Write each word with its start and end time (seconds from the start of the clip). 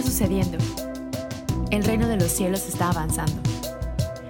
está 0.00 0.10
sucediendo? 0.10 0.56
El 1.70 1.84
reino 1.84 2.08
de 2.08 2.16
los 2.16 2.28
cielos 2.32 2.66
está 2.66 2.90
avanzando. 2.90 3.40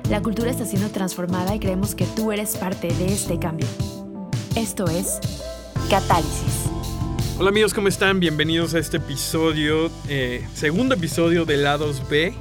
La 0.08 0.20
cultura 0.20 0.50
está 0.50 0.64
siendo 0.64 0.90
transformada 0.90 1.54
y 1.54 1.60
creemos 1.60 1.94
que 1.94 2.06
tú 2.16 2.32
eres 2.32 2.56
parte 2.56 2.88
de 2.88 3.06
este 3.06 3.38
cambio. 3.38 3.66
Esto 4.56 4.86
es 4.88 5.20
Catálisis. 5.88 6.68
Hola 7.38 7.50
amigos, 7.50 7.72
¿cómo 7.72 7.86
están? 7.86 8.18
Bienvenidos 8.18 8.74
a 8.74 8.80
este 8.80 8.96
episodio, 8.96 9.90
eh, 10.08 10.44
segundo 10.54 10.96
episodio 10.96 11.44
de 11.44 11.56
Lados 11.56 12.02
B. 12.10 12.34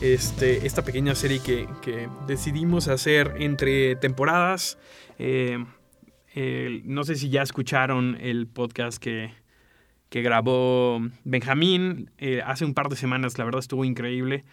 Este, 0.00 0.66
esta 0.66 0.84
pequeña 0.84 1.14
serie 1.16 1.40
que, 1.40 1.66
que 1.82 2.08
decidimos 2.28 2.86
hacer 2.86 3.34
entre 3.38 3.96
temporadas. 3.96 4.78
Eh, 5.18 5.64
eh, 6.36 6.82
no 6.84 7.02
sé 7.02 7.16
si 7.16 7.28
ya 7.28 7.42
escucharon 7.42 8.16
el 8.20 8.46
podcast 8.46 8.98
que, 8.98 9.32
que 10.08 10.22
grabó 10.22 11.00
Benjamín 11.24 12.10
eh, 12.18 12.42
hace 12.44 12.64
un 12.64 12.74
par 12.74 12.88
de 12.88 12.96
semanas, 12.96 13.38
la 13.38 13.44
verdad 13.44 13.60
estuvo 13.60 13.84
increíble. 13.84 14.44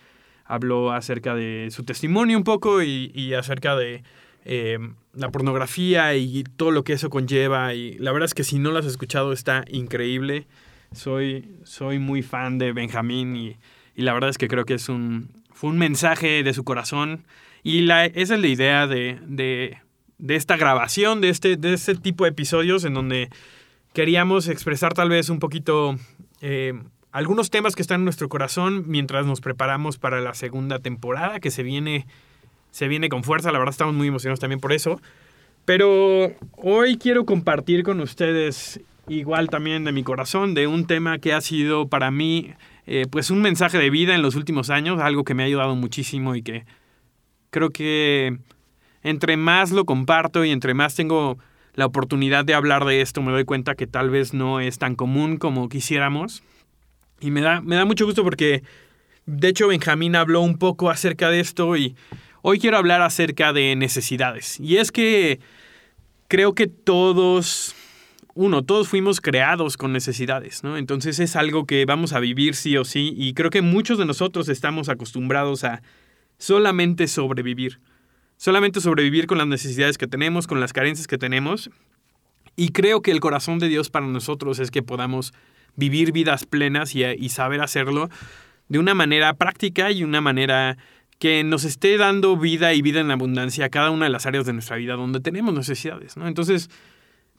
Habló 0.46 0.92
acerca 0.92 1.36
de 1.36 1.70
su 1.72 1.84
testimonio 1.84 2.38
un 2.38 2.44
poco 2.44 2.82
y, 2.84 3.34
acerca 3.34 3.76
de 3.76 4.04
eh, 4.46 4.78
la 5.14 5.30
pornografía 5.30 6.16
y 6.16 6.44
todo 6.44 6.72
lo 6.72 6.84
que 6.84 6.94
eso 6.94 7.10
conlleva. 7.10 7.74
Y 7.74 7.94
la 7.94 8.12
verdad 8.12 8.26
es 8.26 8.34
que 8.34 8.44
si 8.44 8.60
no 8.60 8.72
lo 8.72 8.80
has 8.80 8.86
escuchado 8.86 9.32
está 9.32 9.64
increíble. 9.70 10.48
Soy, 10.92 11.50
soy 11.64 11.98
muy 11.98 12.24
fan 12.24 12.58
de 12.58 12.74
Benjamín 12.74 13.36
y, 13.36 13.58
y 13.96 14.02
la 14.02 14.14
verdad 14.14 14.30
es 14.30 14.38
que 14.38 14.48
creo 14.48 14.66
que 14.66 14.76
es 14.76 14.90
un, 14.90 15.44
fue 15.52 15.70
un 15.70 15.78
mensaje 15.78 16.44
de 16.44 16.54
su 16.54 16.64
corazón. 16.64 17.24
Y 17.64 17.82
la, 17.82 18.06
esa 18.06 18.36
es 18.36 18.42
la 18.42 18.48
idea 18.48 18.88
de, 18.88 19.20
de, 19.26 19.78
de 20.18 20.36
esta 20.36 20.58
grabación, 20.58 21.22
de 21.22 21.30
este, 21.30 21.56
de 21.56 21.74
este 21.74 21.96
tipo 21.96 22.26
de 22.26 22.32
episodios 22.32 22.84
en 22.84 22.94
donde 22.94 23.30
queríamos 23.94 24.48
expresar 24.48 24.94
tal 24.94 25.10
vez 25.10 25.30
un 25.30 25.40
poquito 25.40 25.96
eh, 26.42 26.74
algunos 27.12 27.52
temas 27.52 27.76
que 27.76 27.82
están 27.82 28.02
en 28.02 28.06
nuestro 28.06 28.28
corazón 28.28 28.86
mientras 28.88 29.26
nos 29.26 29.40
preparamos 29.40 29.98
para 29.98 30.20
la 30.20 30.34
segunda 30.34 30.80
temporada 30.80 31.40
que 31.40 31.52
se 31.52 31.64
viene, 31.64 32.08
se 32.72 32.88
viene 32.88 33.08
con 33.08 33.24
fuerza. 33.24 33.52
La 33.52 33.60
verdad 33.60 33.74
estamos 33.74 33.94
muy 33.94 34.08
emocionados 34.08 34.40
también 34.40 34.60
por 34.60 34.74
eso. 34.74 35.00
Pero 35.66 36.34
hoy 36.58 36.98
quiero 36.98 37.26
compartir 37.26 37.84
con 37.84 38.02
ustedes 38.02 38.82
igual 39.08 39.50
también 39.50 39.84
de 39.84 39.92
mi 39.92 40.04
corazón 40.04 40.54
de 40.54 40.68
un 40.68 40.88
tema 40.88 41.20
que 41.20 41.34
ha 41.34 41.42
sido 41.42 41.88
para 41.88 42.10
mí 42.10 42.54
eh, 42.86 43.06
pues 43.10 43.32
un 43.32 43.42
mensaje 43.42 43.78
de 43.78 43.90
vida 43.90 44.16
en 44.16 44.22
los 44.22 44.36
últimos 44.36 44.70
años, 44.70 45.00
algo 45.00 45.24
que 45.24 45.34
me 45.34 45.44
ha 45.44 45.46
ayudado 45.46 45.76
muchísimo 45.76 46.36
y 46.36 46.42
que 46.42 46.66
creo 47.50 47.70
que 47.70 48.38
entre 49.04 49.38
más 49.38 49.72
lo 49.72 49.86
comparto 49.86 50.44
y 50.44 50.52
entre 50.52 50.74
más 50.74 50.96
tengo 50.96 51.38
la 51.76 51.86
oportunidad 51.86 52.46
de 52.46 52.54
hablar 52.54 52.86
de 52.86 53.02
esto, 53.02 53.22
me 53.22 53.32
doy 53.32 53.46
cuenta 53.46 53.76
que 53.76 53.88
tal 53.88 54.10
vez 54.10 54.34
no 54.34 54.60
es 54.60 54.78
tan 54.78 54.96
común 54.96 55.38
como 55.38 55.70
quisiéramos. 55.70 56.44
Y 57.20 57.32
me 57.32 57.42
da, 57.42 57.62
me 57.62 57.76
da 57.76 57.86
mucho 57.86 58.06
gusto 58.06 58.24
porque, 58.24 58.64
de 59.26 59.48
hecho, 59.48 59.68
Benjamín 59.68 60.16
habló 60.16 60.42
un 60.42 60.58
poco 60.58 60.90
acerca 60.90 61.30
de 61.30 61.40
esto 61.40 61.76
y 61.78 61.96
hoy 62.42 62.60
quiero 62.60 62.78
hablar 62.78 63.02
acerca 63.02 63.54
de 63.54 63.76
necesidades. 63.76 64.60
Y 64.60 64.78
es 64.78 64.92
que 64.92 65.40
creo 66.28 66.54
que 66.54 66.68
todos, 66.68 67.76
uno, 68.36 68.64
todos 68.64 68.88
fuimos 68.88 69.22
creados 69.22 69.78
con 69.78 69.94
necesidades, 69.94 70.64
¿no? 70.64 70.78
Entonces 70.78 71.20
es 71.20 71.36
algo 71.36 71.66
que 71.66 71.86
vamos 71.86 72.14
a 72.14 72.20
vivir 72.20 72.56
sí 72.56 72.78
o 72.78 72.86
sí 72.86 73.14
y 73.16 73.34
creo 73.34 73.50
que 73.50 73.62
muchos 73.62 73.98
de 73.98 74.06
nosotros 74.06 74.50
estamos 74.50 74.90
acostumbrados 74.90 75.64
a 75.64 75.82
solamente 76.38 77.08
sobrevivir 77.08 77.80
solamente 78.38 78.82
sobrevivir 78.82 79.28
con 79.28 79.38
las 79.38 79.48
necesidades 79.48 79.98
que 79.98 80.08
tenemos, 80.08 80.48
con 80.48 80.60
las 80.60 80.74
carencias 80.74 81.08
que 81.08 81.18
tenemos. 81.18 81.70
Y 82.56 82.70
creo 82.70 83.02
que 83.02 83.12
el 83.12 83.20
corazón 83.20 83.60
de 83.60 83.68
Dios 83.68 83.90
para 83.90 84.06
nosotros 84.06 84.60
es 84.60 84.70
que 84.70 84.84
podamos 84.84 85.34
vivir 85.76 86.12
vidas 86.12 86.46
plenas 86.46 86.94
y, 86.96 87.30
saber 87.30 87.62
hacerlo 87.62 88.10
de 88.70 88.80
una 88.80 88.94
manera 88.94 89.34
práctica 89.34 89.92
y 89.92 90.04
una 90.04 90.22
manera 90.22 90.78
que 91.20 91.44
nos 91.44 91.64
esté 91.64 91.98
dando 91.98 92.38
vida 92.38 92.74
y 92.74 92.82
vida 92.82 93.00
en 93.00 93.12
abundancia 93.12 93.66
a 93.66 93.70
cada 93.70 93.92
una 93.92 94.06
de 94.06 94.12
las 94.12 94.26
áreas 94.26 94.46
de 94.46 94.54
nuestra 94.54 94.78
vida 94.78 94.94
donde 94.96 95.20
tenemos 95.20 95.54
necesidades. 95.54 96.18
¿no? 96.18 96.28
Entonces, 96.28 96.70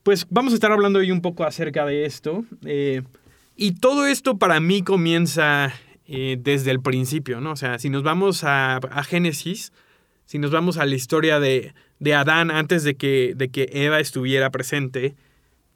pues 0.02 0.26
vamos 0.30 0.52
a 0.52 0.56
estar 0.56 0.72
hablando 0.72 0.98
hoy 0.98 1.10
un 1.10 1.20
poco 1.20 1.44
acerca 1.44 1.84
de 1.84 2.06
esto. 2.06 2.44
Eh, 2.64 3.02
y 3.56 3.72
todo 3.72 4.06
esto 4.06 4.36
para 4.36 4.58
mí 4.58 4.82
comienza 4.82 5.72
eh, 6.06 6.36
desde 6.40 6.70
el 6.70 6.80
principio, 6.80 7.40
¿no? 7.40 7.52
O 7.52 7.56
sea, 7.56 7.78
si 7.78 7.88
nos 7.88 8.02
vamos 8.02 8.42
a, 8.44 8.76
a 8.76 9.04
Génesis, 9.04 9.72
si 10.26 10.38
nos 10.38 10.50
vamos 10.50 10.76
a 10.78 10.86
la 10.86 10.94
historia 10.94 11.40
de, 11.40 11.74
de 11.98 12.14
Adán 12.14 12.50
antes 12.50 12.84
de 12.84 12.94
que, 12.94 13.34
de 13.36 13.48
que 13.48 13.68
Eva 13.72 14.00
estuviera 14.00 14.50
presente, 14.50 15.14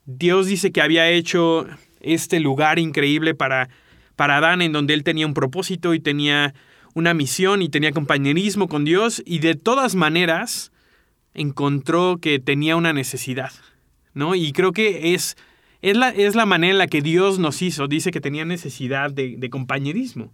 Dios 0.07 0.47
dice 0.47 0.73
que 0.73 0.81
había 0.81 1.11
hecho 1.11 1.67
este 2.01 2.41
lugar 2.41 2.79
increíble 2.79 3.35
para, 3.35 3.69
para 4.17 4.39
Adán 4.39 4.63
en 4.63 4.73
donde 4.73 4.95
él 4.95 5.05
tenía 5.05 5.27
un 5.27 5.35
propósito 5.35 5.95
y 5.95 6.01
tenía 6.01 6.55
una 6.95 7.15
misión 7.15 7.63
y 7.63 7.69
tenía 7.69 7.93
compañerismo 7.93 8.69
con 8.69 8.85
Dios 8.85 9.23
y 9.27 9.41
de 9.41 9.55
todas 9.55 9.95
maneras 9.95 10.73
encontró 11.35 12.19
que 12.21 12.39
tenía 12.39 12.77
una 12.77 12.93
necesidad, 12.93 13.53
¿no? 14.15 14.35
Y 14.35 14.53
creo 14.53 14.73
que 14.73 15.15
es, 15.15 15.37
es, 15.83 15.97
la, 15.97 16.09
es 16.09 16.35
la 16.35 16.47
manera 16.47 16.73
en 16.73 16.79
la 16.79 16.87
que 16.89 17.03
Dios 17.03 17.39
nos 17.39 17.63
hizo, 17.63 17.87
dice 17.87 18.11
que 18.11 18.21
tenía 18.21 18.45
necesidad 18.45 19.13
de, 19.13 19.37
de 19.37 19.51
compañerismo. 19.51 20.33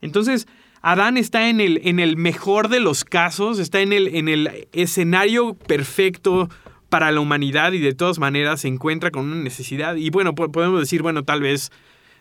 Entonces, 0.00 0.46
Adán 0.86 1.16
está 1.16 1.48
en 1.48 1.60
el, 1.60 1.80
en 1.82 1.98
el 1.98 2.16
mejor 2.16 2.68
de 2.68 2.78
los 2.78 3.04
casos, 3.04 3.58
está 3.58 3.80
en 3.80 3.92
el, 3.92 4.14
en 4.14 4.28
el 4.28 4.68
escenario 4.72 5.54
perfecto 5.54 6.48
para 6.88 7.10
la 7.10 7.18
humanidad 7.18 7.72
y 7.72 7.80
de 7.80 7.92
todas 7.92 8.20
maneras 8.20 8.60
se 8.60 8.68
encuentra 8.68 9.10
con 9.10 9.24
una 9.24 9.42
necesidad. 9.42 9.96
Y 9.96 10.10
bueno, 10.10 10.36
podemos 10.36 10.78
decir, 10.78 11.02
bueno, 11.02 11.24
tal 11.24 11.40
vez 11.40 11.72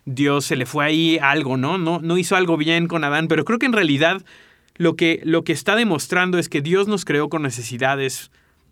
Dios 0.05 0.45
se 0.45 0.55
le 0.55 0.65
fue 0.65 0.83
ahí 0.83 1.19
algo, 1.21 1.57
¿no? 1.57 1.77
No, 1.77 1.99
no 1.99 2.17
hizo 2.17 2.35
algo 2.35 2.57
bien 2.57 2.87
con 2.87 3.03
Adán, 3.03 3.27
pero 3.27 3.45
creo 3.45 3.59
que 3.59 3.67
en 3.67 3.73
realidad 3.73 4.25
lo 4.77 4.95
que, 4.95 5.21
lo 5.23 5.43
que 5.43 5.53
está 5.53 5.75
demostrando 5.75 6.39
es 6.39 6.49
que 6.49 6.61
Dios 6.61 6.87
nos 6.87 7.05
creó 7.05 7.29
con 7.29 7.43
necesidades 7.43 8.31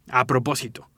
a 0.09 0.25
propósito. 0.25 0.89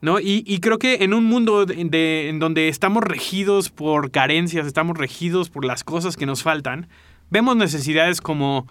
¿No? 0.00 0.20
Y, 0.20 0.44
y, 0.46 0.60
creo 0.60 0.78
que 0.78 1.02
en 1.02 1.12
un 1.12 1.24
mundo 1.24 1.66
en 1.68 2.38
donde 2.38 2.68
estamos 2.68 3.02
regidos 3.02 3.68
por 3.68 4.12
carencias, 4.12 4.64
estamos 4.64 4.96
regidos 4.96 5.50
por 5.50 5.64
las 5.64 5.82
cosas 5.82 6.16
que 6.16 6.24
nos 6.24 6.44
faltan, 6.44 6.86
vemos 7.30 7.56
necesidades 7.56 8.20
como, 8.20 8.66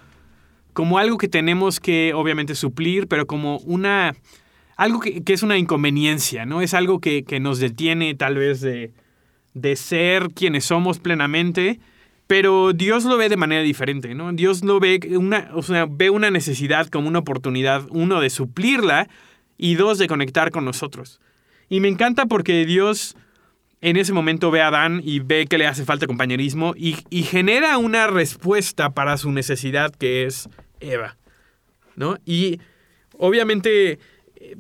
como 0.74 0.98
algo 0.98 1.18
que 1.18 1.28
tenemos 1.28 1.80
que 1.80 2.14
obviamente 2.14 2.56
suplir, 2.56 3.08
pero 3.08 3.28
como 3.28 3.58
una 3.60 4.16
algo 4.78 5.00
que, 5.00 5.24
es 5.26 5.44
una 5.44 5.58
inconveniencia, 5.58 6.46
¿no? 6.46 6.62
Es 6.62 6.76
algo 6.76 7.02
que, 7.02 7.26
nos 7.42 7.60
detiene 7.60 8.14
tal 8.14 8.36
vez 8.36 8.62
de, 8.62 8.94
de, 9.56 9.76
ser 9.76 10.30
quienes 10.36 10.66
somos 10.66 11.00
plenamente, 11.00 11.80
pero 12.28 12.74
Dios 12.74 13.04
lo 13.04 13.18
ve 13.18 13.28
de 13.28 13.38
manera 13.38 13.64
diferente, 13.64 14.14
¿no? 14.14 14.32
Dios 14.34 14.64
lo 14.64 14.80
ve 14.80 15.00
una, 15.18 15.50
ve 15.90 16.12
una 16.12 16.30
necesidad 16.30 16.88
como 16.88 17.08
una 17.08 17.20
oportunidad, 17.20 17.88
uno, 17.90 18.22
de 18.22 18.30
suplirla 18.30 19.10
y 19.58 19.74
dos, 19.76 19.98
de 19.98 20.08
conectar 20.08 20.52
con 20.52 20.64
nosotros. 20.64 21.20
Y 21.70 21.80
me 21.80 21.88
encanta 21.88 22.28
porque 22.28 22.64
Dios 22.66 23.18
en 23.82 23.98
ese 23.98 24.14
momento 24.14 24.52
ve 24.52 24.62
a 24.62 24.68
Adán 24.68 25.02
y 25.04 25.20
ve 25.20 25.46
que 25.48 25.58
le 25.58 25.68
hace 25.68 25.86
falta 25.86 26.08
compañerismo 26.08 26.74
y, 26.76 26.96
genera 27.24 27.78
una 27.78 28.08
respuesta 28.08 28.92
para 28.92 29.18
su 29.18 29.32
necesidad 29.32 29.94
que 29.94 30.26
es 30.26 30.50
Eva. 30.80 31.18
¿No? 31.96 32.18
Y 32.26 32.60
obviamente 33.18 34.00
eh, 34.36 34.56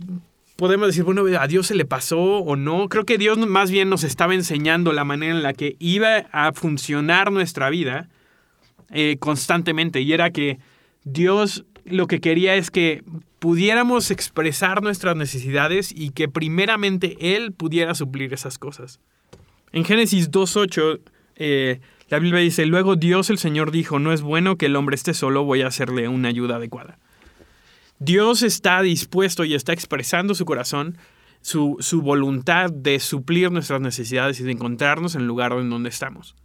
podemos 0.55 0.87
decir, 0.87 1.03
bueno, 1.03 1.23
a 1.39 1.47
Dios 1.47 1.67
se 1.67 1.75
le 1.75 1.85
pasó 1.85 2.19
o 2.19 2.55
no. 2.55 2.89
Creo 2.89 3.05
que 3.05 3.17
Dios 3.17 3.37
más 3.37 3.71
bien 3.71 3.89
nos 3.89 4.03
estaba 4.03 4.33
enseñando 4.33 4.91
la 4.91 5.03
manera 5.03 5.35
en 5.35 5.43
la 5.43 5.53
que 5.53 5.75
iba 5.79 6.25
a 6.31 6.51
funcionar 6.53 7.31
nuestra 7.31 7.69
vida 7.69 8.09
eh, 8.91 9.17
constantemente. 9.19 10.01
Y 10.01 10.13
era 10.13 10.31
que 10.31 10.59
Dios 11.03 11.65
lo 11.89 12.07
que 12.07 12.19
quería 12.19 12.55
es 12.55 12.71
que 12.71 13.03
pudiéramos 13.39 14.11
expresar 14.11 14.81
nuestras 14.81 15.15
necesidades 15.15 15.91
y 15.95 16.11
que 16.11 16.27
primeramente 16.27 17.35
Él 17.35 17.51
pudiera 17.51 17.95
suplir 17.95 18.33
esas 18.33 18.57
cosas. 18.57 18.99
En 19.71 19.85
Génesis 19.85 20.31
2.8, 20.31 20.99
eh, 21.35 21.79
la 22.09 22.19
Biblia 22.19 22.39
dice, 22.41 22.65
luego 22.65 22.95
Dios 22.95 23.29
el 23.29 23.37
Señor 23.37 23.71
dijo, 23.71 23.99
no 23.99 24.13
es 24.13 24.21
bueno 24.21 24.57
que 24.57 24.67
el 24.67 24.75
hombre 24.75 24.95
esté 24.95 25.13
solo, 25.13 25.43
voy 25.43 25.61
a 25.61 25.67
hacerle 25.67 26.07
una 26.07 26.29
ayuda 26.29 26.55
adecuada. 26.55 26.97
Dios 27.99 28.43
está 28.43 28.81
dispuesto 28.81 29.43
y 29.43 29.55
está 29.55 29.73
expresando 29.73 30.35
su 30.35 30.45
corazón, 30.45 30.97
su, 31.41 31.77
su 31.79 32.01
voluntad 32.01 32.71
de 32.71 32.99
suplir 32.99 33.51
nuestras 33.51 33.81
necesidades 33.81 34.39
y 34.39 34.43
de 34.43 34.51
encontrarnos 34.51 35.15
en 35.15 35.21
el 35.21 35.27
lugar 35.27 35.53
en 35.53 35.69
donde 35.69 35.89
estamos. 35.89 36.35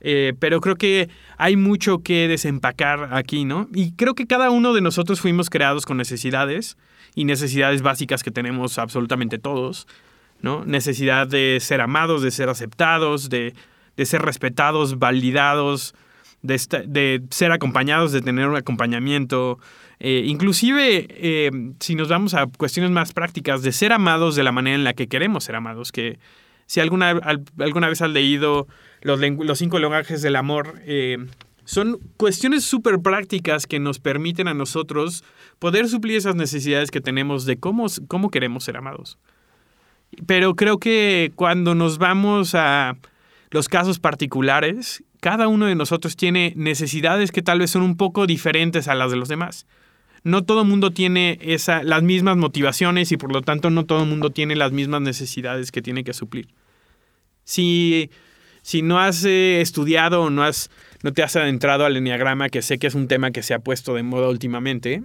Eh, 0.00 0.34
pero 0.38 0.60
creo 0.60 0.76
que 0.76 1.08
hay 1.36 1.56
mucho 1.56 2.02
que 2.02 2.28
desempacar 2.28 3.08
aquí, 3.12 3.44
¿no? 3.44 3.68
Y 3.74 3.92
creo 3.92 4.14
que 4.14 4.26
cada 4.26 4.50
uno 4.50 4.72
de 4.72 4.80
nosotros 4.80 5.20
fuimos 5.20 5.50
creados 5.50 5.86
con 5.86 5.96
necesidades 5.96 6.76
y 7.14 7.24
necesidades 7.24 7.82
básicas 7.82 8.22
que 8.22 8.30
tenemos 8.30 8.78
absolutamente 8.78 9.38
todos, 9.38 9.88
¿no? 10.40 10.64
Necesidad 10.64 11.26
de 11.26 11.58
ser 11.60 11.80
amados, 11.80 12.22
de 12.22 12.30
ser 12.30 12.48
aceptados, 12.48 13.28
de, 13.28 13.54
ser 14.04 14.22
respetados, 14.22 15.00
validados, 15.00 15.94
de, 16.42 17.22
ser 17.30 17.50
acompañados, 17.50 18.12
de 18.12 18.20
tener 18.20 18.48
un 18.48 18.56
acompañamiento, 18.56 19.58
eh, 19.98 20.22
inclusive 20.26 21.08
eh, 21.10 21.50
si 21.80 21.96
nos 21.96 22.08
vamos 22.08 22.34
a 22.34 22.46
cuestiones 22.46 22.92
más 22.92 23.12
prácticas, 23.12 23.62
de 23.62 23.72
ser 23.72 23.92
amados 23.92 24.36
de 24.36 24.44
la 24.44 24.52
manera 24.52 24.76
en 24.76 24.84
la 24.84 24.94
que 24.94 25.08
queremos 25.08 25.42
ser 25.42 25.56
amados, 25.56 25.90
que 25.90 26.20
si 26.66 26.78
alguna, 26.78 27.18
alguna 27.58 27.88
vez 27.88 28.00
has 28.00 28.10
leído 28.10 28.68
los, 29.00 29.58
cinco 29.58 29.78
lenguajes 29.78 30.22
del 30.22 30.36
amor, 30.36 30.80
eh, 30.84 31.18
son 31.64 31.98
cuestiones 32.16 32.64
súper 32.64 33.00
prácticas 33.00 33.66
que 33.66 33.78
nos 33.78 33.98
permiten 33.98 34.48
a 34.48 34.54
nosotros 34.54 35.22
poder 35.58 35.88
suplir 35.88 36.16
esas 36.16 36.34
necesidades 36.34 36.90
que 36.90 37.00
tenemos 37.00 37.44
de 37.44 37.58
cómo, 37.58 37.86
cómo 38.08 38.30
queremos 38.30 38.64
ser 38.64 38.76
amados. 38.76 39.18
Pero 40.26 40.54
creo 40.54 40.78
que 40.78 41.32
cuando 41.34 41.74
nos 41.74 41.98
vamos 41.98 42.54
a 42.54 42.96
los 43.50 43.68
casos 43.68 43.98
particulares, 43.98 45.04
cada 45.20 45.48
uno 45.48 45.66
de 45.66 45.74
nosotros 45.74 46.16
tiene 46.16 46.52
necesidades 46.56 47.32
que 47.32 47.42
tal 47.42 47.58
vez 47.58 47.70
son 47.70 47.82
un 47.82 47.96
poco 47.96 48.26
diferentes 48.26 48.88
a 48.88 48.94
las 48.94 49.10
de 49.10 49.16
los 49.16 49.28
demás. 49.28 49.66
No 50.24 50.44
todo 50.44 50.62
el 50.62 50.68
mundo 50.68 50.90
tiene 50.90 51.38
esa, 51.42 51.82
las 51.82 52.02
mismas 52.02 52.36
motivaciones 52.36 53.12
y 53.12 53.16
por 53.16 53.32
lo 53.32 53.42
tanto 53.42 53.70
no 53.70 53.84
todo 53.84 54.02
el 54.02 54.08
mundo 54.08 54.30
tiene 54.30 54.56
las 54.56 54.72
mismas 54.72 55.00
necesidades 55.02 55.70
que 55.70 55.82
tiene 55.82 56.04
que 56.04 56.12
suplir. 56.12 56.48
Si, 57.44 58.10
si 58.68 58.82
no 58.82 59.00
has 59.00 59.24
eh, 59.24 59.62
estudiado 59.62 60.20
o 60.20 60.28
no, 60.28 60.42
has, 60.42 60.68
no 61.02 61.14
te 61.14 61.22
has 61.22 61.34
adentrado 61.36 61.86
al 61.86 61.96
enneagrama, 61.96 62.50
que 62.50 62.60
sé 62.60 62.78
que 62.78 62.86
es 62.86 62.94
un 62.94 63.08
tema 63.08 63.30
que 63.30 63.42
se 63.42 63.54
ha 63.54 63.60
puesto 63.60 63.94
de 63.94 64.02
moda 64.02 64.28
últimamente, 64.28 65.02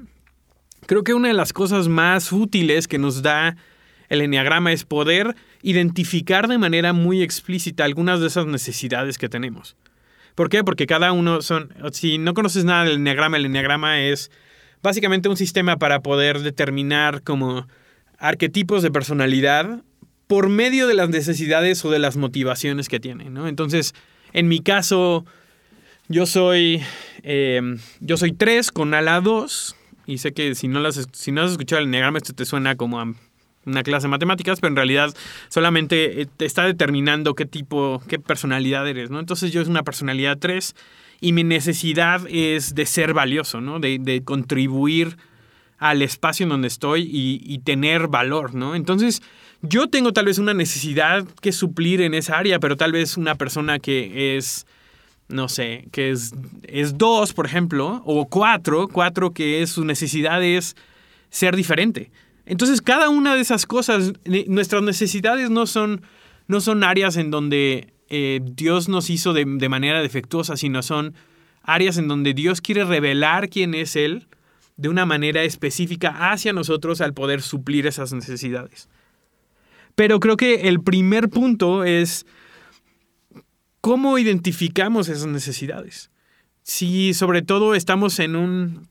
creo 0.86 1.06
que 1.06 1.14
una 1.14 1.30
de 1.30 1.34
las 1.34 1.54
cosas 1.54 1.88
más 1.88 2.34
útiles 2.34 2.90
que 2.90 2.98
nos 2.98 3.22
da 3.22 3.56
el 4.10 4.20
enneagrama 4.20 4.74
es 4.74 4.84
poder 4.84 5.38
identificar 5.62 6.50
de 6.50 6.58
manera 6.58 6.92
muy 6.92 7.22
explícita 7.22 7.86
algunas 7.86 8.20
de 8.20 8.28
esas 8.28 8.48
necesidades 8.48 9.18
que 9.18 9.30
tenemos. 9.30 9.78
¿Por 10.36 10.50
qué? 10.50 10.66
Porque 10.66 10.86
cada 10.86 11.14
uno 11.14 11.42
son, 11.42 11.74
si 11.94 12.18
no 12.18 12.34
conoces 12.34 12.66
nada 12.66 12.84
del 12.84 12.96
enneagrama, 12.96 13.38
el 13.38 13.46
enneagrama 13.46 14.02
es 14.02 14.30
básicamente 14.82 15.30
un 15.30 15.38
sistema 15.38 15.78
para 15.78 16.02
poder 16.02 16.42
determinar 16.42 17.22
como 17.22 17.66
arquetipos 18.18 18.84
de 18.84 18.92
personalidad 18.92 19.84
por 20.34 20.50
medio 20.50 20.88
de 20.88 20.96
las 20.96 21.10
necesidades 21.10 21.86
o 21.86 21.92
de 21.92 22.00
las 22.00 22.18
motivaciones 22.18 22.90
que 22.90 23.00
tiene, 23.00 23.30
¿no? 23.30 23.48
Entonces, 23.48 23.94
en 24.34 24.48
mi 24.48 24.62
caso, 24.62 25.28
yo 26.08 26.26
soy, 26.26 26.82
em, 27.22 27.78
yo 28.00 28.18
soy 28.18 28.32
3 28.32 28.72
con 28.72 28.96
ala 28.96 29.22
2 29.22 29.76
y 30.08 30.18
sé 30.18 30.34
que 30.34 30.56
si 30.56 30.68
no, 30.68 30.80
las, 30.80 31.08
si 31.12 31.32
no 31.32 31.44
has 31.44 31.52
escuchado 31.52 31.82
el 31.82 31.88
enneagrama, 31.88 32.18
esto 32.18 32.34
te 32.34 32.46
suena 32.46 32.76
como 32.76 33.00
a 33.00 33.14
una 33.68 33.84
clase 33.84 34.08
de 34.08 34.10
matemáticas, 34.10 34.60
pero 34.60 34.70
en 34.70 34.76
realidad 34.76 35.16
solamente 35.50 36.24
eh, 36.24 36.28
te 36.36 36.46
está 36.46 36.66
determinando 36.66 37.36
qué 37.36 37.46
tipo, 37.46 38.02
qué 38.08 38.18
personalidad 38.18 38.88
eres, 38.88 39.12
¿no? 39.12 39.20
Entonces 39.20 39.52
yo 39.52 39.62
es 39.62 39.68
una 39.68 39.84
personalidad 39.84 40.40
3 40.40 40.76
y 41.22 41.34
mi 41.34 41.44
necesidad 41.44 42.26
es 42.28 42.74
de 42.74 42.88
ser 42.88 43.14
valioso, 43.14 43.62
¿no? 43.62 43.80
De, 43.80 44.24
contribuir 44.26 45.16
al 45.78 46.02
espacio 46.02 46.46
en 46.46 46.50
donde 46.50 46.70
estoy 46.70 47.08
y, 47.08 47.60
tener 47.60 48.08
valor, 48.08 48.56
¿no? 48.56 48.74
Entonces 48.74 49.22
yo 49.64 49.88
tengo 49.88 50.14
tal 50.14 50.26
vez 50.26 50.38
una 50.38 50.54
necesidad 50.54 51.26
que 51.42 51.52
suplir 51.52 52.02
en 52.02 52.14
esa 52.14 52.38
área, 52.38 52.60
pero 52.60 52.78
tal 52.78 52.92
vez 52.92 53.18
una 53.18 53.36
persona 53.36 53.80
que 53.80 54.38
es 54.38 54.68
no 55.30 55.50
sé, 55.50 55.88
que 55.92 56.12
es, 56.12 56.34
es 56.64 56.98
dos, 56.98 57.34
por 57.34 57.46
ejemplo, 57.46 58.02
o 58.06 58.28
cuatro, 58.28 58.88
cuatro 58.88 59.32
que 59.32 59.62
es 59.62 59.72
su 59.72 59.86
necesidad 59.86 60.44
es 60.44 60.76
ser 61.30 61.56
diferente. 61.56 62.12
Entonces, 62.46 62.82
cada 62.82 63.10
una 63.10 63.36
de 63.36 63.42
esas 63.42 63.66
cosas, 63.66 64.14
nuestras 64.48 64.84
necesidades 64.84 65.50
no 65.50 65.66
son, 65.66 66.02
no 66.48 66.62
son 66.62 66.84
áreas 66.84 67.16
en 67.18 67.32
donde 67.32 67.94
eh, 68.10 68.42
Dios 68.44 68.90
nos 68.90 69.10
hizo 69.10 69.34
de, 69.34 69.46
de, 69.46 69.70
manera 69.70 70.02
defectuosa, 70.02 70.58
sino 70.58 70.84
son 70.84 71.16
áreas 71.64 71.98
en 71.98 72.08
donde 72.08 72.34
Dios 72.34 72.62
quiere 72.62 72.84
revelar 72.84 73.50
quién 73.50 73.74
es 73.74 73.96
Él 73.96 74.28
de 74.76 74.90
una 74.90 75.06
manera 75.06 75.44
específica 75.44 76.32
hacia 76.32 76.52
nosotros 76.52 77.00
al 77.00 77.14
poder 77.14 77.42
suplir 77.42 77.88
esas 77.88 78.12
necesidades. 78.12 78.90
Pero 79.96 80.20
creo 80.20 80.38
que 80.38 80.68
el 80.68 80.82
primer 80.82 81.30
punto 81.30 81.84
es 81.84 82.26
cómo 83.82 84.18
identificamos 84.18 85.10
esas 85.10 85.28
necesidades. 85.28 86.10
Si 86.64 87.14
sobre 87.14 87.42
todo 87.42 87.76
estamos 87.76 88.20
en 88.20 88.36
un... 88.36 88.88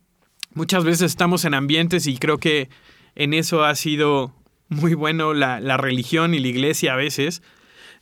Muchas 0.54 0.84
veces 0.84 1.12
estamos 1.12 1.44
en 1.46 1.54
ambientes 1.54 2.06
y 2.06 2.18
creo 2.18 2.38
que 2.38 2.68
en 3.14 3.32
eso 3.32 3.64
ha 3.64 3.74
sido 3.74 4.34
muy 4.68 4.94
bueno 4.94 5.34
la, 5.34 5.76
religión 5.76 6.34
y 6.34 6.40
la 6.40 6.48
iglesia 6.48 6.94
a 6.94 6.96
veces, 6.96 7.42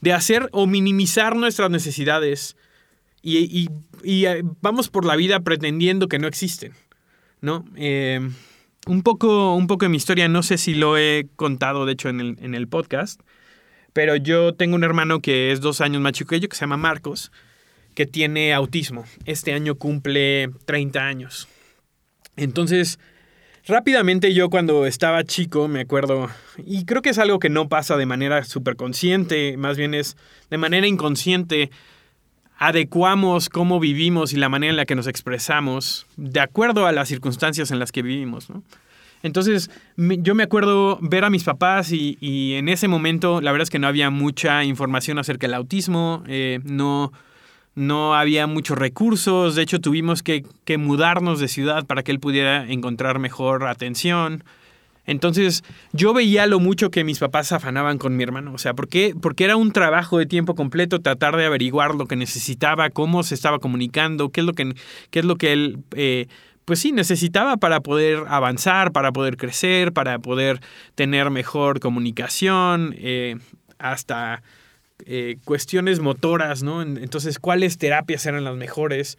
de 0.01 0.13
hacer 0.13 0.49
o 0.53 0.67
minimizar 0.67 1.37
nuestras 1.37 1.71
necesidades 1.71 2.57
y, 3.23 3.69
eh, 4.03 4.43
vamos 4.63 4.89
por 4.89 5.05
la 5.05 5.15
vida 5.15 5.41
pretendiendo 5.41 6.09
que 6.09 6.19
no 6.19 6.27
existen, 6.27 6.73
¿no? 7.43 7.67
Eh, 7.77 8.31
un, 8.87 9.03
poco, 9.03 9.55
un 9.55 9.67
poco 9.67 9.85
de 9.85 9.91
mi 9.91 9.97
historia, 9.97 10.29
no 10.29 10.43
sé 10.43 10.59
si 10.59 10.75
lo 10.75 10.97
he 10.97 11.29
contado, 11.37 11.87
de 11.87 11.93
hecho, 11.93 12.09
en 12.09 12.21
el, 12.21 12.37
en 12.41 12.55
el 12.55 12.69
podcast, 12.69 13.21
pero 13.93 14.17
yo 14.17 14.55
tengo 14.55 14.77
un 14.77 14.85
hermano 14.85 15.21
que 15.21 15.53
es 15.53 15.61
dos 15.61 15.81
años 15.81 16.01
más 16.01 16.13
chico 16.13 16.31
que 16.31 16.41
yo, 16.41 16.49
que 16.49 16.57
se 16.57 16.63
llama 16.63 16.77
Marcos, 16.77 17.33
que 17.95 18.07
tiene 18.07 18.55
autismo. 18.55 19.05
Este 19.25 19.53
año 19.53 19.75
cumple 19.75 20.51
30 20.65 21.01
años. 21.01 21.49
Entonces, 22.37 22.99
Rápidamente 23.67 24.33
yo 24.33 24.49
cuando 24.49 24.87
estaba 24.87 25.23
chico, 25.23 25.69
me 25.69 25.81
acuerdo, 25.81 26.31
y 26.57 26.85
creo 26.87 27.03
que 27.03 27.11
es 27.11 27.19
algo 27.19 27.39
que 27.39 27.51
no 27.51 27.69
pasa 27.69 27.97
de 27.97 28.07
manera 28.07 28.43
súper 28.45 28.75
consciente, 28.75 29.57
más 29.59 29.77
bien 29.77 29.93
es 29.93 30.17
de 30.49 30.57
manera 30.57 30.87
inconsciente, 30.87 31.71
adecuamos 32.61 33.49
cómo 33.49 33.81
vivimos 33.81 34.33
y 34.33 34.37
la 34.37 34.51
manera 34.51 34.71
en 34.71 34.77
la 34.77 34.85
que 34.85 34.95
nos 34.95 35.07
expresamos 35.07 36.07
de 36.17 36.41
acuerdo 36.41 36.87
a 36.87 36.93
las 36.93 37.09
circunstancias 37.09 37.71
en 37.71 37.79
las 37.79 37.91
que 37.91 38.03
vivimos. 38.03 38.49
Entonces, 39.23 39.71
yo 39.97 40.35
me 40.35 40.43
acuerdo 40.43 40.99
ver 41.01 41.25
a 41.25 41.31
mis 41.31 41.43
papás 41.43 41.91
y, 41.91 42.55
en 42.55 42.69
ese 42.69 42.87
momento 42.87 43.41
la 43.41 43.51
verdad 43.51 43.65
es 43.65 43.71
que 43.71 43.79
no 43.79 43.89
había 43.89 44.11
mucha 44.11 44.63
información 44.63 45.19
acerca 45.19 45.47
del 45.47 45.55
autismo, 45.55 46.23
eh, 46.29 46.61
no 46.63 47.13
no 47.75 48.15
había 48.15 48.47
muchos 48.47 48.77
recursos, 48.77 49.55
de 49.55 49.63
hecho 49.63 49.81
tuvimos 49.81 50.23
que, 50.23 50.45
mudarnos 50.77 51.41
de 51.41 51.49
ciudad 51.49 51.87
para 51.87 52.03
que 52.03 52.13
él 52.13 52.21
pudiera 52.21 52.71
encontrar 52.71 53.19
mejor 53.19 53.67
atención. 53.67 54.45
Entonces 55.07 55.65
yo 55.93 56.13
veía 56.13 56.47
lo 56.47 56.61
mucho 56.61 56.91
que 56.91 57.05
mis 57.05 57.19
papás 57.19 57.53
afanaban 57.53 57.99
con 57.99 58.17
mi 58.17 58.23
hermano, 58.23 58.53
o 58.53 58.59
sea, 58.59 58.75
porque, 58.75 59.15
era 59.39 59.57
un 59.57 59.73
trabajo 59.73 60.19
de 60.19 60.27
tiempo 60.27 60.55
completo 60.55 61.01
tratar 61.01 61.37
de 61.37 61.47
averiguar 61.47 61.95
lo 61.95 62.07
que 62.07 62.17
necesitaba, 62.17 62.91
cómo 62.91 63.23
se 63.23 63.35
estaba 63.35 63.59
comunicando, 63.59 64.29
qué 64.31 64.41
es 64.41 64.47
lo 64.47 64.53
que, 64.53 64.75
qué 65.11 65.19
es 65.21 65.25
lo 65.25 65.37
que 65.37 65.53
él... 65.53 65.79
Eh, 65.97 66.27
pues 66.67 66.79
sí, 66.79 66.93
necesitaba 66.93 67.57
para 67.57 67.81
poder 67.81 68.23
avanzar, 68.29 68.93
para 68.93 69.11
poder 69.11 69.37
crecer, 69.37 69.93
para 69.93 70.21
poder 70.21 70.61
tener 70.95 71.29
mejor 71.31 71.81
comunicación, 71.81 72.95
eh, 72.97 73.39
hasta 73.79 74.43
eh, 75.07 75.39
cuestiones 75.45 75.99
motoras, 75.99 76.63
¿no? 76.63 76.83
Entonces, 76.83 77.41
¿cuáles 77.41 77.79
terapias 77.79 78.25
eran 78.27 78.45
las 78.45 78.55
mejores? 78.55 79.19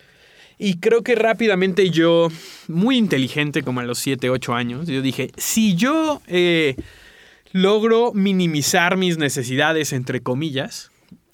Y 0.64 0.76
creo 0.76 1.02
que 1.02 1.16
rápidamente 1.16 1.90
yo, 1.90 2.28
muy 2.68 2.96
inteligente 2.96 3.64
como 3.64 3.80
a 3.80 3.84
los 3.84 3.98
7, 3.98 4.30
8 4.30 4.54
años, 4.54 4.88
yo 4.88 5.02
dije, 5.02 5.32
si 5.36 5.76
yo 5.76 6.22
eh, 6.28 6.76
logro 7.52 8.12
minimizar 8.14 8.96
mis 8.96 9.18
necesidades, 9.18 9.92
entre 9.92 10.22
comillas, 10.22 10.92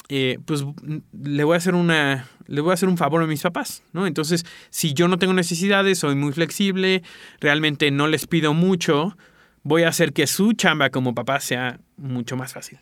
eh, 0.07 0.39
pues 0.46 0.63
le 1.12 1.43
voy 1.43 1.55
a 1.55 1.57
hacer 1.57 1.75
una, 1.75 2.29
le 2.46 2.62
voy 2.62 2.72
a 2.72 2.75
hacer 2.75 2.88
un 2.88 2.96
favor 2.96 3.22
a 3.22 3.27
mis 3.27 3.41
papás, 3.41 3.84
¿no? 3.91 4.07
Entonces, 4.07 4.46
si 4.69 4.93
yo 4.93 5.10
no 5.10 5.19
tengo 5.19 5.34
necesidades, 5.34 6.00
soy 6.00 6.15
muy 6.15 6.31
flexible, 6.31 7.03
realmente 7.41 7.91
no 7.91 8.07
les 8.07 8.27
pido 8.27 8.53
mucho, 8.53 9.17
voy 9.62 9.84
a 9.84 9.89
hacer 9.89 10.13
que 10.13 10.25
su 10.25 10.53
chamba 10.53 10.89
como 10.89 11.13
papá 11.13 11.41
sea 11.41 11.81
mucho 11.98 12.38
más 12.38 12.53
fácil. 12.53 12.79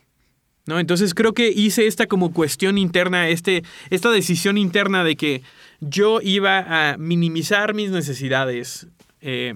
¿No? 0.66 0.80
Entonces 0.80 1.14
creo 1.14 1.34
que 1.34 1.50
hice 1.50 1.88
esta 1.88 2.08
como 2.08 2.34
cuestión 2.34 2.78
interna, 2.78 3.30
este, 3.30 3.64
esta 3.90 4.12
decisión 4.12 4.58
interna 4.58 5.04
de 5.04 5.16
que 5.16 5.42
yo 5.80 6.20
iba 6.22 6.92
a 6.92 6.98
minimizar 6.98 7.74
mis 7.74 7.92
necesidades 7.92 8.88
eh, 9.22 9.54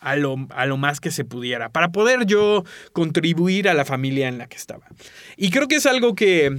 a, 0.00 0.16
lo, 0.16 0.46
a, 0.50 0.66
lo, 0.66 0.76
más 0.76 1.00
que 1.00 1.10
se 1.10 1.24
pudiera, 1.24 1.70
para 1.70 1.90
poder 1.90 2.24
yo 2.26 2.64
contribuir 2.92 3.68
a 3.68 3.74
la 3.74 3.84
familia 3.84 4.28
en 4.28 4.38
la 4.38 4.46
que 4.46 4.56
estaba. 4.56 4.86
Y 5.36 5.50
creo 5.50 5.66
que 5.66 5.76
es 5.76 5.86
algo 5.86 6.14
que 6.14 6.56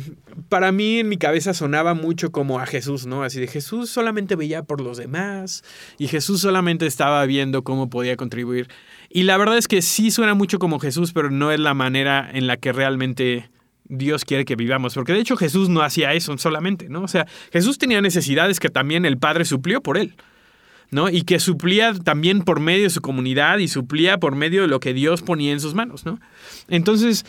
para 0.50 0.72
mí 0.72 1.00
en 1.00 1.10
mi 1.10 1.18
cabeza 1.18 1.54
sonaba 1.54 1.94
mucho 1.94 2.32
como 2.32 2.60
a 2.60 2.66
Jesús, 2.66 3.06
¿no? 3.06 3.24
Así 3.24 3.40
de 3.40 3.48
Jesús 3.48 3.90
solamente 3.90 4.36
veía 4.36 4.64
por 4.64 4.82
los 4.82 4.98
demás 4.98 5.64
y 5.98 6.08
Jesús 6.08 6.42
solamente 6.42 6.86
estaba 6.86 7.26
viendo 7.26 7.64
cómo 7.64 7.90
podía 7.90 8.18
contribuir. 8.18 8.68
Y 9.10 9.24
la 9.24 9.38
verdad 9.38 9.58
es 9.58 9.68
que 9.68 9.82
sí 9.82 10.12
suena 10.12 10.34
mucho 10.34 10.60
como 10.60 10.80
Jesús, 10.80 11.14
pero 11.14 11.32
no 11.32 11.52
es 11.52 11.60
la 11.60 11.74
manera 11.74 12.30
en 12.32 12.46
la 12.46 12.58
que 12.58 12.74
realmente 12.74 13.50
Dios 13.90 14.24
quiere 14.24 14.46
que 14.46 14.56
vivamos, 14.56 14.94
porque 14.94 15.14
de 15.14 15.20
hecho 15.20 15.36
Jesús 15.36 15.68
no 15.68 15.82
hacía 15.82 16.14
eso 16.14 16.38
solamente, 16.38 16.88
¿no? 16.90 17.02
O 17.02 17.08
sea, 17.08 17.28
Jesús 17.52 17.78
tenía 17.78 18.02
necesidades 18.02 18.60
que 18.60 18.70
también 18.70 19.04
el 19.06 19.18
Padre 19.18 19.46
suplió 19.46 19.82
por 19.82 19.98
él, 19.98 20.16
¿no? 20.92 21.10
Y 21.10 21.24
que 21.24 21.40
suplía 21.40 21.94
también 21.94 22.44
por 22.44 22.60
medio 22.60 22.84
de 22.84 22.90
su 22.92 23.02
comunidad 23.02 23.58
y 23.58 23.68
suplía 23.68 24.20
por 24.20 24.36
medio 24.36 24.62
de 24.62 24.68
lo 24.68 24.80
que 24.80 24.94
Dios 24.94 25.24
ponía 25.24 25.52
en 25.52 25.60
sus 25.60 25.74
manos, 25.74 26.06
¿no? 26.06 26.20
Entonces, 26.68 27.26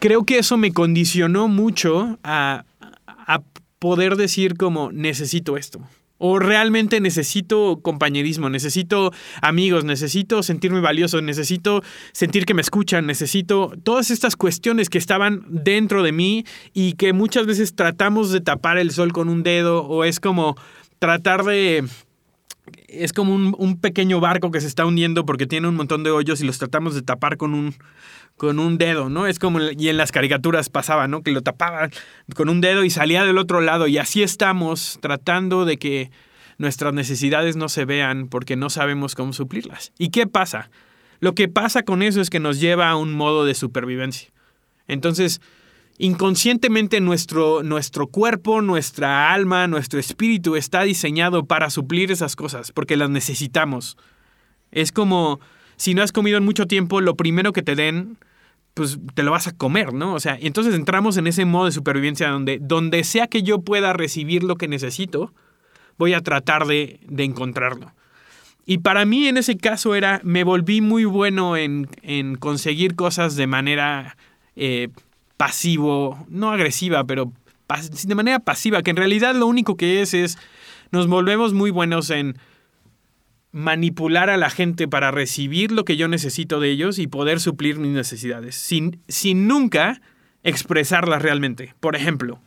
creo 0.00 0.24
que 0.24 0.38
eso 0.38 0.56
me 0.56 0.72
condicionó 0.72 1.46
mucho 1.46 2.18
a, 2.24 2.64
a 3.08 3.42
poder 3.78 4.16
decir 4.16 4.56
como, 4.56 4.90
necesito 4.90 5.56
esto, 5.56 5.80
¿O 6.18 6.40
realmente 6.40 7.00
necesito 7.00 7.80
compañerismo, 7.80 8.50
necesito 8.50 9.12
amigos, 9.40 9.84
necesito 9.84 10.42
sentirme 10.42 10.80
valioso, 10.80 11.22
necesito 11.22 11.82
sentir 12.12 12.44
que 12.44 12.54
me 12.54 12.60
escuchan, 12.60 13.06
necesito 13.06 13.72
todas 13.84 14.10
estas 14.10 14.34
cuestiones 14.34 14.90
que 14.90 14.98
estaban 14.98 15.44
dentro 15.48 16.02
de 16.02 16.10
mí 16.10 16.44
y 16.74 16.94
que 16.94 17.12
muchas 17.12 17.46
veces 17.46 17.76
tratamos 17.76 18.32
de 18.32 18.40
tapar 18.40 18.78
el 18.78 18.90
sol 18.90 19.12
con 19.12 19.28
un 19.28 19.44
dedo 19.44 19.84
o 19.84 20.04
es 20.04 20.18
como 20.18 20.56
tratar 20.98 21.44
de... 21.44 21.84
Es 22.88 23.14
como 23.14 23.34
un, 23.34 23.54
un 23.56 23.80
pequeño 23.80 24.20
barco 24.20 24.50
que 24.50 24.60
se 24.60 24.66
está 24.66 24.84
hundiendo 24.84 25.24
porque 25.24 25.46
tiene 25.46 25.68
un 25.68 25.74
montón 25.74 26.02
de 26.02 26.10
hoyos 26.10 26.42
y 26.42 26.44
los 26.44 26.58
tratamos 26.58 26.94
de 26.94 27.00
tapar 27.00 27.38
con 27.38 27.54
un, 27.54 27.74
con 28.38 28.58
un 28.58 28.78
dedo, 28.78 29.10
¿no? 29.10 29.26
Es 29.26 29.38
como, 29.38 29.60
y 29.60 29.88
en 29.88 29.98
las 29.98 30.12
caricaturas 30.12 30.70
pasaba, 30.70 31.08
¿no? 31.08 31.22
Que 31.22 31.32
lo 31.32 31.42
tapaban 31.42 31.90
con 32.34 32.48
un 32.48 32.62
dedo 32.62 32.84
y 32.84 32.90
salía 32.90 33.24
del 33.24 33.36
otro 33.36 33.60
lado. 33.60 33.86
Y 33.86 33.98
así 33.98 34.22
estamos 34.22 34.98
tratando 35.02 35.66
de 35.66 35.76
que 35.76 36.10
nuestras 36.56 36.94
necesidades 36.94 37.56
no 37.56 37.68
se 37.68 37.84
vean 37.84 38.28
porque 38.28 38.56
no 38.56 38.70
sabemos 38.70 39.14
cómo 39.14 39.32
suplirlas. 39.32 39.92
¿Y 39.98 40.08
qué 40.08 40.26
pasa? 40.26 40.70
Lo 41.20 41.34
que 41.34 41.48
pasa 41.48 41.82
con 41.82 42.02
eso 42.02 42.20
es 42.20 42.30
que 42.30 42.40
nos 42.40 42.60
lleva 42.60 42.88
a 42.88 42.96
un 42.96 43.12
modo 43.12 43.44
de 43.44 43.54
supervivencia. 43.54 44.30
Entonces, 44.86 45.40
inconscientemente 45.98 47.00
nuestro, 47.00 47.62
nuestro 47.62 48.06
cuerpo, 48.06 48.62
nuestra 48.62 49.32
alma, 49.32 49.66
nuestro 49.66 49.98
espíritu 49.98 50.56
está 50.56 50.82
diseñado 50.84 51.44
para 51.44 51.70
suplir 51.70 52.12
esas 52.12 52.36
cosas, 52.36 52.72
porque 52.72 52.96
las 52.96 53.10
necesitamos. 53.10 53.98
Es 54.70 54.92
como 54.92 55.40
si 55.76 55.94
no 55.94 56.02
has 56.02 56.12
comido 56.12 56.38
en 56.38 56.44
mucho 56.44 56.66
tiempo, 56.66 57.00
lo 57.00 57.16
primero 57.16 57.52
que 57.52 57.62
te 57.62 57.74
den 57.74 58.18
pues 58.78 58.96
te 59.14 59.24
lo 59.24 59.32
vas 59.32 59.48
a 59.48 59.56
comer, 59.56 59.92
¿no? 59.92 60.14
O 60.14 60.20
sea, 60.20 60.38
entonces 60.40 60.72
entramos 60.72 61.16
en 61.16 61.26
ese 61.26 61.44
modo 61.44 61.66
de 61.66 61.72
supervivencia 61.72 62.30
donde, 62.30 62.60
donde 62.60 63.02
sea 63.02 63.26
que 63.26 63.42
yo 63.42 63.60
pueda 63.60 63.92
recibir 63.92 64.44
lo 64.44 64.54
que 64.54 64.68
necesito, 64.68 65.32
voy 65.98 66.14
a 66.14 66.20
tratar 66.20 66.64
de, 66.64 67.00
encontrarlo. 67.18 67.92
Y 68.66 68.78
para 68.78 69.04
mí 69.04 69.26
en 69.26 69.36
ese 69.36 69.56
caso 69.56 69.96
era, 69.96 70.20
me 70.22 70.44
volví 70.44 70.80
muy 70.80 71.04
bueno 71.04 71.56
en, 71.56 71.88
conseguir 72.38 72.94
cosas 72.94 73.34
de 73.34 73.48
manera 73.48 74.16
eh, 74.54 74.90
pasivo, 75.36 76.24
no 76.28 76.52
agresiva, 76.52 77.02
pero 77.02 77.32
de 78.04 78.14
manera 78.14 78.38
pasiva, 78.38 78.82
que 78.82 78.90
en 78.90 78.96
realidad 78.96 79.34
lo 79.34 79.48
único 79.48 79.76
que 79.76 80.02
es 80.02 80.14
es, 80.14 80.38
nos 80.92 81.08
volvemos 81.08 81.52
muy 81.52 81.72
buenos 81.72 82.10
en 82.10 82.38
manipular 83.52 84.30
a 84.30 84.36
la 84.36 84.50
gente 84.50 84.88
para 84.88 85.10
recibir 85.10 85.72
lo 85.72 85.84
que 85.84 85.96
yo 85.96 86.08
necesito 86.08 86.60
de 86.60 86.70
ellos 86.70 86.98
y 86.98 87.06
poder 87.06 87.40
suplir 87.40 87.78
mis 87.78 87.92
necesidades, 87.92 88.54
sin, 88.54 89.00
sin 89.08 89.48
nunca 89.48 90.00
expresarlas 90.42 91.22
realmente. 91.22 91.74
Por 91.80 91.96
ejemplo, 91.96 92.40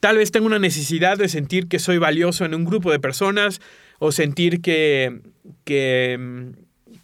tal 0.00 0.16
vez 0.16 0.30
tengo 0.30 0.46
una 0.46 0.58
necesidad 0.58 1.18
de 1.18 1.28
sentir 1.28 1.68
que 1.68 1.78
soy 1.78 1.98
valioso 1.98 2.44
en 2.44 2.54
un 2.54 2.64
grupo 2.64 2.90
de 2.92 3.00
personas 3.00 3.60
o 3.98 4.12
sentir 4.12 4.60
que, 4.60 5.20
que 5.64 6.52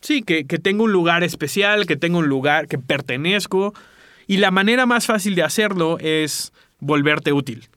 sí, 0.01 0.23
que, 0.23 0.47
que 0.47 0.59
tengo 0.59 0.85
un 0.85 0.93
lugar 0.93 1.25
especial, 1.25 1.87
que 1.87 1.97
tengo 1.97 2.19
un 2.19 2.29
lugar, 2.29 2.69
que 2.69 2.79
pertenezco. 2.79 3.75
Y 4.27 4.37
la 4.37 4.53
manera 4.53 4.87
más 4.87 5.07
fácil 5.07 5.35
de 5.35 5.43
hacerlo 5.43 5.99
es 5.99 6.53
volverte 6.79 7.33
útil 7.33 7.69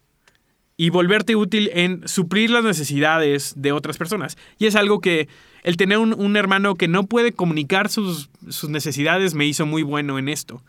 y 0.77 0.91
volverte 0.91 1.35
útil 1.35 1.71
en 1.73 2.07
suplir 2.07 2.51
las 2.51 2.63
necesidades 2.63 3.53
de 3.57 3.71
otras 3.71 3.97
personas. 3.97 4.37
Y 4.59 4.67
es 4.67 4.75
algo 4.75 5.01
que 5.01 5.27
el 5.63 5.75
tener 5.75 5.97
un, 5.97 6.37
hermano 6.37 6.75
que 6.75 6.87
no 6.87 7.07
puede 7.07 7.33
comunicar 7.33 7.89
sus, 7.89 8.29
sus, 8.47 8.69
necesidades 8.69 9.33
me 9.33 9.47
hizo 9.47 9.65
muy 9.65 9.81
bueno 9.81 10.19
en 10.19 10.29
esto. 10.29 10.61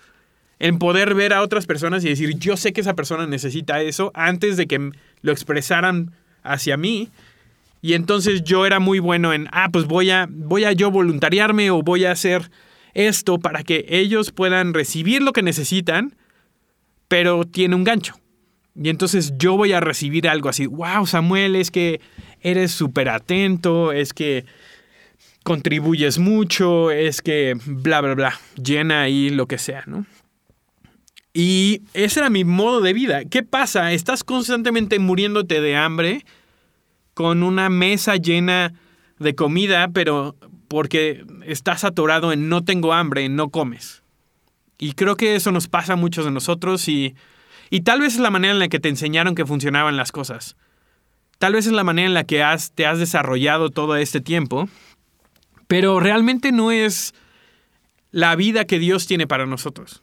En 0.58 0.78
poder 0.78 1.14
ver 1.14 1.34
a 1.34 1.42
otras 1.42 1.66
personas 1.66 2.04
y 2.04 2.08
decir, 2.08 2.36
yo 2.38 2.56
sé 2.56 2.72
que 2.72 2.80
esa 2.80 2.94
persona 2.94 3.26
necesita 3.26 3.82
eso 3.82 4.10
antes 4.14 4.56
de 4.56 4.66
que 4.66 4.90
lo 5.20 5.30
expresaran 5.30 6.10
hacia 6.42 6.78
mí. 6.78 7.10
Y 7.82 7.92
entonces 7.92 8.42
yo 8.42 8.66
era 8.66 8.80
muy 8.80 8.98
bueno 8.98 9.32
en, 9.34 9.46
ah, 9.52 9.68
pues 9.70 9.84
voy 9.84 10.10
a, 10.10 10.26
voy 10.28 10.64
a 10.64 10.72
yo 10.72 10.90
voluntariarme 10.90 11.70
o 11.70 11.82
voy 11.82 12.06
a 12.06 12.12
hacer 12.12 12.50
esto 12.94 13.38
para 13.38 13.62
que 13.62 13.84
ellos 13.88 14.32
puedan 14.32 14.74
recibir 14.74 15.22
lo 15.22 15.32
que 15.32 15.42
necesitan, 15.42 16.16
pero 17.08 17.44
tiene 17.44 17.76
un 17.76 17.84
gancho. 17.84 18.18
Y 18.80 18.90
entonces 18.90 19.32
yo 19.36 19.56
voy 19.56 19.72
a 19.72 19.80
recibir 19.80 20.28
algo 20.28 20.48
así, 20.48 20.66
wow, 20.66 21.04
Samuel, 21.06 21.56
es 21.56 21.70
que 21.70 22.00
eres 22.40 22.70
súper 22.70 23.08
atento, 23.08 23.92
es 23.92 24.12
que 24.12 24.44
contribuyes 25.42 26.18
mucho, 26.18 26.90
es 26.90 27.20
que 27.20 27.56
bla, 27.66 28.00
bla, 28.00 28.14
bla, 28.14 28.40
llena 28.62 29.02
ahí 29.02 29.30
lo 29.30 29.46
que 29.46 29.58
sea, 29.58 29.82
¿no? 29.86 30.06
Y 31.32 31.82
ese 31.94 32.20
era 32.20 32.30
mi 32.30 32.44
modo 32.44 32.80
de 32.80 32.92
vida. 32.92 33.24
¿Qué 33.24 33.42
pasa? 33.42 33.92
Estás 33.92 34.24
constantemente 34.24 34.98
muriéndote 34.98 35.60
de 35.60 35.76
hambre 35.76 36.24
con 37.14 37.42
una 37.42 37.68
mesa 37.70 38.16
llena 38.16 38.74
de 39.18 39.34
comida, 39.34 39.88
pero 39.92 40.36
porque 40.68 41.24
estás 41.46 41.84
atorado 41.84 42.32
en 42.32 42.48
no 42.48 42.64
tengo 42.64 42.92
hambre, 42.92 43.28
no 43.28 43.50
comes. 43.50 44.02
Y 44.78 44.92
creo 44.92 45.16
que 45.16 45.34
eso 45.34 45.50
nos 45.50 45.66
pasa 45.66 45.94
a 45.94 45.96
muchos 45.96 46.24
de 46.24 46.30
nosotros 46.30 46.88
y 46.88 47.14
y 47.70 47.80
tal 47.80 48.00
vez 48.00 48.14
es 48.14 48.20
la 48.20 48.30
manera 48.30 48.52
en 48.52 48.58
la 48.58 48.68
que 48.68 48.80
te 48.80 48.88
enseñaron 48.88 49.34
que 49.34 49.46
funcionaban 49.46 49.96
las 49.96 50.12
cosas. 50.12 50.56
Tal 51.38 51.52
vez 51.52 51.66
es 51.66 51.72
la 51.72 51.84
manera 51.84 52.08
en 52.08 52.14
la 52.14 52.24
que 52.24 52.44
te 52.74 52.86
has 52.86 52.98
desarrollado 52.98 53.70
todo 53.70 53.96
este 53.96 54.20
tiempo. 54.20 54.68
Pero 55.68 56.00
realmente 56.00 56.50
no 56.50 56.72
es 56.72 57.14
la 58.10 58.34
vida 58.34 58.64
que 58.64 58.78
Dios 58.78 59.06
tiene 59.06 59.26
para 59.26 59.46
nosotros. 59.46 60.02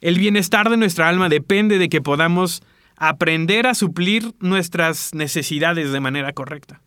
El 0.00 0.18
bienestar 0.18 0.70
de 0.70 0.76
nuestra 0.76 1.08
alma 1.08 1.28
depende 1.28 1.78
de 1.78 1.88
que 1.88 2.00
podamos 2.00 2.62
aprender 2.96 3.66
a 3.66 3.74
suplir 3.74 4.34
nuestras 4.40 5.14
necesidades 5.14 5.92
de 5.92 6.00
manera 6.00 6.32
correcta. 6.32 6.80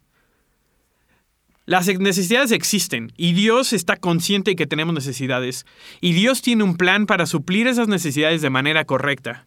Las 1.65 1.87
necesidades 1.87 2.51
existen 2.51 3.11
y 3.17 3.33
Dios 3.33 3.73
está 3.73 3.97
consciente 3.97 4.51
de 4.51 4.55
que 4.55 4.67
tenemos 4.67 4.95
necesidades 4.95 5.65
y 5.99 6.13
Dios 6.13 6.41
tiene 6.41 6.63
un 6.63 6.77
plan 6.77 7.05
para 7.05 7.25
suplir 7.25 7.67
esas 7.67 7.87
necesidades 7.87 8.41
de 8.41 8.49
manera 8.49 8.85
correcta 8.85 9.45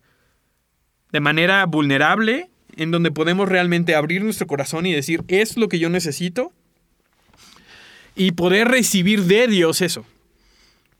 de 1.12 1.20
manera 1.20 1.64
vulnerable, 1.66 2.50
en 2.76 2.90
donde 2.90 3.10
podemos 3.10 3.48
realmente 3.48 3.94
abrir 3.94 4.22
nuestro 4.22 4.46
corazón 4.46 4.86
y 4.86 4.92
decir, 4.92 5.22
es 5.28 5.56
lo 5.56 5.68
que 5.68 5.78
yo 5.78 5.90
necesito, 5.90 6.52
y 8.16 8.32
poder 8.32 8.68
recibir 8.68 9.24
de 9.24 9.46
Dios 9.46 9.80
eso. 9.80 10.04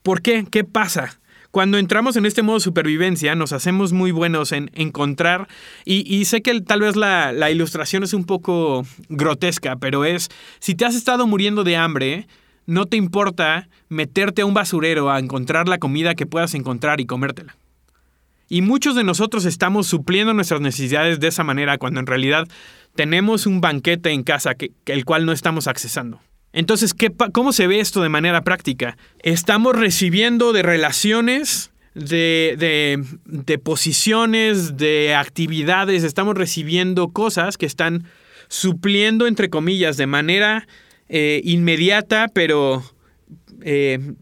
¿Por 0.03 0.21
qué? 0.21 0.45
¿Qué 0.49 0.63
pasa? 0.63 1.19
Cuando 1.51 1.77
entramos 1.77 2.15
en 2.15 2.25
este 2.25 2.43
modo 2.43 2.57
de 2.57 2.63
supervivencia, 2.63 3.35
nos 3.35 3.51
hacemos 3.51 3.91
muy 3.91 4.11
buenos 4.11 4.53
en 4.53 4.71
encontrar, 4.73 5.49
y, 5.83 6.23
sé 6.25 6.41
que 6.41 6.61
tal 6.61 6.79
vez 6.79 6.95
la, 6.95 7.33
la, 7.33 7.51
ilustración 7.51 8.03
es 8.03 8.13
un 8.13 8.23
poco 8.23 8.85
grotesca, 9.09 9.75
pero 9.75 10.05
es, 10.05 10.29
si 10.59 10.75
te 10.75 10.85
has 10.85 10.95
estado 10.95 11.27
muriendo 11.27 11.65
de 11.65 11.75
hambre, 11.75 12.27
no 12.65 12.85
te 12.85 12.95
importa 12.95 13.67
meterte 13.89 14.43
a 14.43 14.45
un 14.45 14.53
basurero 14.53 15.11
a 15.11 15.19
encontrar 15.19 15.67
la 15.67 15.77
comida 15.77 16.15
que 16.15 16.25
puedas 16.25 16.53
encontrar 16.53 17.01
y 17.01 17.05
comértela. 17.05 17.57
Y 18.51 18.61
muchos 18.61 18.95
de 18.97 19.05
nosotros 19.05 19.45
estamos 19.45 19.87
supliendo 19.87 20.33
nuestras 20.33 20.59
necesidades 20.59 21.21
de 21.21 21.29
esa 21.29 21.45
manera 21.45 21.77
cuando 21.77 22.01
en 22.01 22.05
realidad 22.05 22.49
tenemos 22.95 23.45
un 23.45 23.61
banquete 23.61 24.09
en 24.09 24.23
casa 24.23 24.55
que, 24.55 24.73
el 24.87 25.05
cual 25.05 25.25
no 25.25 25.31
estamos 25.31 25.67
accesando. 25.67 26.19
Entonces, 26.51 26.93
¿qué, 26.93 27.13
¿cómo 27.31 27.53
se 27.53 27.67
ve 27.67 27.79
esto 27.79 28.01
de 28.03 28.09
manera 28.09 28.41
práctica? 28.41 28.97
Estamos 29.19 29.73
recibiendo 29.73 30.51
de 30.51 30.63
relaciones, 30.63 31.71
de, 31.93 32.57
de, 32.59 33.01
de 33.23 33.57
posiciones, 33.57 34.75
de 34.75 35.15
actividades, 35.15 36.03
estamos 36.03 36.35
recibiendo 36.35 37.07
cosas 37.07 37.57
que 37.57 37.65
están 37.65 38.03
supliendo, 38.49 39.27
entre 39.27 39.49
comillas, 39.49 39.95
de 39.95 40.07
manera 40.07 40.67
eh, 41.07 41.39
inmediata, 41.45 42.27
pero 42.27 42.83
eh, 43.61 44.13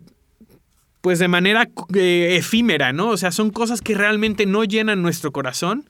pues 1.01 1.19
de 1.19 1.27
manera 1.27 1.69
eh, 1.93 2.35
efímera, 2.37 2.93
¿no? 2.93 3.09
O 3.09 3.17
sea, 3.17 3.31
son 3.31 3.51
cosas 3.51 3.81
que 3.81 3.95
realmente 3.95 4.45
no 4.45 4.63
llenan 4.63 5.01
nuestro 5.01 5.31
corazón, 5.31 5.89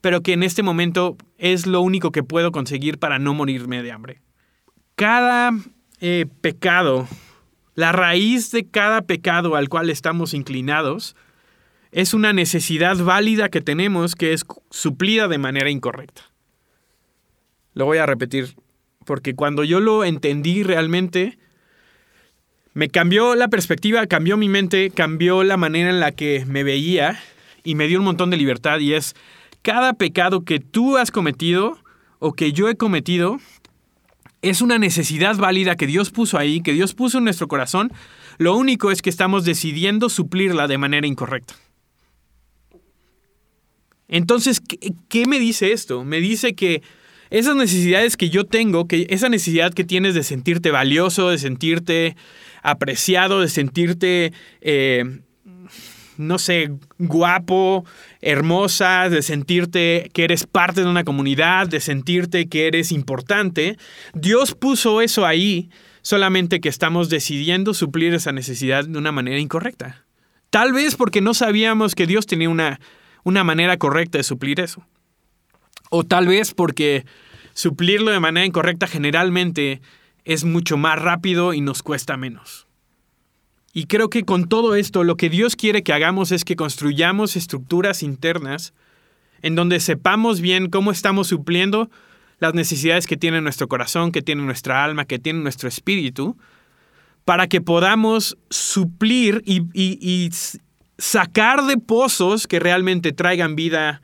pero 0.00 0.22
que 0.22 0.32
en 0.32 0.42
este 0.42 0.62
momento 0.62 1.16
es 1.38 1.66
lo 1.66 1.80
único 1.80 2.10
que 2.10 2.22
puedo 2.22 2.52
conseguir 2.52 2.98
para 2.98 3.18
no 3.18 3.34
morirme 3.34 3.82
de 3.82 3.92
hambre. 3.92 4.20
Cada 4.94 5.52
eh, 6.00 6.26
pecado, 6.40 7.08
la 7.74 7.92
raíz 7.92 8.50
de 8.50 8.66
cada 8.66 9.02
pecado 9.02 9.56
al 9.56 9.68
cual 9.68 9.88
estamos 9.88 10.34
inclinados, 10.34 11.16
es 11.92 12.14
una 12.14 12.32
necesidad 12.32 12.96
válida 12.98 13.48
que 13.48 13.60
tenemos 13.60 14.14
que 14.14 14.32
es 14.32 14.44
suplida 14.70 15.28
de 15.28 15.38
manera 15.38 15.70
incorrecta. 15.70 16.22
Lo 17.74 17.86
voy 17.86 17.98
a 17.98 18.06
repetir, 18.06 18.54
porque 19.06 19.34
cuando 19.34 19.64
yo 19.64 19.80
lo 19.80 20.04
entendí 20.04 20.62
realmente, 20.62 21.38
me 22.74 22.88
cambió 22.88 23.34
la 23.34 23.48
perspectiva, 23.48 24.06
cambió 24.06 24.36
mi 24.36 24.48
mente, 24.48 24.90
cambió 24.90 25.44
la 25.44 25.56
manera 25.56 25.90
en 25.90 26.00
la 26.00 26.12
que 26.12 26.44
me 26.46 26.64
veía 26.64 27.20
y 27.64 27.74
me 27.74 27.86
dio 27.86 27.98
un 27.98 28.04
montón 28.04 28.30
de 28.30 28.36
libertad 28.36 28.78
y 28.80 28.94
es 28.94 29.14
cada 29.62 29.92
pecado 29.92 30.44
que 30.44 30.58
tú 30.58 30.96
has 30.96 31.10
cometido 31.10 31.78
o 32.18 32.32
que 32.32 32.52
yo 32.52 32.68
he 32.68 32.76
cometido 32.76 33.38
es 34.42 34.60
una 34.60 34.78
necesidad 34.78 35.36
válida 35.36 35.76
que 35.76 35.86
Dios 35.86 36.10
puso 36.10 36.36
ahí, 36.36 36.60
que 36.60 36.72
Dios 36.72 36.94
puso 36.94 37.18
en 37.18 37.24
nuestro 37.24 37.46
corazón. 37.46 37.92
Lo 38.38 38.56
único 38.56 38.90
es 38.90 39.00
que 39.00 39.10
estamos 39.10 39.44
decidiendo 39.44 40.08
suplirla 40.08 40.66
de 40.66 40.78
manera 40.78 41.06
incorrecta. 41.06 41.54
Entonces, 44.08 44.60
¿qué, 45.08 45.26
me 45.26 45.38
dice 45.38 45.72
esto? 45.72 46.04
Me 46.04 46.20
dice 46.20 46.54
que 46.54 46.82
esas 47.30 47.56
necesidades 47.56 48.16
que 48.16 48.28
yo 48.28 48.44
tengo, 48.44 48.86
que 48.86 49.06
esa 49.08 49.28
necesidad 49.28 49.72
que 49.72 49.84
tienes 49.84 50.14
de 50.14 50.22
sentirte 50.22 50.70
valioso, 50.70 51.30
de 51.30 51.38
sentirte 51.38 52.16
apreciado, 52.62 53.40
de 53.40 53.48
sentirte, 53.48 54.32
eh, 54.60 55.20
no 56.16 56.38
sé, 56.38 56.70
guapo, 56.98 57.84
hermosa, 58.20 59.08
de 59.08 59.22
sentirte 59.22 60.10
que 60.12 60.24
eres 60.24 60.46
parte 60.46 60.82
de 60.82 60.88
una 60.88 61.04
comunidad, 61.04 61.68
de 61.68 61.80
sentirte 61.80 62.48
que 62.48 62.68
eres 62.68 62.92
importante, 62.92 63.76
Dios 64.14 64.54
puso 64.54 65.00
eso 65.00 65.26
ahí, 65.26 65.70
solamente 66.02 66.60
que 66.60 66.68
estamos 66.68 67.08
decidiendo 67.08 67.74
suplir 67.74 68.14
esa 68.14 68.32
necesidad 68.32 68.86
de 68.86 68.98
una 68.98 69.12
manera 69.12 69.38
incorrecta. 69.38 70.04
Tal 70.50 70.72
vez 70.72 70.96
porque 70.96 71.20
no 71.20 71.34
sabíamos 71.34 71.94
que 71.94 72.06
Dios 72.06 72.26
tenía 72.26 72.48
una, 72.48 72.78
una 73.24 73.44
manera 73.44 73.76
correcta 73.78 74.18
de 74.18 74.24
suplir 74.24 74.60
eso. 74.60 74.86
O 75.90 76.04
tal 76.04 76.26
vez 76.26 76.54
porque 76.54 77.04
suplirlo 77.54 78.10
de 78.10 78.20
manera 78.20 78.46
incorrecta 78.46 78.86
generalmente 78.86 79.80
es 80.24 80.44
mucho 80.44 80.76
más 80.76 81.00
rápido 81.00 81.52
y 81.54 81.60
nos 81.60 81.82
cuesta 81.82 82.16
menos. 82.16 82.66
Y 83.72 83.86
creo 83.86 84.10
que 84.10 84.24
con 84.24 84.48
todo 84.48 84.74
esto 84.74 85.02
lo 85.02 85.16
que 85.16 85.30
Dios 85.30 85.56
quiere 85.56 85.82
que 85.82 85.92
hagamos 85.92 86.30
es 86.30 86.44
que 86.44 86.56
construyamos 86.56 87.36
estructuras 87.36 88.02
internas 88.02 88.74
en 89.40 89.54
donde 89.54 89.80
sepamos 89.80 90.40
bien 90.40 90.70
cómo 90.70 90.90
estamos 90.90 91.28
supliendo 91.28 91.90
las 92.38 92.54
necesidades 92.54 93.06
que 93.06 93.16
tiene 93.16 93.40
nuestro 93.40 93.68
corazón, 93.68 94.12
que 94.12 94.20
tiene 94.20 94.42
nuestra 94.42 94.84
alma, 94.84 95.04
que 95.04 95.18
tiene 95.18 95.40
nuestro 95.40 95.68
espíritu, 95.68 96.36
para 97.24 97.46
que 97.46 97.60
podamos 97.60 98.36
suplir 98.50 99.42
y, 99.46 100.30
sacar 100.98 101.64
de 101.64 101.78
pozos 101.78 102.46
que 102.46 102.60
realmente 102.60 103.12
traigan 103.12 103.56
vida 103.56 104.02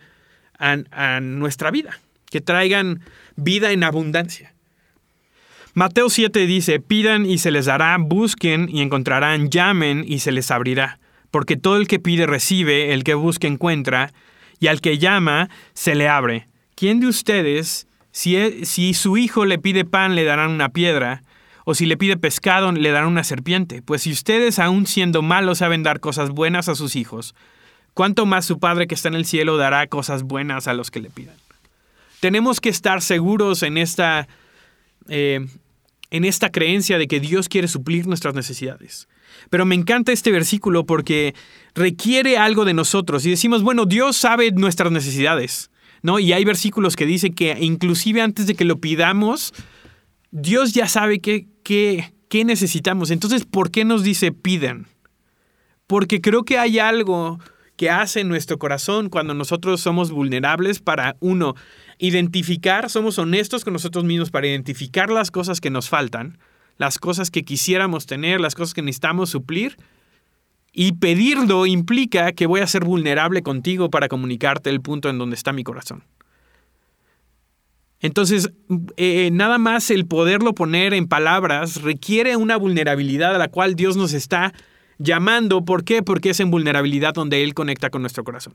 a, 0.59 1.21
nuestra 1.21 1.71
vida, 1.71 2.01
que 2.31 2.41
traigan 2.41 3.01
vida 3.37 3.71
en 3.73 3.85
abundancia. 3.85 4.55
Mateo 5.79 6.11
7 6.11 6.45
dice, 6.49 6.81
pidan 6.81 7.25
y 7.25 7.39
se 7.39 7.53
les 7.53 7.67
dará, 7.67 7.97
busquen 8.01 8.69
y 8.69 8.81
encontrarán, 8.81 9.49
llamen 9.49 10.05
y 10.05 10.19
se 10.19 10.33
les 10.33 10.51
abrirá, 10.51 10.99
porque 11.31 11.57
todo 11.57 11.77
el 11.77 11.87
que 11.87 12.01
pide 12.01 12.27
recibe, 12.27 12.93
el 12.93 13.05
que 13.05 13.15
busca 13.15 13.47
encuentra, 13.47 14.13
y 14.59 14.67
al 14.67 14.81
que 14.81 14.99
llama 14.99 15.51
se 15.75 15.95
le 15.95 16.09
abre. 16.09 16.49
¿Quién 16.75 16.99
de 16.99 17.07
ustedes, 17.07 17.87
si, 18.11 18.35
e, 18.35 18.65
si 18.65 18.93
su 18.93 19.17
hijo 19.17 19.45
le 19.45 19.61
pide 19.61 19.85
pan, 19.85 20.17
le 20.17 20.25
darán 20.25 20.51
una 20.51 20.71
piedra? 20.71 21.23
o 21.65 21.75
si 21.75 21.87
le 21.87 21.97
pide 21.97 22.17
pescado, 22.17 22.73
le 22.73 22.91
darán 22.91 23.11
una 23.11 23.23
serpiente. 23.23 23.81
Pues 23.81 24.03
si 24.03 24.11
ustedes, 24.11 24.59
aun 24.59 24.85
siendo 24.87 25.23
malos, 25.23 25.59
saben 25.59 25.85
dar 25.85 26.01
cosas 26.01 26.31
buenas 26.31 26.69
a 26.69 26.75
sus 26.75 26.97
hijos, 26.97 27.37
¿cuánto 27.95 28.27
más 28.27 28.47
su 28.47 28.59
Padre 28.59 28.89
que 28.89 28.97
está 28.97 29.09
en 29.09 29.15
el 29.15 29.27
cielo 29.27 29.59
dará 29.59 29.87
cosas 29.87 30.25
buenas 30.25 30.67
a 30.67 30.73
los 30.73 30.91
que 30.91 30.99
le 30.99 31.11
pidan? 31.11 31.37
Tenemos 32.19 32.61
que 32.61 32.71
estar 32.71 33.01
seguros 33.01 33.63
en 33.63 33.77
esta, 33.77 34.27
eh, 35.09 35.47
en 36.11 36.25
esta 36.25 36.51
creencia 36.51 36.99
de 36.99 37.07
que 37.07 37.21
Dios 37.21 37.49
quiere 37.49 37.69
suplir 37.69 38.07
nuestras 38.07 38.35
necesidades. 38.35 39.09
Pero 39.51 39.67
me 39.67 39.75
encanta 39.75 40.13
este 40.13 40.31
versículo 40.31 40.87
porque 40.87 41.35
requiere 41.75 42.39
algo 42.39 42.65
de 42.65 42.75
nosotros 42.75 43.25
y 43.27 43.31
decimos, 43.31 43.63
bueno, 43.63 43.85
Dios 43.85 44.17
sabe 44.17 44.51
nuestras 44.53 44.91
necesidades, 44.91 45.71
¿no? 46.03 46.19
Y 46.19 46.33
hay 46.33 46.45
versículos 46.45 46.97
que 46.97 47.07
dicen 47.07 47.35
que 47.35 47.57
inclusive 47.61 48.23
antes 48.23 48.47
de 48.47 48.55
que 48.55 48.65
lo 48.65 48.81
pidamos, 48.81 49.53
Dios 50.31 50.73
ya 50.73 50.89
sabe 50.89 51.21
qué, 51.21 51.47
qué, 51.63 52.45
necesitamos. 52.45 53.11
Entonces, 53.11 53.45
¿por 53.45 53.71
qué 53.71 53.85
nos 53.85 54.03
dice 54.03 54.33
pidan? 54.33 54.87
Porque 55.87 56.21
creo 56.21 56.45
que 56.45 56.59
hay 56.59 56.79
algo 56.79 57.39
que 57.79 57.91
hace 57.91 58.25
nuestro 58.25 58.59
corazón 58.59 59.09
cuando 59.09 59.35
nosotros 59.35 59.81
somos 59.81 60.11
vulnerables 60.11 60.81
para, 60.81 61.17
uno, 61.21 61.55
identificar, 61.99 62.91
somos 62.91 63.19
honestos 63.21 63.63
con 63.65 63.73
nosotros 63.73 64.05
mismos 64.05 64.33
para 64.33 64.49
identificar 64.49 65.11
las 65.11 65.31
cosas 65.31 65.61
que 65.61 65.71
nos 65.71 65.89
faltan, 65.89 66.39
las 66.77 66.99
cosas 66.99 67.31
que 67.31 67.45
quisiéramos 67.45 68.05
tener, 68.05 68.41
las 68.41 68.57
cosas 68.57 68.75
que 68.75 68.83
necesitamos 68.83 69.31
suplir. 69.31 69.77
Y 70.73 70.95
pedirlo 70.95 71.67
implica 71.67 72.33
que 72.33 72.47
voy 72.47 72.61
a 72.61 72.67
ser 72.67 72.85
vulnerable 72.85 73.43
contigo 73.43 73.91
para 73.91 74.09
comunicarte 74.09 74.71
el 74.71 74.81
punto 74.81 75.09
en 75.09 75.19
donde 75.19 75.37
está 75.37 75.53
mi 75.53 75.63
corazón. 75.63 76.03
Entonces, 78.01 78.51
eh, 78.97 79.31
nada 79.33 79.59
más 79.59 79.93
el 79.93 80.05
poderlo 80.07 80.53
poner 80.53 80.95
en 80.95 81.07
palabras 81.07 81.83
requiere 81.83 82.35
una 82.35 82.57
vulnerabilidad 82.57 83.37
a 83.37 83.39
la 83.39 83.49
cual 83.49 83.77
Dios 83.77 83.97
nos 83.97 84.15
está 84.15 84.53
llamando. 84.99 85.65
¿Por 85.65 85.85
qué? 85.85 86.03
Porque 86.03 86.31
es 86.31 86.41
en 86.41 86.51
vulnerabilidad 86.51 87.15
donde 87.15 87.43
Él 87.43 87.55
conecta 87.55 87.91
con 87.91 88.03
nuestro 88.03 88.25
corazón. 88.25 88.55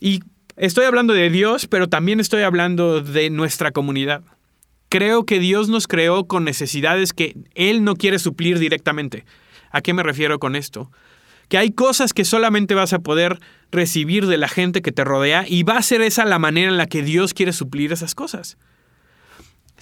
Y 0.00 0.20
estoy 0.56 0.84
hablando 0.84 1.12
de 1.12 1.30
Dios, 1.30 1.66
pero 1.66 1.88
también 1.88 2.20
estoy 2.20 2.42
hablando 2.42 3.00
de 3.00 3.30
nuestra 3.30 3.72
comunidad. 3.72 4.22
Creo 4.88 5.24
que 5.24 5.38
Dios 5.38 5.68
nos 5.68 5.86
creó 5.86 6.26
con 6.26 6.44
necesidades 6.44 7.12
que 7.12 7.36
Él 7.54 7.84
no 7.84 7.96
quiere 7.96 8.18
suplir 8.18 8.58
directamente. 8.58 9.24
¿A 9.70 9.80
qué 9.80 9.94
me 9.94 10.02
refiero 10.02 10.38
con 10.38 10.54
esto? 10.54 10.90
Que 11.48 11.58
hay 11.58 11.70
cosas 11.70 12.12
que 12.12 12.24
solamente 12.24 12.74
vas 12.74 12.92
a 12.92 12.98
poder 12.98 13.38
recibir 13.70 14.26
de 14.26 14.36
la 14.36 14.48
gente 14.48 14.82
que 14.82 14.92
te 14.92 15.04
rodea 15.04 15.44
y 15.48 15.62
va 15.62 15.78
a 15.78 15.82
ser 15.82 16.02
esa 16.02 16.24
la 16.24 16.38
manera 16.38 16.70
en 16.70 16.76
la 16.76 16.86
que 16.86 17.02
Dios 17.02 17.34
quiere 17.34 17.52
suplir 17.52 17.92
esas 17.92 18.14
cosas. 18.14 18.58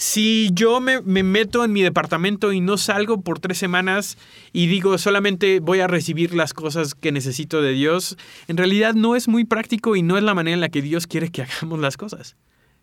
Si 0.01 0.49
yo 0.55 0.81
me, 0.81 1.03
meto 1.03 1.63
en 1.63 1.75
mi 1.75 1.83
departamento 1.83 2.55
y 2.55 2.63
no 2.63 2.79
salgo 2.79 3.21
por 3.21 3.39
tres 3.39 3.59
semanas 3.59 4.17
y 4.51 4.67
digo 4.67 4.97
solamente 4.97 5.61
voy 5.61 5.81
a 5.81 5.89
recibir 5.89 6.33
las 6.33 6.55
cosas 6.55 6.95
que 6.95 7.13
necesito 7.13 7.61
de 7.61 7.73
Dios, 7.73 8.17
en 8.49 8.57
realidad 8.57 8.95
no 8.95 9.15
es 9.15 9.29
muy 9.29 9.45
práctico 9.45 9.97
y 9.97 10.03
no 10.03 10.17
es 10.17 10.25
la 10.25 10.33
manera 10.33 10.55
en 10.55 10.63
la 10.63 10.71
que 10.71 10.81
Dios 10.81 11.07
quiere 11.07 11.29
que 11.29 11.43
hagamos 11.61 11.81
las 11.81 11.99
cosas. 11.99 12.37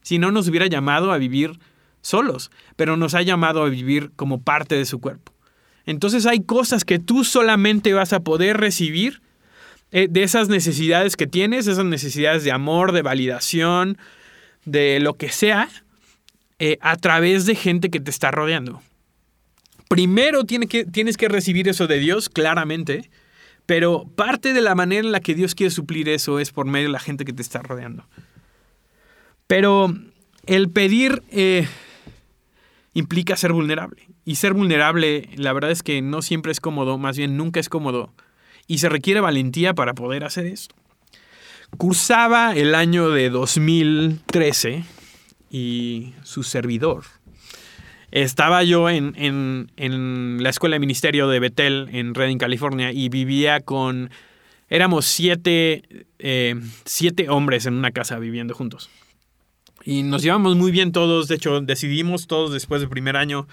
Si 0.03 0.19
no 0.19 0.29
nos 0.29 0.47
hubiera 0.47 0.67
llamado 0.67 1.11
a 1.11 1.17
vivir 1.17 1.57
solos, 2.01 2.51
pero 2.75 2.97
nos 2.97 3.15
ha 3.15 3.23
llamado 3.23 3.63
a 3.63 3.69
vivir 3.69 4.11
como 4.15 4.43
parte 4.43 4.75
de 4.75 4.85
su 4.85 4.99
cuerpo. 4.99 5.33
Entonces 5.87 6.27
hay 6.27 6.43
cosas 6.43 6.85
que 6.85 6.99
tú 6.99 7.23
solamente 7.23 7.93
vas 7.93 8.13
a 8.13 8.19
poder 8.19 8.57
recibir 8.57 9.23
eh, 9.91 10.07
de 10.07 10.21
esas 10.21 10.49
necesidades 10.49 11.17
que 11.17 11.25
tienes, 11.25 11.65
esas 11.65 11.85
necesidades 11.85 12.43
de 12.43 12.51
amor, 12.51 12.91
de 12.91 13.01
validación, 13.01 13.97
de 14.65 14.99
lo 14.99 15.15
que 15.15 15.29
sea, 15.29 15.67
eh, 16.59 16.77
a 16.81 16.95
través 16.97 17.45
de 17.45 17.55
gente 17.55 17.89
que 17.89 17.99
te 17.99 18.11
está 18.11 18.31
rodeando. 18.31 18.81
Primero 19.87 20.43
tienes 20.43 21.17
que 21.17 21.27
recibir 21.29 21.69
eso 21.69 21.87
de 21.87 21.99
Dios, 21.99 22.29
claramente, 22.29 23.09
pero 23.65 24.05
parte 24.15 24.53
de 24.53 24.61
la 24.61 24.75
manera 24.75 25.05
en 25.05 25.11
la 25.11 25.21
que 25.21 25.35
Dios 25.35 25.55
quiere 25.55 25.71
suplir 25.71 26.09
eso 26.09 26.39
es 26.39 26.51
por 26.51 26.65
medio 26.65 26.87
de 26.87 26.93
la 26.93 26.99
gente 26.99 27.25
que 27.25 27.33
te 27.33 27.41
está 27.41 27.61
rodeando. 27.61 28.05
Pero 29.47 29.93
el 30.45 30.69
pedir 30.69 31.23
eh, 31.31 31.67
implica 32.93 33.37
ser 33.37 33.53
vulnerable. 33.53 34.07
Y 34.25 34.35
ser 34.35 34.53
vulnerable, 34.53 35.29
la 35.35 35.53
verdad 35.53 35.71
es 35.71 35.83
que 35.83 36.01
no 36.01 36.21
siempre 36.21 36.51
es 36.51 36.59
cómodo, 36.59 36.97
más 36.97 37.17
bien 37.17 37.37
nunca 37.37 37.61
es 37.61 37.69
cómodo 37.69 38.11
y 38.67 38.79
se 38.79 38.89
requiere 38.89 39.21
valentía 39.21 39.73
para 39.73 39.93
poder 39.93 40.25
hacer 40.25 40.45
esto. 40.45 40.75
Cursaba 41.77 42.53
el 42.55 42.75
año 42.75 43.09
de 43.09 43.29
2013 43.29 44.83
y 45.49 46.13
su 46.23 46.43
servidor. 46.43 47.03
Estaba 48.11 48.63
yo 48.63 48.89
en, 48.89 49.67
la 50.41 50.49
escuela 50.49 50.75
de 50.75 50.79
ministerio 50.79 51.27
de 51.27 51.39
Bethel 51.39 51.89
en 51.91 52.15
Redding, 52.15 52.37
California, 52.37 52.91
y 52.91 53.09
vivía 53.09 53.59
con... 53.59 54.09
Éramos 54.69 55.05
siete, 55.05 56.05
eh, 56.19 56.55
siete 56.83 57.29
hombres 57.29 57.65
en 57.65 57.73
una 57.75 57.91
casa 57.91 58.19
viviendo 58.19 58.53
juntos. 58.53 58.89
Y 59.83 60.03
nos 60.03 60.21
llevamos 60.21 60.57
muy 60.57 60.71
bien 60.71 60.91
todos. 60.91 61.27
De 61.29 61.35
hecho, 61.35 61.61
decidimos 61.61 62.27
todos 62.27 62.51
después 62.51 62.81
del 62.81 62.89
primer 62.89 63.15
año, 63.15 63.47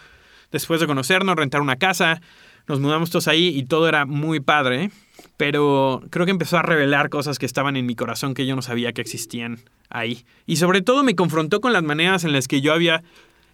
después 0.51 0.81
de 0.81 0.87
conocernos, 0.87 1.37
rentar 1.37 1.61
una 1.61 1.77
casa. 1.77 2.21
Nos 2.67 2.81
mudamos 2.81 3.11
todos 3.11 3.29
ahí 3.29 3.49
y 3.49 3.65
todo 3.65 3.89
era 3.89 4.07
muy 4.07 4.41
padre 4.41 4.91
pero 5.37 6.03
creo 6.11 6.27
que 6.27 6.33
empezó 6.33 6.59
a 6.59 6.63
revelar 6.63 7.09
cosas 7.09 7.39
que 7.39 7.47
estaban 7.47 7.77
en 7.77 7.87
mi 7.87 7.95
corazón 7.95 8.35
que 8.35 8.47
yo 8.47 8.55
no 8.55 8.63
sabía 8.63 8.93
que 8.93 9.01
existían 9.01 9.59
ahí. 9.91 10.25
Y 10.47 10.57
sobre 10.57 10.81
todo 10.81 11.03
me 11.03 11.17
confrontó 11.17 11.61
con 11.61 11.73
las 11.73 11.83
maneras 11.83 12.25
en 12.25 12.33
las 12.33 12.49
que 12.49 12.61
yo 12.61 12.73
había 12.73 13.03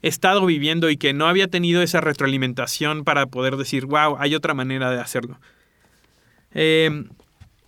estado 0.02 0.44
viviendo 0.46 0.90
y 0.90 0.96
que 0.96 1.12
no 1.12 1.26
había 1.26 1.48
tenido 1.48 1.82
esa 1.82 2.00
retroalimentación 2.00 3.04
para 3.04 3.26
poder 3.26 3.56
decir, 3.56 3.86
wow, 3.86 4.16
hay 4.18 4.34
otra 4.34 4.54
manera 4.54 4.90
de 4.90 5.00
hacerlo. 5.00 5.38
Em, 6.52 7.08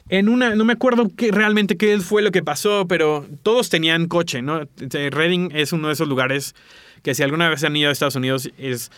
en 0.09 0.29
una, 0.29 0.55
no 0.55 0.65
me 0.65 0.73
acuerdo 0.73 1.11
qué, 1.17 1.31
realmente 1.31 1.77
qué 1.77 1.99
fue 2.01 2.23
lo 2.23 2.33
que 2.33 2.43
pasó, 2.43 2.87
pero 2.87 3.27
todos 3.43 3.71
tenían 3.71 4.09
coche, 4.09 4.43
¿no? 4.43 4.63
Reading 4.77 5.51
es 5.55 5.73
uno 5.73 5.89
de 5.89 5.95
esos 5.95 6.09
lugares 6.09 6.55
que 7.03 7.15
si 7.15 7.23
alguna 7.23 7.49
vez 7.49 7.65
han 7.65 7.77
ido 7.77 7.89
a 7.89 7.93
Estados 7.93 8.17
Unidos 8.17 8.51
es 8.59 8.91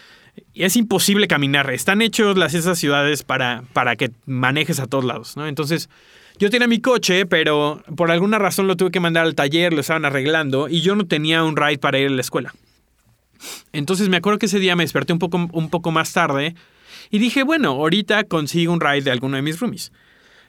es 0.55 0.77
imposible 0.77 1.27
caminar. 1.29 1.71
Están 1.71 2.03
hechos 2.03 2.37
las, 2.37 2.55
esas 2.55 2.79
ciudades 2.79 3.23
para, 3.23 3.65
para 3.73 3.97
que 3.97 4.11
manejes 4.27 4.81
a 4.81 4.87
todos 4.87 5.05
lados, 5.05 5.37
¿no? 5.37 5.47
Entonces, 5.47 5.89
yo 6.39 6.51
tenía 6.51 6.67
mi 6.67 6.81
coche, 6.81 7.27
pero 7.27 7.83
por 7.97 8.11
alguna 8.11 8.39
razón 8.39 8.67
lo 8.67 8.77
tuve 8.77 8.91
que 8.91 9.01
mandar 9.01 9.25
al 9.25 9.35
taller, 9.35 9.73
lo 9.73 9.81
estaban 9.81 10.05
arreglando 10.05 10.69
y 10.69 10.81
yo 10.81 10.97
no 10.97 11.07
tenía 11.07 11.45
un 11.45 11.57
ride 11.57 11.79
para 11.79 11.99
ir 11.99 12.09
a 12.09 12.11
la 12.11 12.21
escuela. 12.21 12.53
Entonces 13.73 14.09
me 14.09 14.17
acuerdo 14.17 14.39
que 14.39 14.47
ese 14.47 14.59
día 14.59 14.75
me 14.75 14.85
desperté 14.85 15.13
un 15.13 15.19
poco, 15.19 15.49
un 15.53 15.71
poco 15.71 15.91
más 15.91 16.13
tarde 16.13 16.55
y 17.11 17.19
dije, 17.19 17.43
bueno, 17.45 17.71
ahorita 17.71 18.25
consigo 18.25 18.73
un 18.73 18.81
ride 18.81 19.03
de 19.03 19.11
alguno 19.13 19.37
de 19.37 19.43
mis 19.43 19.61
roomies. 19.61 19.93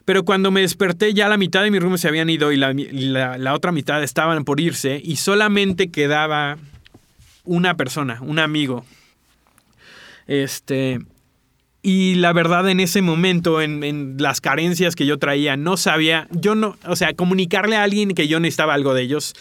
Pero 0.05 0.23
cuando 0.23 0.51
me 0.51 0.61
desperté 0.61 1.13
ya 1.13 1.27
la 1.27 1.37
mitad 1.37 1.63
de 1.63 1.71
mis 1.71 1.81
roomies 1.81 2.01
se 2.01 2.07
habían 2.07 2.29
ido 2.29 2.51
y 2.51 2.57
la, 2.57 3.37
la 3.37 3.53
otra 3.53 3.71
mitad 3.71 4.03
estaban 4.03 4.43
por 4.43 4.59
irse 4.59 5.01
y 5.03 5.17
solamente 5.17 5.89
quedaba 5.89 6.57
una 7.43 7.75
persona, 7.75 8.19
un 8.21 8.39
amigo. 8.39 8.85
Este, 10.27 10.99
y 11.87 12.15
la 12.15 12.33
verdad, 12.33 12.67
en 12.67 12.79
ese 12.79 13.03
momento, 13.03 13.61
en, 13.61 14.15
las 14.17 14.41
carencias 14.41 14.95
que 14.95 15.05
yo 15.05 15.19
traía, 15.19 15.55
no 15.55 15.77
sabía, 15.77 16.27
yo 16.31 16.55
no, 16.55 16.77
o 16.87 16.95
sea, 16.95 17.13
comunicarle 17.13 17.75
a 17.75 17.83
alguien 17.83 18.15
que 18.15 18.27
yo 18.27 18.39
necesitaba 18.39 18.73
algo 18.73 18.95
de 18.95 19.03
ellos, 19.03 19.35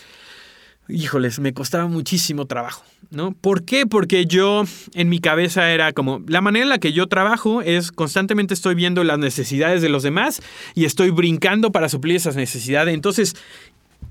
híjoles, 0.87 1.39
me 1.39 1.55
costaba 1.55 1.87
muchísimo 1.87 2.45
trabajo, 2.45 2.85
¿no? 3.11 3.33
¿Por 3.33 3.65
qué? 3.65 3.87
Porque 3.87 4.27
yo 4.27 4.65
en 4.93 5.09
mi 5.09 5.21
cabeza 5.21 5.71
era 5.73 5.95
como, 5.95 6.23
la 6.29 6.43
manera 6.43 6.65
en 6.65 6.69
la 6.69 6.79
que 6.79 6.93
yo 6.93 7.07
trabajo 7.07 7.63
es 7.63 7.91
constantemente 7.91 8.53
estoy 8.53 8.75
viendo 8.75 9.05
las 9.05 9.19
necesidades 9.19 9.81
de 9.81 9.89
los 9.89 10.03
demás 10.03 10.43
y 10.75 10.85
estoy 10.85 11.09
brincando 11.09 11.73
para 11.73 11.89
suplir 11.89 12.17
esas 12.17 12.37
necesidades. 12.37 12.93
Entonces, 12.93 13.37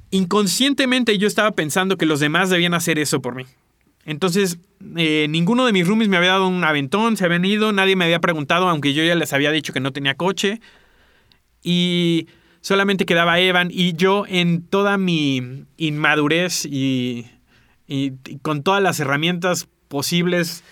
inconscientemente 0.10 1.20
yo 1.20 1.28
estaba 1.28 1.52
pensando 1.52 1.98
que 1.98 2.08
los 2.08 2.20
demás 2.20 2.50
debían 2.50 2.74
hacer 2.74 2.98
eso 2.98 3.22
por 3.22 3.36
mí. 3.36 3.46
Entonces, 4.06 4.58
eh, 4.98 5.28
ninguno 5.30 5.66
de 5.66 5.74
mis 5.74 5.88
roomies 5.88 6.10
me 6.10 6.18
había 6.18 6.32
dado 6.32 6.48
un 6.48 6.64
aventón, 6.64 7.16
se 7.16 7.26
habían 7.26 7.46
ido, 7.46 7.72
nadie 7.72 7.96
me 7.96 8.06
había 8.06 8.20
preguntado, 8.20 8.68
aunque 8.68 8.94
yo 8.94 9.04
ya 9.04 9.16
les 9.16 9.32
había 9.34 9.52
dicho 9.52 9.74
que 9.74 9.80
no 9.80 9.94
tenía 9.94 10.16
coche. 10.16 10.60
Y 11.62 12.28
solamente 12.62 13.06
quedaba 13.06 13.40
Evan 13.40 13.70
y 13.72 13.94
yo 13.94 14.26
en 14.28 14.64
toda 14.64 14.98
mi 14.98 15.66
inmadurez 15.78 16.66
y, 16.66 17.28
y, 17.88 18.14
con 18.42 18.64
todas 18.64 18.84
las 18.84 19.00
herramientas 19.00 19.68
posibles 19.88 20.64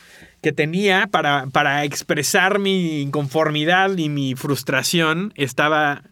que 0.41 0.51
tenía 0.51 1.07
para, 1.07 1.47
para 1.47 1.85
expresar 1.85 2.59
mi 2.59 3.01
inconformidad 3.01 3.95
y 3.97 4.09
mi 4.09 4.35
frustración, 4.35 5.31
estaba 5.35 6.03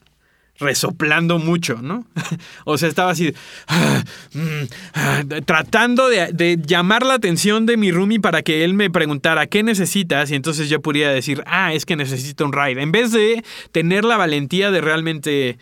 resoplando 0.59 1.39
mucho, 1.39 1.81
¿no? 1.81 2.05
o 2.65 2.77
sea, 2.77 2.89
estaba 2.89 3.11
así, 3.11 3.33
ah, 3.67 4.03
mm, 4.33 4.63
ah", 4.93 5.23
tratando 5.45 6.09
de, 6.09 6.59
llamar 6.65 7.05
la 7.05 7.15
atención 7.15 7.65
de 7.65 7.77
mi 7.77 7.91
roomie 7.91 8.19
para 8.19 8.41
que 8.41 8.63
él 8.63 8.73
me 8.73 8.89
preguntara 8.89 9.47
qué 9.47 9.63
necesitas 9.63 10.31
y 10.31 10.35
entonces 10.35 10.69
yo 10.69 10.81
podría 10.81 11.09
decir, 11.09 11.43
ah, 11.45 11.73
es 11.73 11.85
que 11.85 11.95
necesito 11.95 12.45
un 12.45 12.53
ride. 12.53 12.81
En 12.81 12.91
vez 12.91 13.11
de 13.11 13.43
tener 13.71 14.03
la 14.03 14.17
valentía 14.17 14.71
de 14.71 14.81
realmente 14.81 15.57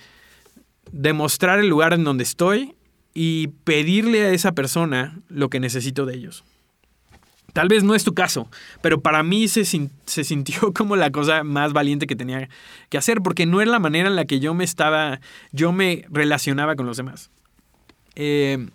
demostrar 0.91 1.59
el 1.59 1.67
lugar 1.67 1.93
en 1.93 2.03
donde 2.03 2.23
estoy 2.23 2.75
y 3.13 3.47
pedirle 3.63 4.25
a 4.25 4.31
esa 4.31 4.53
persona 4.53 5.19
lo 5.27 5.49
que 5.49 5.59
necesito 5.59 6.05
de 6.05 6.15
ellos. 6.15 6.43
Tal 7.57 7.69
vez 7.69 7.83
no 7.83 7.95
es 7.95 8.03
tu 8.03 8.13
caso, 8.13 8.51
pero 8.83 9.01
para 9.01 9.23
mí 9.23 9.47
se, 9.47 9.65
se, 9.65 10.23
sintió 10.23 10.71
como 10.75 10.95
la 10.95 11.09
cosa 11.09 11.43
más 11.43 11.73
valiente 11.73 12.05
que 12.05 12.15
tenía 12.15 12.49
que 12.89 12.99
hacer, 12.99 13.23
porque 13.23 13.47
no 13.47 13.61
era 13.61 13.71
la 13.71 13.79
manera 13.79 14.07
en 14.09 14.15
la 14.15 14.25
que 14.25 14.39
yo 14.39 14.53
me 14.53 14.63
estaba, 14.63 15.21
yo 15.51 15.71
me 15.71 16.05
relacionaba 16.11 16.75
con 16.75 16.85
los 16.85 16.97
demás. 16.97 17.31
Eh, 18.13 18.67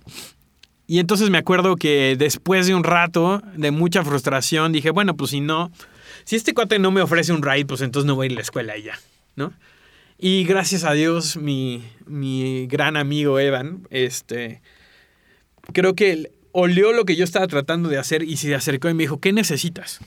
y 0.88 0.98
entonces 0.98 1.30
me 1.30 1.38
acuerdo 1.38 1.76
que 1.76 2.16
después 2.18 2.66
de 2.66 2.74
un 2.74 2.82
rato 2.82 3.40
de 3.54 3.70
mucha 3.70 4.02
frustración 4.02 4.72
dije, 4.72 4.90
bueno, 4.90 5.16
pues 5.16 5.30
si 5.30 5.40
no, 5.40 5.70
si 6.24 6.34
este 6.34 6.52
cuate 6.52 6.80
no 6.80 6.90
me 6.90 7.02
ofrece 7.02 7.32
un 7.32 7.44
ride, 7.44 7.66
pues 7.66 7.82
entonces 7.82 8.04
no 8.04 8.16
voy 8.16 8.24
a 8.24 8.26
ir 8.26 8.32
a 8.32 8.34
la 8.34 8.42
escuela 8.42 8.76
y 8.76 8.82
ya, 8.82 8.98
¿no? 9.36 9.52
Y 10.18 10.42
gracias 10.42 10.82
a 10.82 10.92
Dios, 10.92 11.36
mi, 11.36 11.84
mi 12.06 12.66
gran 12.66 12.96
amigo 12.96 13.38
Evan, 13.38 13.86
este, 13.90 14.60
creo 15.72 15.94
que 15.94 16.32
olió 16.52 16.92
lo 16.92 17.04
que 17.04 17.16
yo 17.16 17.24
estaba 17.24 17.46
tratando 17.48 17.88
de 17.88 17.98
hacer 17.98 18.22
y 18.22 18.36
se 18.36 18.54
acercó 18.54 18.88
y 18.88 18.94
me 18.94 19.04
dijo, 19.04 19.20
¿qué 19.20 19.32
necesitas? 19.32 20.00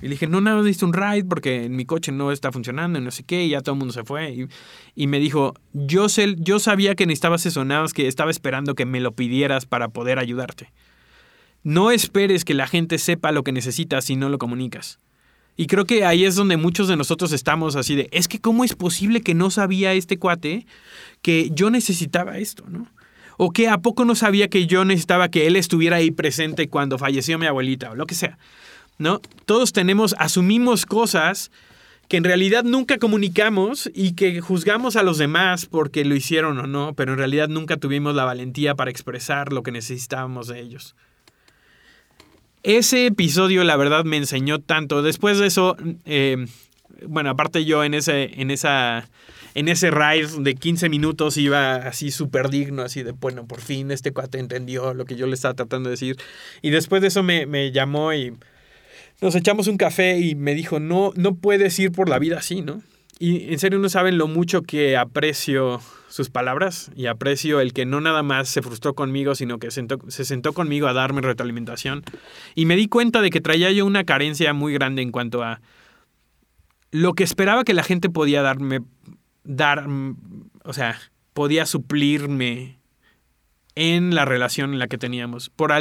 Y 0.00 0.04
le 0.04 0.10
dije, 0.10 0.26
no, 0.26 0.42
nada, 0.42 0.58
necesito 0.58 0.86
un 0.86 0.92
ride 0.92 1.24
porque 1.24 1.64
en 1.64 1.74
mi 1.74 1.86
coche 1.86 2.12
no 2.12 2.30
está 2.30 2.52
funcionando 2.52 2.98
y 2.98 3.02
no 3.02 3.10
sé 3.10 3.24
qué, 3.24 3.44
y 3.44 3.50
ya 3.50 3.62
todo 3.62 3.74
el 3.74 3.78
mundo 3.78 3.94
se 3.94 4.04
fue. 4.04 4.46
Y, 4.94 5.06
me 5.06 5.18
dijo, 5.18 5.54
yo, 5.72 6.10
sé, 6.10 6.34
yo 6.38 6.58
sabía 6.58 6.94
que 6.94 7.06
necesitabas 7.06 7.46
eso, 7.46 7.64
nada 7.64 7.82
más 7.82 7.94
que 7.94 8.06
estaba 8.06 8.30
esperando 8.30 8.74
que 8.74 8.84
me 8.84 9.00
lo 9.00 9.12
pidieras 9.12 9.64
para 9.64 9.88
poder 9.88 10.18
ayudarte. 10.18 10.70
No 11.62 11.90
esperes 11.90 12.44
que 12.44 12.54
la 12.54 12.66
gente 12.66 12.98
sepa 12.98 13.32
lo 13.32 13.42
que 13.42 13.52
necesitas 13.52 14.04
si 14.04 14.16
no 14.16 14.28
lo 14.28 14.38
comunicas. 14.38 15.00
Y 15.56 15.66
creo 15.66 15.86
que 15.86 16.04
ahí 16.04 16.26
es 16.26 16.34
donde 16.34 16.58
muchos 16.58 16.88
de 16.88 16.96
nosotros 16.96 17.32
estamos 17.32 17.74
así 17.74 17.94
de, 17.94 18.10
es 18.12 18.28
que 18.28 18.38
cómo 18.38 18.64
es 18.64 18.74
posible 18.74 19.22
que 19.22 19.34
no 19.34 19.50
sabía 19.50 19.94
este 19.94 20.18
cuate 20.18 20.66
que 21.22 21.48
yo 21.54 21.70
necesitaba 21.70 22.36
esto, 22.36 22.64
¿no? 22.68 22.86
O 23.36 23.50
que 23.50 23.68
a 23.68 23.78
poco 23.78 24.04
no 24.04 24.14
sabía 24.14 24.48
que 24.48 24.66
yo 24.66 24.84
necesitaba 24.84 25.28
que 25.28 25.46
él 25.46 25.56
estuviera 25.56 25.96
ahí 25.96 26.10
presente 26.10 26.68
cuando 26.68 26.98
falleció 26.98 27.38
mi 27.38 27.46
abuelita 27.46 27.90
o 27.90 27.94
lo 27.94 28.06
que 28.06 28.14
sea. 28.14 28.38
¿No? 28.98 29.20
Todos 29.44 29.72
tenemos 29.72 30.14
asumimos 30.18 30.86
cosas 30.86 31.50
que 32.08 32.16
en 32.16 32.24
realidad 32.24 32.64
nunca 32.64 32.98
comunicamos 32.98 33.90
y 33.92 34.12
que 34.12 34.40
juzgamos 34.40 34.96
a 34.96 35.02
los 35.02 35.18
demás 35.18 35.66
porque 35.66 36.04
lo 36.04 36.14
hicieron 36.14 36.58
o 36.58 36.66
no, 36.66 36.94
pero 36.94 37.12
en 37.12 37.18
realidad 37.18 37.48
nunca 37.48 37.76
tuvimos 37.76 38.14
la 38.14 38.24
valentía 38.24 38.74
para 38.74 38.90
expresar 38.90 39.52
lo 39.52 39.62
que 39.62 39.72
necesitábamos 39.72 40.46
de 40.46 40.60
ellos. 40.60 40.94
Ese 42.62 43.06
episodio, 43.06 43.64
la 43.64 43.76
verdad, 43.76 44.04
me 44.04 44.16
enseñó 44.16 44.60
tanto. 44.60 45.02
Después 45.02 45.38
de 45.38 45.46
eso, 45.46 45.76
eh, 46.04 46.46
bueno, 47.06 47.30
aparte 47.30 47.64
yo 47.64 47.84
en, 47.84 47.94
ese, 47.94 48.40
en 48.40 48.50
esa 48.50 49.08
en 49.56 49.68
ese 49.68 49.90
ride 49.90 50.28
de 50.40 50.54
15 50.54 50.90
minutos 50.90 51.38
iba 51.38 51.76
así 51.76 52.10
súper 52.10 52.50
digno, 52.50 52.82
así 52.82 53.02
de, 53.02 53.12
bueno, 53.12 53.46
por 53.46 53.62
fin 53.62 53.90
este 53.90 54.12
cuate 54.12 54.38
entendió 54.38 54.92
lo 54.92 55.06
que 55.06 55.16
yo 55.16 55.26
le 55.26 55.32
estaba 55.32 55.54
tratando 55.54 55.88
de 55.88 55.92
decir. 55.92 56.16
Y 56.60 56.68
después 56.68 57.00
de 57.00 57.08
eso 57.08 57.22
me, 57.22 57.46
me 57.46 57.72
llamó 57.72 58.12
y 58.12 58.34
nos 59.22 59.34
echamos 59.34 59.66
un 59.66 59.78
café 59.78 60.18
y 60.18 60.34
me 60.34 60.54
dijo, 60.54 60.78
no, 60.78 61.10
no 61.16 61.36
puedes 61.36 61.78
ir 61.78 61.90
por 61.90 62.10
la 62.10 62.18
vida 62.18 62.36
así, 62.36 62.60
¿no? 62.60 62.82
Y 63.18 63.50
en 63.50 63.58
serio 63.58 63.78
no 63.78 63.88
saben 63.88 64.18
lo 64.18 64.28
mucho 64.28 64.60
que 64.60 64.94
aprecio 64.98 65.80
sus 66.08 66.28
palabras 66.28 66.90
y 66.94 67.06
aprecio 67.06 67.60
el 67.60 67.72
que 67.72 67.86
no 67.86 68.02
nada 68.02 68.22
más 68.22 68.50
se 68.50 68.60
frustró 68.60 68.94
conmigo, 68.94 69.34
sino 69.34 69.58
que 69.58 69.70
se 69.70 70.24
sentó 70.26 70.52
conmigo 70.52 70.86
a 70.86 70.92
darme 70.92 71.22
retroalimentación. 71.22 72.04
Y 72.54 72.66
me 72.66 72.76
di 72.76 72.88
cuenta 72.88 73.22
de 73.22 73.30
que 73.30 73.40
traía 73.40 73.72
yo 73.72 73.86
una 73.86 74.04
carencia 74.04 74.52
muy 74.52 74.74
grande 74.74 75.00
en 75.00 75.12
cuanto 75.12 75.42
a 75.42 75.62
lo 76.90 77.14
que 77.14 77.24
esperaba 77.24 77.64
que 77.64 77.72
la 77.72 77.82
gente 77.82 78.10
podía 78.10 78.42
darme 78.42 78.82
dar, 79.46 79.86
o 80.64 80.72
sea, 80.72 80.98
podía 81.32 81.66
suplirme 81.66 82.78
en 83.74 84.14
la 84.14 84.24
relación 84.24 84.72
en 84.72 84.78
la 84.78 84.88
que 84.88 84.98
teníamos. 84.98 85.50
Por, 85.50 85.72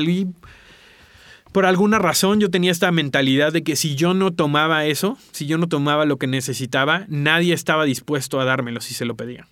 por 1.52 1.66
alguna 1.66 1.98
razón 1.98 2.40
yo 2.40 2.52
tenía 2.52 2.72
esta 2.72 2.92
mentalidad 2.92 3.54
de 3.54 3.64
que 3.64 3.76
si 3.76 3.96
yo 3.96 4.14
no 4.14 4.34
tomaba 4.34 4.86
eso, 4.86 5.18
si 5.32 5.48
yo 5.48 5.58
no 5.58 5.68
tomaba 5.68 6.06
lo 6.06 6.18
que 6.18 6.28
necesitaba, 6.28 7.06
nadie 7.08 7.54
estaba 7.54 7.86
dispuesto 7.86 8.40
a 8.40 8.46
dármelo 8.46 8.82
si 8.82 8.94
se 8.94 9.06
lo 9.06 9.16
pedía. 9.16 9.48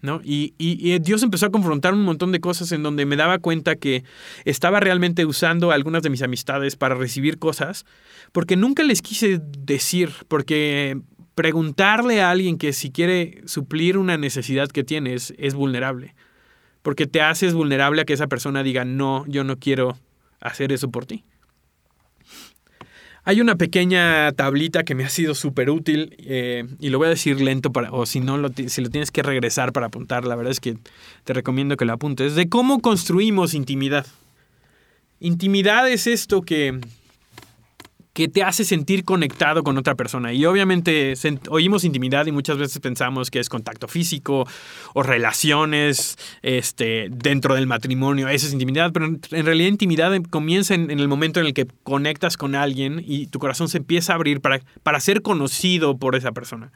¿No? 0.00 0.20
Y, 0.24 0.54
y, 0.58 0.98
Dios 0.98 1.22
empezó 1.22 1.46
a 1.46 1.52
confrontar 1.52 1.94
un 1.94 2.02
montón 2.02 2.32
de 2.32 2.40
cosas 2.40 2.72
en 2.72 2.82
donde 2.82 3.06
me 3.06 3.14
daba 3.14 3.38
cuenta 3.38 3.76
que 3.76 4.02
estaba 4.44 4.80
realmente 4.80 5.24
usando 5.26 5.70
algunas 5.70 6.02
de 6.02 6.10
mis 6.10 6.22
amistades 6.22 6.74
para 6.74 6.96
recibir 6.96 7.38
cosas, 7.38 7.86
porque 8.32 8.56
nunca 8.56 8.82
les 8.82 9.00
quise 9.00 9.40
decir, 9.40 10.10
porque 10.26 11.00
preguntarle 11.34 12.20
a 12.20 12.30
alguien 12.30 12.58
que 12.58 12.72
si 12.72 12.90
quiere 12.90 13.42
suplir 13.46 13.98
una 13.98 14.16
necesidad 14.16 14.68
que 14.68 14.84
tienes 14.84 15.34
es 15.38 15.54
vulnerable. 15.54 16.14
Porque 16.82 17.06
te 17.06 17.22
haces 17.22 17.54
vulnerable 17.54 18.02
a 18.02 18.04
que 18.04 18.12
esa 18.12 18.26
persona 18.26 18.62
diga, 18.62 18.84
no, 18.84 19.24
yo 19.26 19.44
no 19.44 19.58
quiero 19.58 19.96
hacer 20.40 20.72
eso 20.72 20.90
por 20.90 21.06
ti. 21.06 21.24
Hay 23.24 23.40
una 23.40 23.54
pequeña 23.54 24.32
tablita 24.32 24.82
que 24.82 24.96
me 24.96 25.04
ha 25.04 25.08
sido 25.08 25.36
súper 25.36 25.70
útil 25.70 26.16
eh, 26.18 26.66
y 26.80 26.90
lo 26.90 26.98
voy 26.98 27.06
a 27.06 27.10
decir 27.10 27.40
lento 27.40 27.70
para, 27.70 27.92
o 27.92 28.04
si 28.04 28.18
no, 28.18 28.36
lo, 28.36 28.48
si 28.48 28.82
lo 28.82 28.90
tienes 28.90 29.12
que 29.12 29.22
regresar 29.22 29.72
para 29.72 29.86
apuntar, 29.86 30.24
la 30.24 30.34
verdad 30.34 30.50
es 30.50 30.58
que 30.58 30.76
te 31.22 31.32
recomiendo 31.32 31.76
que 31.76 31.84
lo 31.84 31.92
apuntes, 31.92 32.34
de 32.34 32.48
cómo 32.48 32.80
construimos 32.80 33.54
intimidad. 33.54 34.06
Intimidad 35.20 35.88
es 35.88 36.08
esto 36.08 36.42
que 36.42 36.80
que 38.12 38.28
te 38.28 38.42
hace 38.42 38.64
sentir 38.64 39.04
conectado 39.04 39.62
con 39.62 39.78
otra 39.78 39.94
persona. 39.94 40.32
Y 40.32 40.44
obviamente 40.44 41.14
oímos 41.48 41.84
intimidad 41.84 42.26
y 42.26 42.32
muchas 42.32 42.58
veces 42.58 42.78
pensamos 42.78 43.30
que 43.30 43.40
es 43.40 43.48
contacto 43.48 43.88
físico 43.88 44.46
o 44.92 45.02
relaciones 45.02 46.18
este, 46.42 47.08
dentro 47.10 47.54
del 47.54 47.66
matrimonio. 47.66 48.28
Esa 48.28 48.46
es 48.46 48.52
intimidad, 48.52 48.92
pero 48.92 49.06
en 49.06 49.46
realidad 49.46 49.68
intimidad 49.68 50.12
comienza 50.28 50.74
en, 50.74 50.90
el 50.90 51.08
momento 51.08 51.40
en 51.40 51.46
el 51.46 51.54
que 51.54 51.66
conectas 51.82 52.36
con 52.36 52.54
alguien 52.54 53.02
y 53.06 53.28
tu 53.28 53.38
corazón 53.38 53.68
se 53.68 53.78
empieza 53.78 54.12
a 54.12 54.16
abrir 54.16 54.40
para, 54.40 54.60
para 54.82 55.00
ser 55.00 55.22
conocido 55.22 55.96
por 55.96 56.14
esa 56.14 56.32
persona. 56.32 56.70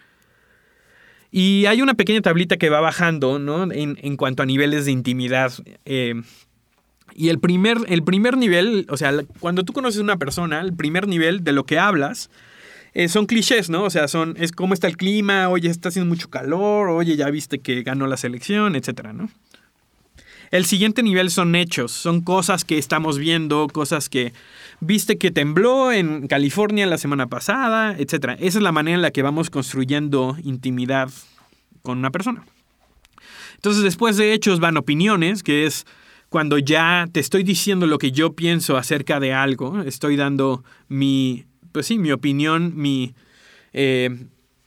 Y 1.30 1.66
hay 1.66 1.82
una 1.82 1.94
pequeña 1.94 2.22
tablita 2.22 2.56
que 2.56 2.70
va 2.70 2.80
bajando 2.80 3.38
¿no? 3.38 3.70
en, 3.70 3.98
en 4.00 4.16
cuanto 4.16 4.42
a 4.42 4.46
niveles 4.46 4.86
de 4.86 4.92
intimidad. 4.92 5.52
Eh, 5.84 6.14
y 7.16 7.30
el 7.30 7.38
primer, 7.38 7.78
el 7.88 8.02
primer 8.02 8.36
nivel, 8.36 8.86
o 8.90 8.96
sea, 8.96 9.12
cuando 9.40 9.64
tú 9.64 9.72
conoces 9.72 10.00
a 10.00 10.04
una 10.04 10.16
persona, 10.18 10.60
el 10.60 10.74
primer 10.74 11.08
nivel 11.08 11.42
de 11.42 11.52
lo 11.52 11.64
que 11.64 11.78
hablas, 11.78 12.30
eh, 12.92 13.08
son 13.08 13.26
clichés, 13.26 13.70
¿no? 13.70 13.84
O 13.84 13.90
sea, 13.90 14.08
son, 14.08 14.36
es 14.38 14.52
cómo 14.52 14.74
está 14.74 14.86
el 14.86 14.96
clima, 14.96 15.48
oye, 15.48 15.68
está 15.68 15.88
haciendo 15.88 16.08
mucho 16.08 16.30
calor, 16.30 16.88
oye, 16.88 17.16
ya 17.16 17.28
viste 17.30 17.58
que 17.58 17.82
ganó 17.82 18.06
la 18.06 18.16
selección, 18.16 18.76
etcétera, 18.76 19.12
¿no? 19.12 19.30
El 20.50 20.64
siguiente 20.64 21.02
nivel 21.02 21.30
son 21.30 21.54
hechos, 21.56 21.90
son 21.90 22.20
cosas 22.20 22.64
que 22.64 22.78
estamos 22.78 23.18
viendo, 23.18 23.66
cosas 23.66 24.08
que 24.08 24.32
viste 24.80 25.18
que 25.18 25.30
tembló 25.30 25.92
en 25.92 26.28
California 26.28 26.86
la 26.86 26.98
semana 26.98 27.26
pasada, 27.26 27.96
etcétera. 27.98 28.34
Esa 28.34 28.58
es 28.58 28.62
la 28.62 28.72
manera 28.72 28.94
en 28.94 29.02
la 29.02 29.10
que 29.10 29.22
vamos 29.22 29.50
construyendo 29.50 30.36
intimidad 30.42 31.10
con 31.82 31.98
una 31.98 32.10
persona. 32.10 32.44
Entonces, 33.56 33.82
después 33.82 34.16
de 34.16 34.32
hechos 34.32 34.60
van 34.60 34.76
opiniones, 34.76 35.42
que 35.42 35.66
es 35.66 35.86
cuando 36.36 36.58
ya 36.58 37.08
te 37.10 37.18
estoy 37.18 37.44
diciendo 37.44 37.86
lo 37.86 37.96
que 37.96 38.12
yo 38.12 38.34
pienso 38.34 38.76
acerca 38.76 39.20
de 39.20 39.32
algo, 39.32 39.80
estoy 39.80 40.16
dando 40.16 40.64
mi, 40.86 41.46
pues 41.72 41.86
sí, 41.86 41.96
mi 41.96 42.12
opinión, 42.12 42.74
mi, 42.76 43.14
eh, 43.72 44.10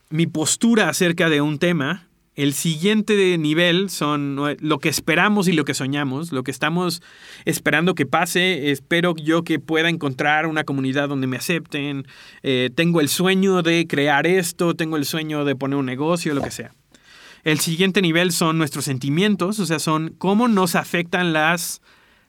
mi 0.09 0.25
postura 0.25 0.89
acerca 0.89 1.29
de 1.29 1.41
un 1.41 1.59
tema, 1.59 2.07
el 2.33 2.55
siguiente 2.55 3.37
nivel 3.37 3.91
son 3.91 4.35
lo 4.59 4.79
que 4.79 4.89
esperamos 4.89 5.47
y 5.47 5.51
lo 5.51 5.63
que 5.63 5.75
soñamos, 5.75 6.31
lo 6.31 6.41
que 6.41 6.49
estamos 6.49 7.03
esperando 7.45 7.93
que 7.93 8.07
pase. 8.07 8.71
Espero 8.71 9.13
yo 9.15 9.43
que 9.43 9.59
pueda 9.59 9.89
encontrar 9.89 10.47
una 10.47 10.63
comunidad 10.63 11.07
donde 11.07 11.27
me 11.27 11.37
acepten. 11.37 12.07
Eh, 12.41 12.71
tengo 12.73 12.99
el 12.99 13.09
sueño 13.09 13.61
de 13.61 13.85
crear 13.85 14.25
esto, 14.25 14.73
tengo 14.73 14.97
el 14.97 15.05
sueño 15.05 15.45
de 15.45 15.55
poner 15.55 15.77
un 15.77 15.85
negocio, 15.85 16.33
lo 16.33 16.41
que 16.41 16.49
sea. 16.49 16.73
El 17.43 17.59
siguiente 17.59 18.01
nivel 18.01 18.31
son 18.31 18.57
nuestros 18.57 18.85
sentimientos, 18.85 19.59
o 19.59 19.65
sea, 19.65 19.79
son 19.79 20.15
cómo 20.17 20.47
nos 20.47 20.75
afectan 20.75 21.33
las, 21.33 21.81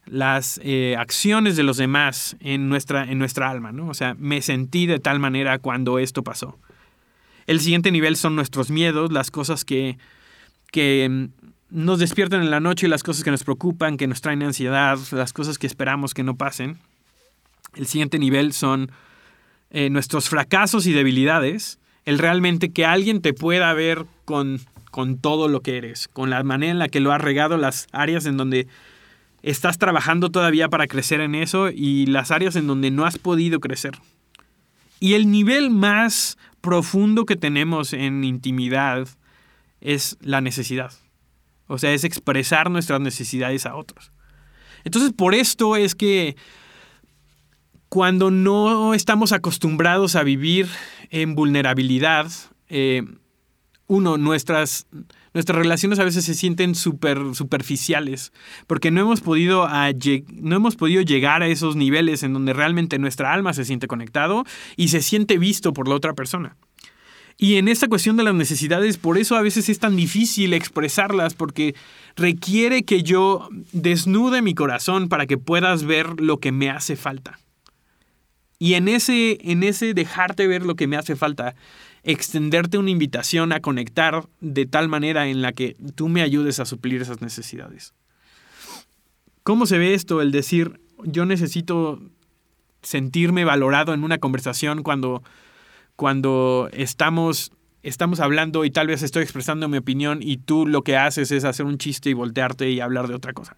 las 0.07 0.61
eh, 0.63 0.97
acciones 0.99 1.57
de 1.57 1.63
los 1.63 1.77
demás 1.77 2.37
en 2.41 2.69
nuestra, 2.69 3.05
en 3.05 3.19
nuestra 3.19 3.51
alma, 3.51 3.73
¿no? 3.73 3.89
O 3.89 3.95
sea, 3.95 4.15
me 4.19 4.43
sentí 4.43 4.87
de 4.87 4.99
tal 4.99 5.19
manera 5.19 5.59
cuando 5.59 5.99
esto 5.99 6.23
pasó. 6.23 6.59
El 7.47 7.61
siguiente 7.61 7.91
nivel 7.91 8.17
son 8.17 8.37
nuestros 8.37 8.71
miedos, 8.71 9.13
las 9.13 9.31
cosas 9.31 9.65
que, 9.65 9.99
que 10.71 11.09
mm, 11.11 11.27
nos 11.71 11.99
despiertan 11.99 12.43
en 12.43 12.51
la 12.51 12.61
noche, 12.61 12.89
las 12.89 13.03
cosas 13.03 13.25
que 13.25 13.31
nos 13.31 13.45
preocupan, 13.45 13.97
que 13.97 14.07
nos 14.07 14.21
traen 14.21 14.43
ansiedad, 14.43 14.99
las 15.13 15.33
cosas 15.33 15.59
que 15.59 15.67
esperamos 15.67 16.15
que 16.15 16.23
no 16.23 16.37
pasen. 16.37 16.79
El 17.75 17.87
siguiente 17.87 18.19
nivel 18.19 18.53
son 18.53 18.91
eh, 19.71 19.91
nuestros 19.91 20.29
fracasos 20.29 20.87
y 20.87 20.93
debilidades. 20.93 21.79
El 22.05 22.19
realmente 22.19 22.73
que 22.73 22.85
alguien 22.85 23.23
te 23.23 23.33
pueda 23.33 23.73
ver 23.75 24.07
con, 24.25 24.61
con 24.91 25.19
todo 25.19 25.49
lo 25.49 25.61
que 25.61 25.77
eres, 25.77 26.09
con 26.09 26.31
la 26.31 26.43
manera 26.43 26.73
en 26.73 26.79
la 26.79 26.89
que 26.89 27.01
lo 27.01 27.13
has 27.13 27.21
regado, 27.21 27.57
las 27.57 27.87
áreas 27.93 28.27
en 28.27 28.37
donde 28.37 28.67
estás 29.43 29.79
trabajando 29.79 30.31
todavía 30.31 30.69
para 30.69 30.87
crecer 30.87 31.21
en 31.21 31.35
eso 31.35 31.71
y 31.71 32.07
las 32.07 32.31
áreas 32.31 32.57
en 32.57 32.67
donde 32.67 32.91
no 32.91 33.05
has 33.05 33.19
podido 33.19 33.61
crecer. 33.61 33.93
Y 34.99 35.15
el 35.15 35.31
nivel 35.31 35.71
más 35.71 36.37
profundo 36.61 37.25
que 37.25 37.37
tenemos 37.37 37.93
en 37.93 38.23
intimidad 38.25 39.09
es 39.81 40.19
la 40.21 40.41
necesidad. 40.41 40.93
O 41.67 41.79
sea, 41.79 41.93
es 41.93 42.05
expresar 42.05 42.71
nuestras 42.71 43.01
necesidades 43.01 43.65
a 43.65 43.77
otros. 43.77 44.13
Entonces, 44.85 45.13
por 45.13 45.35
esto 45.35 45.77
es 45.77 45.95
que 45.95 46.37
cuando 47.89 48.31
no 48.31 48.95
estamos 48.95 49.33
acostumbrados 49.33 50.17
a 50.17 50.23
vivir 50.23 50.69
en 51.11 51.35
vulnerabilidad, 51.35 52.31
eh, 52.69 53.03
uno, 53.91 54.19
nuestras, 54.19 54.87
nuestras 55.35 55.59
relaciones 55.59 55.99
a 55.99 56.05
veces 56.05 56.25
se 56.25 56.35
sienten 56.35 56.77
super, 56.77 57.35
superficiales, 57.35 58.33
porque 58.69 58.93
no 58.93 59.01
hemos, 59.01 59.21
podido 59.21 59.69
no 59.69 60.57
hemos 60.57 60.77
podido 60.77 61.03
llegar 61.03 61.43
a 61.43 61.49
esos 61.49 61.75
niveles 61.75 62.23
en 62.23 62.33
donde 62.33 62.53
realmente 62.53 63.01
nuestra 63.01 63.33
alma 63.33 63.53
se 63.53 63.65
siente 63.65 63.89
conectado 63.89 64.45
y 64.77 64.89
se 64.89 65.03
siente 65.03 65.39
visto 65.39 65.73
por 65.73 65.89
la 65.89 65.97
otra 65.97 66.15
persona. 66.15 66.57
Y 67.37 67.57
en 67.57 67.67
esta 67.67 67.89
cuestión 67.89 68.17
de 68.17 68.23
las 68.23 68.35
necesidades, 68.35 68.97
por 68.97 69.19
eso 69.19 69.35
a 69.35 69.43
veces 69.43 69.69
es 69.69 69.81
tan 69.81 69.97
difícil 69.97 70.55
expresarlas, 70.55 71.35
porque 71.35 71.75
requiere 72.15 72.85
que 72.85 73.03
yo 73.03 73.49
desnude 73.73 74.41
mi 74.41 74.55
corazón 74.55 75.09
para 75.09 75.27
que 75.27 75.37
puedas 75.37 75.83
ver 75.83 76.21
lo 76.21 76.39
que 76.39 76.53
me 76.53 76.71
hace 76.71 76.95
falta. 76.95 77.41
Y 78.61 78.75
en 78.75 78.87
ese, 78.87 79.39
en 79.51 79.65
ese 79.65 79.95
dejarte 79.95 80.47
ver 80.47 80.65
lo 80.65 80.77
que 80.77 80.87
me 80.87 80.97
hace 80.97 81.17
falta, 81.17 81.57
extenderte 82.03 82.79
una 82.79 82.91
invitación 82.91 83.53
a 83.53 83.61
conectar 83.61 84.27
de 84.41 84.67
tal 84.67 84.89
manera 84.89 85.29
en 85.29 85.43
la 85.43 85.53
que 85.53 85.77
tú 85.95 86.09
me 86.09 86.23
ayudes 86.23 86.61
a 86.61 86.65
suplir 86.65 87.03
esas 87.03 87.21
necesidades. 87.21 87.95
¿Cómo 89.43 89.67
se 89.67 89.79
ve 89.79 89.95
esto? 89.95 90.21
El 90.21 90.33
decir, 90.33 90.81
yo 91.05 91.25
necesito 91.25 92.01
sentirme 92.83 93.45
valorado 93.45 93.95
en 93.95 94.05
una 94.05 94.19
conversación 94.19 94.83
cuando, 94.83 95.23
cuando 95.97 96.69
estamos, 96.73 97.53
estamos 97.83 98.21
hablando 98.21 98.65
y 98.65 98.71
tal 98.71 98.87
vez 98.87 99.03
estoy 99.03 99.23
expresando 99.23 99.69
mi 99.69 99.79
opinión 99.79 100.21
y 100.23 100.39
tú 100.39 100.67
lo 100.67 100.83
que 100.83 100.97
haces 100.97 101.31
es 101.31 101.45
hacer 101.45 101.67
un 101.67 101.79
chiste 101.79 102.11
y 102.11 102.15
voltearte 102.15 102.71
y 102.71 102.81
hablar 102.81 103.09
de 103.09 103.15
otra 103.15 103.33
cosa. 103.33 103.57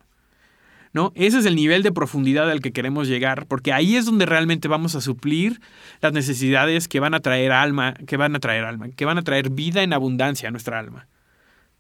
¿No? 0.93 1.13
Ese 1.15 1.39
es 1.39 1.47
el 1.47 1.57
nivel 1.57 1.83
de 1.83 1.93
profundidad 1.93 2.51
al 2.51 2.61
que 2.61 2.73
queremos 2.73 3.09
llegar, 3.09 3.47
porque 3.47 3.73
ahí 3.73 3.97
es 3.97 4.05
donde 4.05 4.27
realmente 4.27 4.69
vamos 4.69 4.95
a 4.95 5.01
suplir 5.01 5.61
las 6.01 6.13
necesidades 6.13 6.89
que 6.89 7.01
van 7.01 7.15
a 7.15 7.21
traer 7.21 7.53
alma, 7.53 7.95
que 8.07 8.17
van 8.17 8.37
a 8.37 8.41
traer 8.41 8.65
alma, 8.65 8.91
que 8.91 9.05
van 9.05 9.19
a 9.19 9.23
traer 9.23 9.51
vida 9.51 9.83
en 9.83 9.93
abundancia 9.93 10.49
a 10.49 10.53
nuestra 10.53 10.79
alma. 10.79 11.09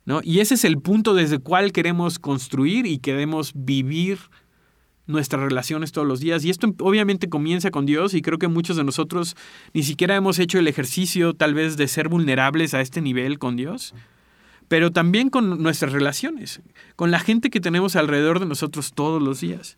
¿no? 0.05 0.21
Y 0.25 0.41
ese 0.41 0.55
es 0.55 0.65
el 0.65 0.81
punto 0.81 1.15
desde 1.15 1.37
el 1.37 1.43
cual 1.43 1.73
queremos 1.73 2.19
construir 2.19 2.87
y 2.87 2.99
queremos 2.99 3.53
vivir 3.55 4.19
nuestras 5.07 5.43
relaciones 5.43 5.93
todos 5.93 6.09
los 6.09 6.21
días. 6.21 6.45
Y 6.45 6.51
esto 6.51 6.75
obviamente 6.81 7.29
comienza 7.29 7.71
con 7.71 7.87
Dios 7.87 8.15
y 8.15 8.23
creo 8.23 8.39
que 8.39 8.49
muchos 8.49 8.77
de 8.77 8.85
nosotros 8.85 9.37
ni 9.75 9.83
siquiera 9.83 10.17
hemos 10.17 10.39
hecho 10.39 10.59
el 10.59 10.69
ejercicio 10.69 11.35
tal 11.35 11.55
vez 11.55 11.77
de 11.77 11.87
ser 11.87 12.09
vulnerables 12.09 12.73
a 12.75 12.81
este 12.81 13.01
nivel 13.01 13.39
con 13.39 13.57
Dios 13.57 13.95
pero 14.73 14.91
también 14.91 15.29
con 15.29 15.63
nuestras 15.63 15.93
relaciones, 15.93 16.63
con 16.97 17.11
la 17.11 17.19
gente 17.19 17.51
que 17.51 17.61
tenemos 17.61 17.95
alrededor 17.95 18.41
de 18.41 18.47
nosotros 18.47 18.95
todos 18.95 19.21
los 19.21 19.43
días. 19.43 19.77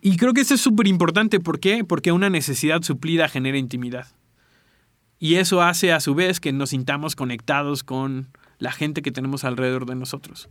Y 0.00 0.16
creo 0.18 0.32
que 0.34 0.42
eso 0.42 0.54
es 0.54 0.60
súper 0.60 0.86
importante. 0.86 1.40
¿Por 1.40 1.58
qué? 1.58 1.82
Porque 1.82 2.12
una 2.12 2.30
necesidad 2.30 2.80
suplida 2.82 3.26
genera 3.26 3.58
intimidad. 3.58 4.06
Y 5.18 5.34
eso 5.34 5.62
hace 5.62 5.92
a 5.92 5.98
su 5.98 6.14
vez 6.14 6.38
que 6.38 6.52
nos 6.52 6.70
sintamos 6.70 7.16
conectados 7.16 7.82
con 7.82 8.28
la 8.60 8.70
gente 8.70 9.02
que 9.02 9.10
tenemos 9.10 9.42
alrededor 9.42 9.86
de 9.86 9.96
nosotros. 9.96 10.48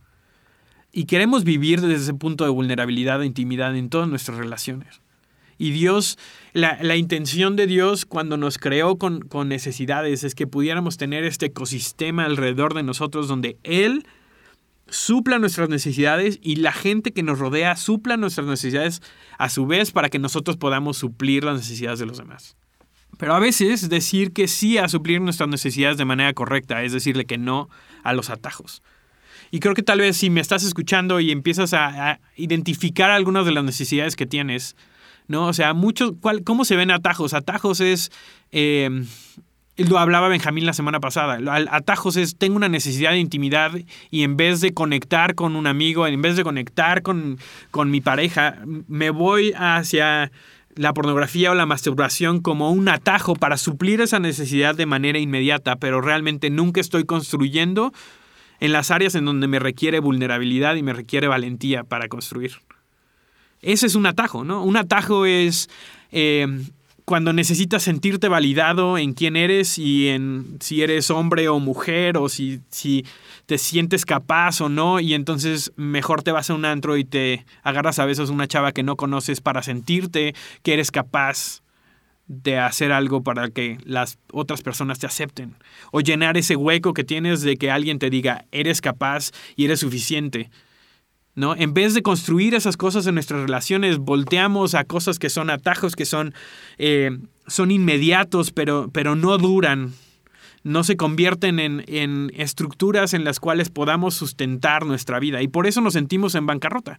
Y 0.92 1.06
queremos 1.06 1.46
vivir 1.46 1.80
desde 1.80 2.04
ese 2.04 2.16
punto 2.16 2.44
de 2.44 2.50
vulnerabilidad 2.50 3.22
e 3.22 3.28
intimidad 3.28 3.78
en 3.78 3.88
todas 3.88 4.10
nuestras 4.10 4.40
relaciones. 4.40 5.00
Y 5.58 5.72
Dios, 5.72 6.18
la, 6.54 6.96
intención 6.96 7.56
de 7.56 7.66
Dios 7.66 8.06
cuando 8.06 8.38
nos 8.38 8.58
creó 8.58 8.98
con, 8.98 9.22
con, 9.22 9.50
necesidades 9.50 10.24
es 10.24 10.36
que 10.36 10.46
pudiéramos 10.46 10.98
tener 10.98 11.24
este 11.24 11.48
ecosistema 11.48 12.26
alrededor 12.26 12.74
de 12.76 12.84
nosotros 12.84 13.28
donde 13.28 13.58
Él 13.64 14.06
supla 14.90 15.40
nuestras 15.40 15.70
necesidades 15.70 16.40
y 16.42 16.58
la 16.58 16.72
gente 16.72 17.12
que 17.12 17.24
nos 17.24 17.40
rodea 17.40 17.76
supla 17.76 18.18
nuestras 18.18 18.48
necesidades 18.48 19.02
a 19.38 19.50
su 19.50 19.66
vez 19.66 19.92
para 19.92 20.10
que 20.10 20.20
nosotros 20.20 20.58
podamos 20.58 20.98
suplir 20.98 21.44
las 21.44 21.58
necesidades 21.58 22.00
de 22.00 22.06
los 22.06 22.18
demás. 22.18 22.56
Pero 23.18 23.34
a 23.34 23.40
veces 23.40 23.90
decir 23.90 24.32
que 24.32 24.48
sí 24.48 24.78
a 24.78 24.88
suplir 24.88 25.22
nuestras 25.22 25.50
necesidades 25.50 25.98
de 25.98 26.06
manera 26.06 26.34
correcta 26.34 26.84
es 26.84 26.94
decirle 26.94 27.26
que 27.26 27.38
no 27.38 27.70
a 28.04 28.14
los 28.14 28.30
atajos. 28.30 28.84
Y 29.50 29.60
creo 29.60 29.74
que 29.74 29.84
tal 29.84 30.00
vez 30.00 30.18
si 30.18 30.30
me 30.30 30.42
estás 30.42 30.64
escuchando 30.64 31.20
y 31.20 31.32
empiezas 31.32 31.74
a, 31.74 32.12
a 32.12 32.20
identificar 32.36 33.10
algunas 33.10 33.46
de 33.46 33.54
las 33.54 33.64
necesidades 33.64 34.16
que 34.16 34.26
tienes, 34.26 34.76
¿no? 35.28 35.48
O 35.48 35.54
sea, 35.54 35.74
muchos, 35.74 36.14
¿cómo 36.44 36.66
se 36.66 36.76
ven 36.76 36.92
atajos? 36.92 37.34
Atajos 37.34 37.80
es, 37.80 38.12
eh, 38.52 38.90
lo 39.78 40.00
hablaba 40.00 40.28
Benjamín 40.28 40.66
la 40.66 40.74
semana 40.74 41.00
pasada, 41.00 41.40
atajos 41.72 42.18
es, 42.18 42.38
tengo 42.38 42.56
una 42.56 42.70
necesidad 42.70 43.12
de 43.12 43.20
intimidad 43.20 43.72
y 44.10 44.24
en 44.24 44.38
vez 44.38 44.62
de 44.62 44.74
conectar 44.74 45.36
con 45.36 45.56
un 45.56 45.68
amigo, 45.68 46.08
en 46.08 46.22
vez 46.22 46.36
de 46.36 46.44
conectar 46.44 47.02
con, 47.04 47.38
con 47.72 47.92
mi 47.92 48.02
pareja, 48.02 48.58
me 48.88 49.10
voy 49.12 49.54
hacia 49.56 50.32
la 50.76 50.94
pornografía 50.94 51.52
o 51.52 51.56
la 51.56 51.66
masturbación 51.66 52.40
como 52.42 52.72
un 52.72 52.88
atajo 52.88 53.36
para 53.36 53.58
suplir 53.58 54.02
esa 54.02 54.20
necesidad 54.20 54.76
de 54.76 54.86
manera 54.86 55.20
inmediata, 55.20 55.76
pero 55.78 56.02
realmente 56.02 56.50
nunca 56.50 56.82
estoy 56.82 57.04
construyendo 57.04 57.94
en 58.60 58.72
las 58.72 58.92
áreas 58.92 59.16
en 59.16 59.26
donde 59.26 59.48
me 59.48 59.60
requiere 59.60 60.00
vulnerabilidad 60.00 60.76
y 60.76 60.84
me 60.84 60.94
requiere 60.94 61.28
valentía 61.28 61.84
para 61.84 62.08
construir. 62.08 62.54
Ese 63.62 63.88
es 63.88 63.96
un 63.96 64.06
atajo, 64.06 64.44
¿no? 64.44 64.64
Un 64.64 64.78
atajo 64.78 65.26
es 65.26 65.70
eh, 66.12 66.48
cuando 67.08 67.32
necesitas 67.32 67.84
sentirte 67.84 68.28
validado 68.28 68.98
en 68.98 69.14
quién 69.14 69.38
eres 69.38 69.78
y 69.78 70.10
en 70.10 70.58
si 70.60 70.82
eres 70.84 71.10
hombre 71.10 71.48
o 71.48 71.58
mujer 71.58 72.18
o 72.18 72.28
si, 72.28 72.60
si 72.70 73.06
te 73.46 73.58
sientes 73.58 74.06
capaz 74.06 74.60
o 74.60 74.68
no 74.68 75.00
y 75.00 75.14
entonces 75.14 75.72
mejor 75.78 76.22
te 76.22 76.34
vas 76.34 76.50
a 76.50 76.54
un 76.54 76.66
antro 76.66 76.98
y 76.98 77.06
te 77.06 77.46
agarras 77.64 78.00
a 78.00 78.06
besos 78.06 78.30
a 78.30 78.34
una 78.34 78.50
chava 78.50 78.74
que 78.74 78.84
no 78.84 78.98
conoces 78.98 79.40
para 79.40 79.64
sentirte 79.64 80.36
que 80.64 80.74
eres 80.74 80.92
capaz 80.92 81.62
de 82.28 82.60
hacer 82.60 82.92
algo 82.92 83.24
para 83.24 83.48
que 83.48 83.78
las 83.86 84.20
otras 84.34 84.62
personas 84.62 85.00
te 85.00 85.06
acepten 85.06 85.56
o 85.94 86.02
llenar 86.02 86.36
ese 86.36 86.58
hueco 86.58 86.94
que 86.94 87.06
tienes 87.06 87.42
de 87.42 87.56
que 87.56 87.72
alguien 87.72 88.00
te 88.00 88.10
diga 88.10 88.44
eres 88.52 88.82
capaz 88.82 89.32
y 89.56 89.64
eres 89.64 89.80
suficiente 89.80 90.50
¿no? 91.38 91.56
En 91.56 91.76
vez 91.76 91.94
de 91.94 92.02
construir 92.02 92.56
esas 92.56 92.78
cosas 92.78 93.06
en 93.06 93.14
nuestras 93.14 93.42
relaciones, 93.42 94.00
volteamos 94.00 94.74
a 94.74 94.86
cosas 94.86 95.20
que 95.20 95.30
son 95.30 95.52
atajos, 95.52 95.96
que 95.96 96.06
son, 96.06 96.34
eh, 96.80 97.16
son 97.46 97.70
inmediatos, 97.70 98.52
pero, 98.52 98.90
pero 98.92 99.16
no 99.16 99.38
duran, 99.38 99.94
no 100.64 100.84
se 100.84 100.98
convierten 100.98 101.60
en, 101.60 101.84
en, 101.88 102.32
estructuras 102.36 103.14
en 103.14 103.24
las 103.24 103.40
cuales 103.40 103.70
podamos 103.70 104.16
sustentar 104.16 104.88
nuestra 104.88 105.20
vida. 105.20 105.44
Y 105.44 105.48
por 105.48 105.68
eso 105.68 105.80
nos 105.80 105.94
sentimos 105.94 106.34
en 106.34 106.48
bancarrota. 106.48 106.98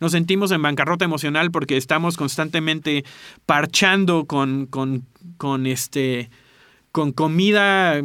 Nos 0.00 0.12
sentimos 0.12 0.50
en 0.50 0.60
bancarrota 0.60 1.06
emocional 1.06 1.50
porque 1.50 1.78
estamos 1.78 2.18
constantemente 2.18 3.06
parchando 3.46 4.26
con, 4.26 4.66
con, 4.66 5.06
con, 5.38 5.66
este, 5.66 6.28
con 6.92 7.12
comida 7.12 8.02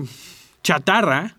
chatarra 0.64 1.36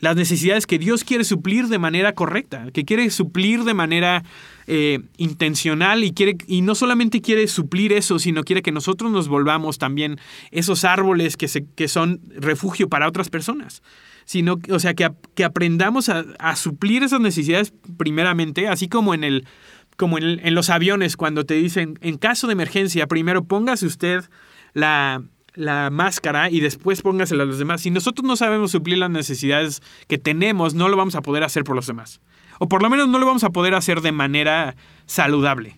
las 0.00 0.16
necesidades 0.16 0.66
que 0.66 0.78
Dios 0.78 1.04
quiere 1.04 1.24
suplir 1.24 1.68
de 1.68 1.78
manera 1.78 2.14
correcta, 2.14 2.66
que 2.72 2.84
quiere 2.84 3.10
suplir 3.10 3.64
de 3.64 3.74
manera 3.74 4.24
eh, 4.66 5.00
intencional 5.16 6.04
y, 6.04 6.12
quiere, 6.12 6.36
y 6.46 6.62
no 6.62 6.74
solamente 6.74 7.20
quiere 7.20 7.46
suplir 7.48 7.92
eso, 7.92 8.18
sino 8.18 8.44
quiere 8.44 8.62
que 8.62 8.72
nosotros 8.72 9.10
nos 9.10 9.28
volvamos 9.28 9.78
también 9.78 10.18
esos 10.50 10.84
árboles 10.84 11.36
que, 11.36 11.48
se, 11.48 11.66
que 11.74 11.88
son 11.88 12.20
refugio 12.36 12.88
para 12.88 13.08
otras 13.08 13.28
personas. 13.28 13.82
Sino, 14.24 14.58
o 14.70 14.78
sea, 14.78 14.94
que, 14.94 15.10
que 15.34 15.44
aprendamos 15.44 16.10
a, 16.10 16.24
a, 16.38 16.54
suplir 16.54 17.02
esas 17.02 17.20
necesidades 17.20 17.72
primeramente, 17.96 18.68
así 18.68 18.88
como 18.88 19.14
en 19.14 19.24
el 19.24 19.46
como 19.96 20.16
en, 20.18 20.38
en 20.46 20.54
los 20.54 20.70
aviones 20.70 21.16
cuando 21.16 21.44
te 21.44 21.54
dicen, 21.54 21.98
en 22.02 22.18
caso 22.18 22.46
de 22.46 22.52
emergencia, 22.52 23.08
primero 23.08 23.44
póngase 23.44 23.84
usted 23.84 24.24
la, 24.72 25.24
la 25.58 25.90
máscara 25.90 26.50
y 26.50 26.60
después 26.60 27.02
póngasela 27.02 27.42
a 27.42 27.46
los 27.46 27.58
demás. 27.58 27.80
Si 27.80 27.90
nosotros 27.90 28.24
no 28.24 28.36
sabemos 28.36 28.70
suplir 28.70 28.98
las 28.98 29.10
necesidades 29.10 29.82
que 30.06 30.16
tenemos, 30.16 30.74
no 30.74 30.88
lo 30.88 30.96
vamos 30.96 31.16
a 31.16 31.22
poder 31.22 31.42
hacer 31.42 31.64
por 31.64 31.74
los 31.74 31.88
demás. 31.88 32.20
O 32.60 32.68
por 32.68 32.80
lo 32.80 32.88
menos 32.88 33.08
no 33.08 33.18
lo 33.18 33.26
vamos 33.26 33.42
a 33.42 33.50
poder 33.50 33.74
hacer 33.74 34.00
de 34.00 34.12
manera 34.12 34.76
saludable. 35.06 35.76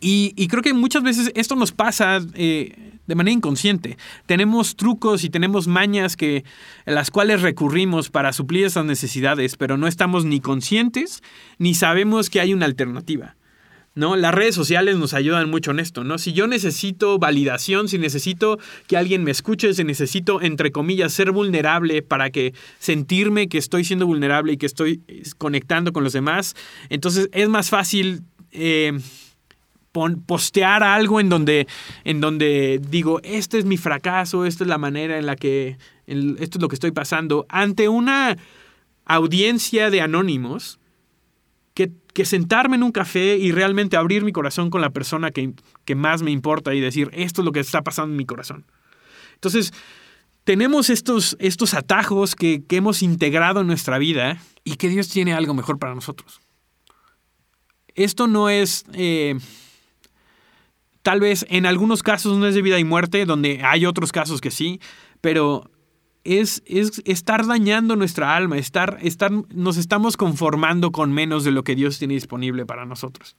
Y, 0.00 0.48
creo 0.48 0.62
que 0.62 0.74
muchas 0.74 1.02
veces 1.02 1.32
esto 1.34 1.56
nos 1.56 1.72
pasa 1.72 2.20
eh, 2.34 2.92
de 3.06 3.14
manera 3.14 3.32
inconsciente. 3.32 3.96
Tenemos 4.26 4.76
trucos 4.76 5.24
y 5.24 5.30
tenemos 5.30 5.66
mañas 5.66 6.14
que, 6.16 6.44
las 6.84 7.10
cuales 7.10 7.40
recurrimos 7.42 8.10
para 8.10 8.34
suplir 8.34 8.66
esas 8.66 8.84
necesidades, 8.84 9.56
pero 9.56 9.78
no 9.78 9.86
estamos 9.86 10.26
ni 10.26 10.40
conscientes 10.40 11.22
ni 11.58 11.74
sabemos 11.74 12.28
que 12.28 12.40
hay 12.40 12.52
una 12.52 12.66
alternativa. 12.66 13.34
¿No? 13.94 14.16
Las 14.16 14.34
redes 14.34 14.54
sociales 14.54 14.96
nos 14.96 15.14
ayudan 15.14 15.50
mucho 15.50 15.70
en 15.70 15.80
esto, 15.80 16.04
¿no? 16.04 16.18
Si 16.18 16.32
yo 16.32 16.46
necesito 16.46 17.18
validación, 17.18 17.88
si 17.88 17.98
necesito 17.98 18.58
que 18.86 18.96
alguien 18.96 19.24
me 19.24 19.30
escuche, 19.30 19.72
si 19.74 19.84
necesito, 19.84 20.42
entre 20.42 20.72
comillas, 20.72 21.12
ser 21.12 21.30
vulnerable 21.30 22.02
para 22.02 22.30
que 22.30 22.54
sentirme 22.78 23.48
que 23.48 23.58
estoy 23.58 23.84
siendo 23.84 24.06
vulnerable 24.06 24.52
y 24.52 24.56
que 24.56 24.66
estoy 24.66 25.02
conectando 25.38 25.92
con 25.92 26.04
los 26.04 26.12
demás, 26.12 26.54
entonces 26.88 27.28
es 27.32 27.48
más 27.48 27.70
fácil... 27.70 28.22
Eh, 28.52 28.98
postear 30.26 30.82
algo 30.82 31.20
en 31.20 31.28
donde, 31.28 31.68
en 32.02 32.20
donde 32.20 32.80
digo, 32.88 33.20
este 33.22 33.58
es 33.58 33.64
mi 33.64 33.76
fracaso, 33.76 34.44
esta 34.44 34.64
es 34.64 34.68
la 34.68 34.76
manera 34.76 35.18
en 35.18 35.26
la 35.26 35.36
que, 35.36 35.78
esto 36.06 36.58
es 36.58 36.60
lo 36.60 36.66
que 36.66 36.74
estoy 36.74 36.90
pasando, 36.90 37.46
ante 37.48 37.88
una 37.88 38.36
audiencia 39.04 39.90
de 39.90 40.00
anónimos, 40.00 40.80
que, 42.14 42.24
sentarme 42.24 42.76
en 42.76 42.82
un 42.82 42.92
café 42.92 43.36
y 43.36 43.52
realmente 43.52 43.96
abrir 43.96 44.24
mi 44.24 44.32
corazón 44.32 44.70
con 44.70 44.80
la 44.80 44.90
persona 44.90 45.30
que, 45.30 45.54
más 45.94 46.22
me 46.22 46.30
importa 46.30 46.72
y 46.74 46.80
decir, 46.80 47.10
esto 47.12 47.42
es 47.42 47.44
lo 47.44 47.52
que 47.52 47.60
está 47.60 47.82
pasando 47.82 48.12
en 48.12 48.16
mi 48.16 48.24
corazón. 48.24 48.64
Entonces, 49.34 49.72
tenemos 50.44 50.90
estos, 50.90 51.36
estos 51.40 51.74
atajos 51.74 52.34
que, 52.34 52.62
hemos 52.70 53.02
integrado 53.02 53.60
en 53.60 53.66
nuestra 53.66 53.98
vida 53.98 54.38
y 54.62 54.76
que 54.76 54.88
Dios 54.88 55.08
tiene 55.08 55.34
algo 55.34 55.54
mejor 55.54 55.78
para 55.78 55.94
nosotros. 55.94 56.40
Esto 57.94 58.26
no 58.26 58.48
es, 58.48 58.84
eh, 58.92 59.38
tal 61.02 61.20
vez 61.20 61.46
en 61.48 61.66
algunos 61.66 62.02
casos 62.02 62.38
no 62.38 62.46
es 62.46 62.54
de 62.54 62.62
vida 62.62 62.78
y 62.78 62.84
muerte, 62.84 63.26
donde 63.26 63.60
hay 63.62 63.86
otros 63.86 64.10
casos 64.10 64.40
que 64.40 64.50
sí, 64.50 64.80
pero 65.20 65.70
es, 66.24 66.62
estar 67.04 67.46
dañando 67.46 67.96
nuestra 67.96 68.34
alma, 68.34 68.58
estar, 68.58 68.98
estar, 69.02 69.30
nos 69.54 69.76
estamos 69.76 70.16
conformando 70.16 70.90
con 70.90 71.12
menos 71.12 71.44
de 71.44 71.50
lo 71.50 71.62
que 71.62 71.74
Dios 71.74 71.98
tiene 71.98 72.14
disponible 72.14 72.66
para 72.66 72.86
nosotros. 72.86 73.36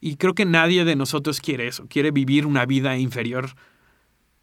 Y 0.00 0.16
creo 0.16 0.34
que 0.34 0.44
nadie 0.44 0.84
de 0.84 0.96
nosotros 0.96 1.40
quiere 1.40 1.68
eso, 1.68 1.86
quiere 1.88 2.10
vivir 2.10 2.46
una 2.46 2.66
vida 2.66 2.98
inferior, 2.98 3.54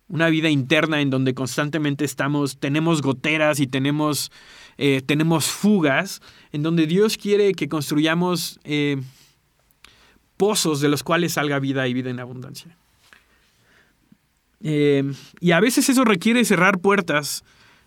una 0.08 0.30
vida 0.30 0.50
interna 0.50 1.02
en 1.02 1.10
donde 1.10 1.34
constantemente 1.34 2.04
estamos, 2.04 2.58
tenemos 2.58 3.02
goteras 3.02 3.60
y 3.60 3.68
tenemos, 3.68 4.32
eh, 4.78 5.02
tenemos 5.06 5.46
fugas, 5.46 6.22
en 6.52 6.64
donde 6.64 6.88
Dios 6.88 7.18
quiere 7.18 7.54
que 7.54 7.70
construyamos 7.70 8.60
eh, 8.64 9.02
pozos 10.38 10.82
de 10.82 10.90
los 10.90 11.04
cuales 11.04 11.34
salga 11.34 11.60
vida 11.60 11.88
y 11.88 11.94
vida 11.94 12.10
en 12.10 12.20
abundancia. 12.20 12.78
Eh, 14.64 15.12
y 15.40 15.52
a 15.52 15.60
veces 15.60 15.90
eso 15.90 16.04
requiere 16.04 16.46
cerrar 16.46 16.80
puertas 16.80 17.44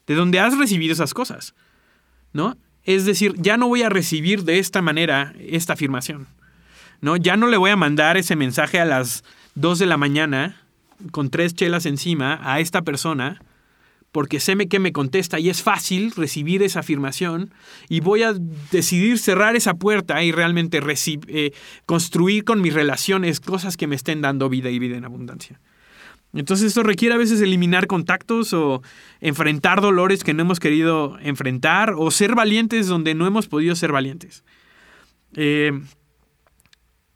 de 0.07 0.15
donde 0.15 0.41
has 0.41 0.57
recibido 0.59 0.93
esas 0.93 1.15
cosas, 1.15 1.55
¿no? 2.33 2.57
Es 2.85 3.07
decir, 3.07 3.35
ya 3.39 3.57
no 3.57 3.69
voy 3.69 3.83
a 3.83 3.89
recibir 3.89 4.45
de 4.45 4.59
esta 4.59 4.83
manera 4.83 5.35
esta 5.39 5.73
afirmación, 5.73 6.27
¿no? 7.01 7.17
Ya 7.17 7.37
no 7.37 7.47
le 7.47 7.57
voy 7.57 7.71
a 7.71 7.77
mandar 7.77 8.17
ese 8.17 8.37
mensaje 8.37 8.79
a 8.79 8.85
las 8.85 9.25
2 9.55 9.79
de 9.79 9.87
la 9.87 9.97
mañana 9.97 10.61
con 11.11 11.31
tres 11.31 11.55
chelas 11.55 11.87
encima 11.87 12.41
a 12.43 12.61
esta 12.61 12.83
persona 12.83 13.41
porque 14.15 14.39
sé 14.39 14.57
que 14.69 14.79
me 14.79 14.93
contesta 14.93 15.41
y 15.41 15.51
es 15.51 15.63
fácil 15.63 16.13
recibir 16.13 16.63
esa 16.63 16.81
afirmación 16.81 17.53
y 17.89 17.99
voy 17.99 18.23
a 18.23 18.33
decidir 18.71 19.19
cerrar 19.19 19.57
esa 19.57 19.75
puerta 19.75 20.23
y 20.23 20.31
realmente 20.31 20.81
eh, 21.27 21.53
construir 21.85 22.45
con 22.45 22.61
mis 22.61 22.75
relaciones 22.75 23.41
cosas 23.41 23.77
que 23.77 23.89
me 23.89 23.97
estén 23.97 24.21
dando 24.21 24.49
vida 24.49 24.71
y 24.71 24.79
vida 24.79 24.97
en 24.97 25.05
abundancia. 25.05 25.61
Entonces 26.35 26.69
esto 26.69 26.83
requiere 26.83 27.15
a 27.15 27.19
veces 27.19 27.41
eliminar 27.41 27.87
contactos 27.87 28.53
o 28.53 28.83
enfrentar 29.21 29.81
dolores 29.81 30.25
que 30.25 30.35
no 30.35 30.43
hemos 30.43 30.61
querido 30.61 31.17
enfrentar 31.21 31.95
o 31.97 32.11
ser 32.11 32.35
valientes 32.35 32.89
donde 32.89 33.15
no 33.15 33.27
hemos 33.27 33.47
podido 33.47 33.77
ser 33.77 33.93
valientes. 33.93 34.45
Eh, 35.37 35.73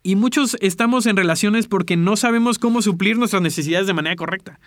y 0.03 0.17
muchos 0.17 0.57
estamos 0.61 1.07
en 1.07 1.17
relaciones 1.17 1.67
porque 1.67 1.97
no 1.97 2.17
sabemos 2.17 2.59
cómo 2.59 2.81
suplir 2.81 3.19
nuestras 3.19 3.43
necesidades 3.43 3.87
de 3.87 3.95
manera 3.95 4.17
correcta. 4.17 4.61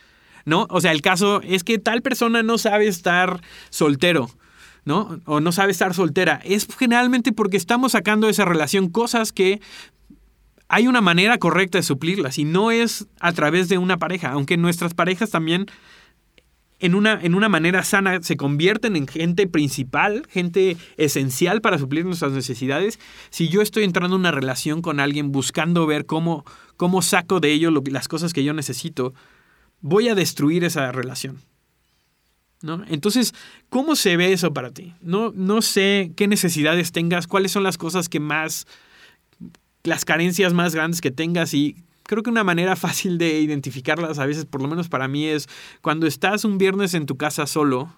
¿No? 0.44 0.68
O 0.70 0.82
sea, 0.82 0.92
el 0.92 1.02
caso 1.02 1.42
es 1.44 1.64
que 1.64 1.78
tal 1.78 2.02
persona 2.02 2.44
no 2.44 2.58
sabe 2.58 2.88
estar 2.88 3.42
soltero. 3.70 4.30
¿no? 4.84 5.20
O 5.26 5.40
no 5.40 5.52
sabe 5.52 5.72
estar 5.72 5.94
soltera. 5.94 6.42
Es 6.44 6.68
generalmente 6.78 7.32
porque 7.32 7.58
estamos 7.58 7.94
sacando 7.94 8.28
de 8.28 8.32
esa 8.32 8.46
relación 8.46 8.90
cosas 8.90 9.32
que 9.32 9.62
hay 10.72 10.88
una 10.88 11.02
manera 11.02 11.38
correcta 11.38 11.78
de 11.78 11.84
suplirlas 11.84 12.38
y 12.38 12.46
no 12.46 12.72
es 12.72 13.06
a 13.20 13.34
través 13.34 13.68
de 13.68 13.78
una 13.78 13.98
pareja, 13.98 14.32
aunque 14.32 14.56
nuestras 14.56 14.94
parejas 14.94 15.30
también 15.30 15.66
en 16.80 16.96
una, 16.96 17.20
en 17.22 17.36
una 17.36 17.50
manera 17.50 17.84
sana 17.84 18.24
se 18.24 18.38
convierten 18.38 18.96
en 18.96 19.06
gente 19.06 19.48
principal, 19.48 20.26
gente 20.30 20.78
esencial 20.96 21.60
para 21.60 21.78
suplir 21.78 22.06
nuestras 22.06 22.32
necesidades. 22.32 23.02
Si 23.32 23.50
yo 23.50 23.62
estoy 23.62 23.84
entrando 23.84 24.16
en 24.16 24.22
una 24.22 24.32
relación 24.32 24.82
con 24.82 25.02
alguien 25.02 25.34
buscando 25.34 25.86
ver 25.86 26.06
cómo, 26.06 26.46
cómo 26.78 27.02
saco 27.02 27.42
de 27.42 27.52
ello 27.52 27.70
las 27.70 28.08
cosas 28.08 28.32
que 28.32 28.46
yo 28.46 28.54
necesito, 28.54 29.14
voy 29.82 30.08
a 30.08 30.16
destruir 30.16 30.64
esa 30.64 30.90
relación. 30.94 31.42
¿No? 32.62 32.86
Entonces, 32.88 33.34
¿cómo 33.70 33.98
se 33.98 34.16
ve 34.16 34.32
eso 34.32 34.54
para 34.54 34.72
ti? 34.72 34.94
No, 35.02 35.34
no 35.36 35.62
sé 35.62 36.14
qué 36.16 36.28
necesidades 36.30 36.94
tengas, 36.94 37.28
cuáles 37.28 37.52
son 37.52 37.64
las 37.64 37.78
cosas 37.78 38.08
que 38.08 38.22
más 38.22 38.68
las 39.84 40.06
carencias 40.06 40.54
más 40.54 40.76
grandes 40.76 41.02
que 41.02 41.12
tengas 41.12 41.54
y 41.54 41.76
creo 42.04 42.24
que 42.24 42.30
una 42.30 42.44
manera 42.44 42.76
fácil 42.76 43.18
de 43.18 43.40
identificarlas 43.40 44.20
a 44.20 44.26
veces, 44.26 44.46
por 44.46 44.62
lo 44.62 44.68
menos 44.68 44.90
para 44.90 45.08
mí, 45.08 45.26
es 45.26 45.48
cuando 45.82 46.08
estás 46.08 46.46
un 46.46 46.58
viernes 46.58 46.94
en 46.94 47.06
tu 47.06 47.18
casa 47.18 47.48
solo, 47.48 47.94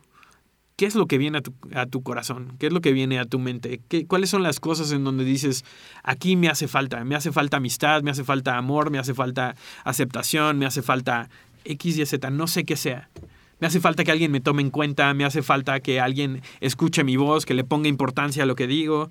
¿qué 0.75 0.85
es 0.85 0.95
lo 0.95 1.07
que 1.07 1.17
viene 1.17 1.41
a 1.73 1.85
tu, 1.85 2.03
corazón? 2.03 2.55
¿Qué 2.59 2.67
es 2.67 2.73
lo 2.73 2.81
que 2.81 2.93
viene 2.93 3.19
a 3.19 3.25
tu 3.25 3.39
mente? 3.39 3.81
¿Qué, 3.87 4.05
¿Cuáles 4.05 4.29
son 4.29 4.43
las 4.43 4.59
cosas 4.59 4.91
en 4.91 5.03
donde 5.03 5.23
dices, 5.23 5.65
aquí 6.03 6.35
me 6.35 6.47
hace 6.47 6.67
falta? 6.67 7.03
Me 7.03 7.15
hace 7.15 7.31
falta 7.31 7.57
amistad, 7.57 8.03
me 8.03 8.11
hace 8.11 8.23
falta 8.23 8.57
amor, 8.57 8.91
me 8.91 8.99
hace 8.99 9.13
falta 9.13 9.55
aceptación, 9.83 10.57
me 10.57 10.65
hace 10.65 10.81
falta 10.81 11.29
X 11.65 11.97
y 11.97 12.05
Z, 12.05 12.29
no 12.29 12.47
sé 12.47 12.65
qué 12.65 12.75
sea. 12.75 13.09
Me 13.59 13.67
hace 13.67 13.79
falta 13.79 14.03
que 14.03 14.11
alguien 14.11 14.31
me 14.31 14.41
tome 14.41 14.61
en 14.61 14.71
cuenta, 14.71 15.13
me 15.13 15.23
hace 15.23 15.41
falta 15.41 15.79
que 15.79 16.01
alguien 16.01 16.41
escuche 16.59 17.03
mi 17.03 17.15
voz, 17.15 17.45
que 17.45 17.53
le 17.53 17.63
ponga 17.63 17.87
importancia 17.87 18.43
a 18.43 18.45
lo 18.45 18.55
que 18.55 18.67
digo 18.67 19.09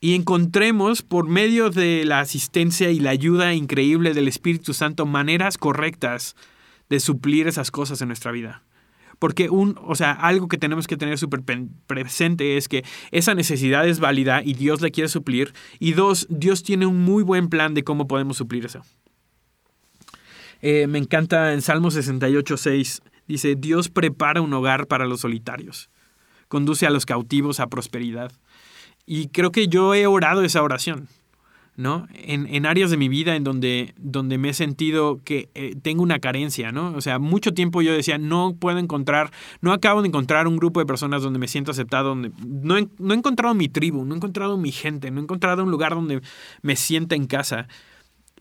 y 0.00 0.14
encontremos 0.14 1.02
por 1.02 1.28
medio 1.28 1.70
de 1.70 2.04
la 2.06 2.20
asistencia 2.20 2.90
y 2.90 3.00
la 3.00 3.10
ayuda 3.10 3.52
increíble 3.52 4.14
del 4.14 4.28
Espíritu 4.28 4.72
Santo 4.72 5.04
maneras 5.04 5.58
correctas 5.58 6.36
de 6.88 7.00
suplir 7.00 7.46
esas 7.46 7.70
cosas 7.70 8.00
en 8.00 8.08
nuestra 8.08 8.32
vida. 8.32 8.62
Porque 9.18 9.50
un, 9.50 9.78
o 9.82 9.94
sea, 9.94 10.12
algo 10.12 10.48
que 10.48 10.56
tenemos 10.56 10.86
que 10.86 10.96
tener 10.96 11.18
súper 11.18 11.42
presente 11.86 12.56
es 12.56 12.68
que 12.68 12.84
esa 13.10 13.34
necesidad 13.34 13.86
es 13.86 14.00
válida 14.00 14.42
y 14.42 14.54
Dios 14.54 14.80
la 14.80 14.88
quiere 14.88 15.08
suplir. 15.08 15.52
Y 15.78 15.92
dos, 15.92 16.26
Dios 16.30 16.62
tiene 16.62 16.86
un 16.86 17.04
muy 17.04 17.22
buen 17.22 17.50
plan 17.50 17.74
de 17.74 17.84
cómo 17.84 18.08
podemos 18.08 18.38
suplir 18.38 18.64
eso. 18.64 18.80
Eh, 20.62 20.86
me 20.86 20.98
encanta 20.98 21.52
en 21.52 21.60
Salmo 21.60 21.90
68, 21.90 22.56
6, 22.56 23.02
dice, 23.28 23.54
Dios 23.56 23.90
prepara 23.90 24.40
un 24.40 24.52
hogar 24.54 24.86
para 24.86 25.06
los 25.06 25.20
solitarios, 25.20 25.90
conduce 26.48 26.86
a 26.86 26.90
los 26.90 27.06
cautivos 27.06 27.60
a 27.60 27.68
prosperidad. 27.68 28.32
Y 29.06 29.28
creo 29.28 29.52
que 29.52 29.68
yo 29.68 29.94
he 29.94 30.06
orado 30.06 30.42
esa 30.42 30.62
oración, 30.62 31.08
¿no? 31.76 32.06
En, 32.12 32.66
áreas 32.66 32.90
de 32.90 32.96
mi 32.96 33.08
vida 33.08 33.34
en 33.36 33.44
donde, 33.44 33.94
donde 33.96 34.38
me 34.38 34.50
he 34.50 34.54
sentido 34.54 35.20
que 35.24 35.48
eh, 35.54 35.74
tengo 35.80 36.02
una 36.02 36.18
carencia, 36.18 36.72
¿no? 36.72 36.92
O 36.94 37.00
sea, 37.00 37.18
mucho 37.18 37.52
tiempo 37.52 37.82
yo 37.82 37.92
decía, 37.92 38.18
no 38.18 38.54
puedo 38.58 38.78
encontrar, 38.78 39.30
no 39.60 39.72
acabo 39.72 40.02
de 40.02 40.08
encontrar 40.08 40.46
un 40.46 40.56
grupo 40.56 40.80
de 40.80 40.86
personas 40.86 41.22
donde 41.22 41.38
me 41.38 41.48
siento 41.48 41.70
aceptado, 41.70 42.10
donde 42.10 42.30
no 42.46 42.76
no 42.98 43.14
he 43.14 43.16
encontrado 43.16 43.54
mi 43.54 43.68
tribu, 43.68 44.04
no 44.04 44.14
he 44.14 44.16
encontrado 44.16 44.56
mi 44.56 44.72
gente, 44.72 45.10
no 45.10 45.20
he 45.20 45.22
encontrado 45.22 45.64
un 45.64 45.70
lugar 45.70 45.94
donde 45.94 46.20
me 46.62 46.76
sienta 46.76 47.14
en 47.16 47.26
casa. 47.26 47.66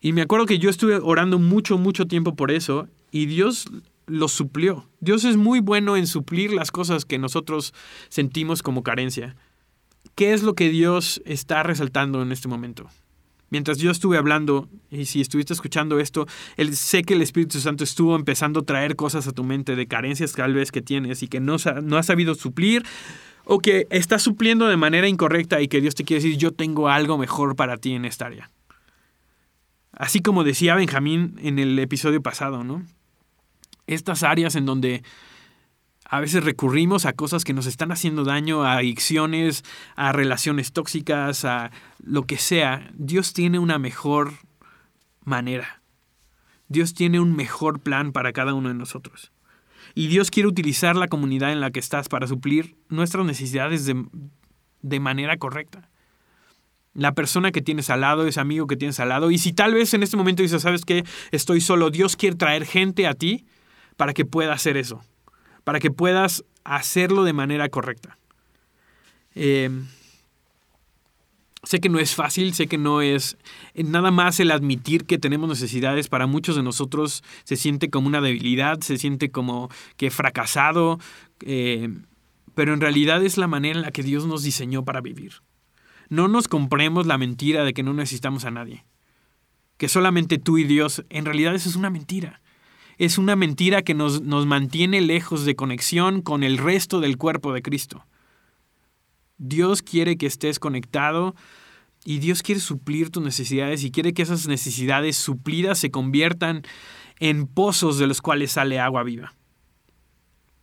Y 0.01 0.13
me 0.13 0.21
acuerdo 0.21 0.45
que 0.45 0.59
yo 0.59 0.69
estuve 0.69 0.95
orando 0.95 1.39
mucho, 1.39 1.77
mucho 1.77 2.07
tiempo 2.07 2.35
por 2.35 2.51
eso 2.51 2.87
y 3.11 3.25
Dios 3.25 3.67
lo 4.09 4.27
suplió. 4.27 4.87
Dios 4.99 5.23
es 5.23 5.37
muy 5.37 5.59
bueno 5.59 5.97
en 5.97 6.07
suplir 6.07 6.53
las 6.53 6.71
cosas 6.71 7.05
que 7.05 7.17
nosotros 7.17 7.73
sentimos 8.09 8.63
como 8.63 8.83
carencia. 8.83 9.35
¿Qué 10.19 10.33
es 10.33 10.43
lo 10.43 10.53
que 10.53 10.67
Dios 10.67 11.21
está 11.23 11.63
resaltando 11.63 12.21
en 12.21 12.33
este 12.33 12.49
momento? 12.49 12.89
Mientras 13.51 13.77
yo 13.77 13.89
estuve 13.89 14.17
hablando, 14.17 14.67
y 14.91 15.05
si 15.05 15.21
estuviste 15.21 15.53
escuchando 15.53 15.97
esto, 15.97 16.27
sé 16.73 17.03
que 17.03 17.13
el 17.13 17.21
Espíritu 17.21 17.61
Santo 17.61 17.85
estuvo 17.85 18.17
empezando 18.17 18.59
a 18.59 18.65
traer 18.65 18.97
cosas 18.97 19.27
a 19.27 19.31
tu 19.31 19.45
mente 19.45 19.77
de 19.77 19.87
carencias 19.87 20.33
tal 20.33 20.53
vez 20.53 20.73
que 20.73 20.81
tienes 20.81 21.23
y 21.23 21.29
que 21.29 21.39
no, 21.39 21.55
no 21.83 21.97
has 21.97 22.07
sabido 22.07 22.35
suplir 22.35 22.83
o 23.45 23.59
que 23.59 23.87
estás 23.91 24.21
supliendo 24.21 24.67
de 24.67 24.75
manera 24.75 25.07
incorrecta 25.07 25.61
y 25.61 25.69
que 25.69 25.79
Dios 25.79 25.95
te 25.95 26.03
quiere 26.03 26.21
decir, 26.21 26.37
yo 26.37 26.51
tengo 26.51 26.89
algo 26.89 27.17
mejor 27.17 27.55
para 27.55 27.77
ti 27.77 27.93
en 27.93 28.03
esta 28.03 28.25
área. 28.25 28.51
Así 29.93 30.19
como 30.19 30.43
decía 30.43 30.75
Benjamín 30.75 31.39
en 31.41 31.59
el 31.59 31.79
episodio 31.79 32.21
pasado, 32.21 32.65
¿no? 32.65 32.85
Estas 33.87 34.23
áreas 34.23 34.55
en 34.55 34.65
donde 34.65 35.01
a 36.09 36.19
veces 36.19 36.43
recurrimos 36.43 37.05
a 37.05 37.13
cosas 37.13 37.43
que 37.43 37.53
nos 37.53 37.67
están 37.67 37.91
haciendo 37.91 38.23
daño, 38.23 38.63
a 38.63 38.77
adicciones, 38.77 39.63
a 39.95 40.11
relaciones 40.11 40.71
tóxicas, 40.73 41.45
a 41.45 41.71
lo 42.03 42.23
que 42.23 42.39
sea. 42.39 42.89
Dios 42.95 43.33
tiene 43.33 43.59
una 43.59 43.77
mejor 43.77 44.33
manera. 45.23 45.83
Dios 46.67 46.95
tiene 46.95 47.19
un 47.19 47.35
mejor 47.35 47.79
plan 47.79 48.11
para 48.11 48.33
cada 48.33 48.55
uno 48.55 48.69
de 48.69 48.75
nosotros. 48.75 49.31
Y 49.93 50.07
Dios 50.07 50.31
quiere 50.31 50.49
utilizar 50.49 50.95
la 50.95 51.07
comunidad 51.07 51.51
en 51.51 51.61
la 51.61 51.69
que 51.69 51.79
estás 51.79 52.09
para 52.09 52.25
suplir 52.25 52.75
nuestras 52.89 53.23
necesidades 53.23 53.85
de, 53.85 54.03
de 54.81 54.99
manera 54.99 55.37
correcta. 55.37 55.89
La 56.95 57.13
persona 57.13 57.51
que 57.51 57.61
tienes 57.61 57.91
al 57.91 58.01
lado, 58.01 58.25
ese 58.25 58.39
amigo 58.39 58.65
que 58.65 58.75
tienes 58.75 58.99
al 58.99 59.09
lado. 59.09 59.29
Y 59.29 59.37
si 59.37 59.53
tal 59.53 59.75
vez 59.75 59.93
en 59.93 60.01
este 60.01 60.17
momento 60.17 60.41
dices, 60.41 60.63
¿sabes 60.63 60.85
qué? 60.85 61.05
Estoy 61.29 61.61
solo. 61.61 61.91
Dios 61.91 62.15
quiere 62.15 62.35
traer 62.35 62.65
gente 62.65 63.05
a 63.05 63.13
ti 63.13 63.45
para 63.95 64.15
que 64.15 64.25
pueda 64.25 64.53
hacer 64.53 64.75
eso 64.75 65.03
para 65.63 65.79
que 65.79 65.91
puedas 65.91 66.43
hacerlo 66.63 67.23
de 67.23 67.33
manera 67.33 67.69
correcta. 67.69 68.17
Em, 69.35 69.87
sé 71.63 71.79
que 71.79 71.89
no 71.89 71.99
es 71.99 72.15
fácil, 72.15 72.53
sé 72.53 72.67
que 72.67 72.77
no 72.77 73.01
es 73.01 73.37
nada 73.75 74.11
más 74.11 74.39
el 74.39 74.51
admitir 74.51 75.05
que 75.05 75.17
tenemos 75.17 75.49
necesidades 75.49 76.07
para 76.07 76.27
muchos 76.27 76.55
de 76.55 76.63
nosotros 76.63 77.23
se 77.43 77.55
siente 77.55 77.89
como 77.89 78.07
una 78.07 78.21
debilidad, 78.21 78.79
se 78.81 78.97
siente 78.97 79.29
como 79.29 79.69
que 79.97 80.09
fracasado, 80.09 80.99
em, 81.41 82.05
pero 82.55 82.73
en 82.73 82.81
realidad 82.81 83.23
es 83.23 83.37
la 83.37 83.47
manera 83.47 83.79
en 83.79 83.85
la 83.85 83.91
que 83.91 84.03
Dios 84.03 84.25
nos 84.25 84.43
diseñó 84.43 84.83
para 84.83 85.01
vivir. 85.01 85.41
No 86.09 86.27
nos 86.27 86.47
compremos 86.47 87.05
la 87.05 87.17
mentira 87.17 87.63
de 87.63 87.73
que 87.73 87.83
no 87.83 87.93
necesitamos 87.93 88.45
a 88.45 88.51
nadie, 88.51 88.85
que 89.77 89.87
solamente 89.87 90.39
tú 90.39 90.57
y 90.57 90.63
Dios, 90.63 91.05
en 91.09 91.25
realidad 91.25 91.55
eso 91.55 91.69
es 91.69 91.75
una 91.75 91.89
mentira 91.89 92.41
es 92.99 93.17
una 93.17 93.37
mentira 93.37 93.81
que 93.81 93.95
nos, 93.95 94.21
nos 94.21 94.45
mantiene 94.45 94.99
lejos 94.99 95.45
de 95.45 95.55
conexión 95.55 96.21
con 96.21 96.43
el 96.43 96.57
resto 96.57 96.99
del 96.99 97.17
cuerpo 97.17 97.53
de 97.53 97.61
Cristo. 97.61 98.05
Dios 99.37 99.81
quiere 99.81 100.17
que 100.17 100.27
estés 100.27 100.59
conectado 100.59 101.33
y 102.03 102.19
Dios 102.19 102.43
quiere 102.43 102.59
suplir 102.59 103.09
tus 103.09 103.23
necesidades 103.23 103.85
y 103.85 103.91
quiere 103.91 104.13
que 104.13 104.21
esas 104.21 104.47
necesidades 104.47 105.15
suplidas 105.15 105.79
se 105.79 105.91
conviertan 105.91 106.63
en 107.19 107.47
pozos 107.47 107.97
de 107.99 108.07
los 108.07 108.21
cuales 108.21 108.51
sale 108.51 108.79
agua 108.79 109.03
viva. 109.03 109.33